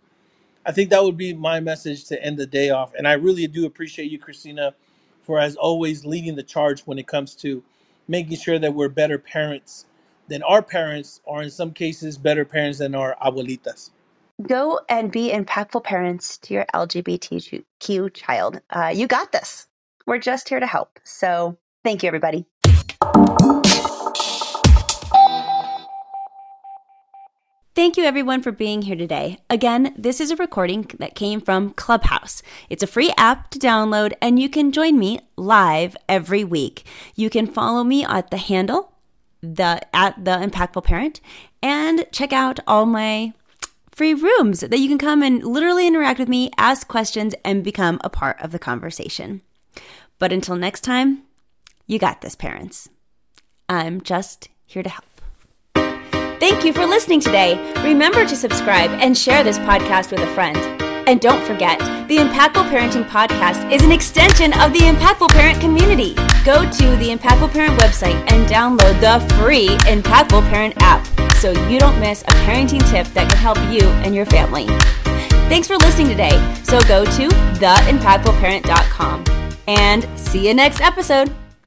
I 0.66 0.72
think 0.74 0.92
that 0.92 1.04
would 1.04 1.18
be 1.18 1.34
my 1.34 1.60
message 1.60 2.06
to 2.08 2.24
end 2.24 2.38
the 2.38 2.48
day 2.48 2.72
off. 2.72 2.94
And 2.96 3.08
I 3.08 3.14
really 3.14 3.48
do 3.48 3.66
appreciate 3.68 4.12
you, 4.12 4.20
Christina, 4.20 4.76
for 5.24 5.40
as 5.40 5.58
always 5.58 6.06
leading 6.06 6.36
the 6.36 6.44
charge 6.44 6.82
when 6.84 7.00
it 7.00 7.08
comes 7.08 7.36
to 7.38 7.64
making 8.08 8.38
sure 8.38 8.60
that 8.60 8.74
we're 8.76 8.90
better 8.90 9.20
parents 9.20 9.88
than 10.28 10.44
our 10.44 10.62
parents, 10.62 11.22
or 11.24 11.44
in 11.44 11.50
some 11.50 11.72
cases, 11.72 12.18
better 12.18 12.46
parents 12.46 12.80
than 12.80 12.96
our 12.96 13.16
abuelitas. 13.24 13.92
Go 14.42 14.80
and 14.88 15.12
be 15.12 15.32
impactful 15.32 15.84
parents 15.84 16.38
to 16.40 16.54
your 16.54 16.66
LGBTQ 16.74 18.14
child. 18.14 18.62
Uh, 18.70 18.92
you 18.94 19.08
got 19.08 19.32
this. 19.32 19.68
We're 20.06 20.20
just 20.20 20.48
here 20.48 20.60
to 20.60 20.68
help. 20.68 21.00
So 21.04 21.58
thank 21.84 22.04
you, 22.04 22.08
everybody. 22.08 22.46
Thank 27.78 27.96
you 27.96 28.06
everyone 28.06 28.42
for 28.42 28.52
being 28.52 28.82
here 28.82 28.96
today. 28.96 29.38
Again, 29.52 29.94
this 29.96 30.20
is 30.20 30.32
a 30.32 30.36
recording 30.36 30.90
that 30.98 31.14
came 31.14 31.40
from 31.40 31.74
Clubhouse. 31.74 32.42
It's 32.72 32.82
a 32.82 32.88
free 32.88 33.14
app 33.18 33.52
to 33.52 33.60
download 33.60 34.14
and 34.20 34.40
you 34.40 34.50
can 34.50 34.72
join 34.72 34.98
me 34.98 35.20
live 35.36 35.96
every 36.10 36.44
week. 36.44 36.86
You 37.14 37.30
can 37.30 37.46
follow 37.46 37.84
me 37.84 38.04
at 38.04 38.32
the 38.32 38.38
handle 38.38 38.97
the 39.42 39.82
at 39.96 40.24
the 40.24 40.32
impactful 40.32 40.84
parent 40.84 41.22
and 41.62 42.06
check 42.12 42.34
out 42.34 42.60
all 42.68 42.86
my 42.86 43.34
free 43.92 44.14
rooms 44.14 44.60
that 44.60 44.80
you 44.80 44.88
can 44.88 44.98
come 44.98 45.24
and 45.24 45.44
literally 45.44 45.88
interact 45.88 46.20
with 46.20 46.30
me, 46.30 46.52
ask 46.58 46.88
questions 46.88 47.34
and 47.44 47.64
become 47.64 48.00
a 48.04 48.10
part 48.10 48.40
of 48.42 48.52
the 48.52 48.60
conversation. 48.60 49.42
But 50.20 50.32
until 50.32 50.56
next 50.56 50.82
time, 50.82 51.24
you 51.88 51.98
got 51.98 52.22
this 52.22 52.36
parents. 52.36 52.90
I'm 53.68 54.02
just 54.02 54.50
here 54.66 54.84
to 54.84 54.90
help. 54.90 55.06
Thank 56.40 56.64
you 56.64 56.74
for 56.74 56.86
listening 56.86 57.20
today. 57.20 57.74
Remember 57.84 58.24
to 58.26 58.36
subscribe 58.36 58.92
and 58.92 59.18
share 59.18 59.44
this 59.44 59.58
podcast 59.60 60.12
with 60.12 60.22
a 60.22 60.34
friend. 60.34 60.87
And 61.08 61.22
don't 61.22 61.42
forget, 61.46 61.80
the 62.10 62.18
Impactful 62.18 62.70
Parenting 62.70 63.08
Podcast 63.08 63.72
is 63.72 63.82
an 63.82 63.94
extension 63.94 64.52
of 64.60 64.74
the 64.74 64.80
Impactful 64.80 65.30
Parent 65.30 65.58
community. 65.62 66.16
Go 66.44 66.70
to 66.70 66.96
the 66.98 67.16
Impactful 67.16 67.54
Parent 67.54 67.80
website 67.80 68.16
and 68.30 68.46
download 68.46 69.00
the 69.00 69.26
free 69.36 69.70
Impactful 69.90 70.50
Parent 70.50 70.74
app 70.82 71.08
so 71.36 71.52
you 71.70 71.80
don't 71.80 71.98
miss 72.02 72.24
a 72.24 72.32
parenting 72.46 72.86
tip 72.92 73.08
that 73.14 73.30
can 73.30 73.38
help 73.38 73.58
you 73.72 73.88
and 74.04 74.14
your 74.14 74.26
family. 74.26 74.66
Thanks 75.48 75.66
for 75.68 75.78
listening 75.78 76.10
today. 76.10 76.38
So 76.64 76.82
go 76.82 77.06
to 77.06 77.30
theimpactfulparent.com 77.30 79.24
and 79.68 80.20
see 80.20 80.46
you 80.46 80.54
next 80.54 80.82
episode. 80.82 81.34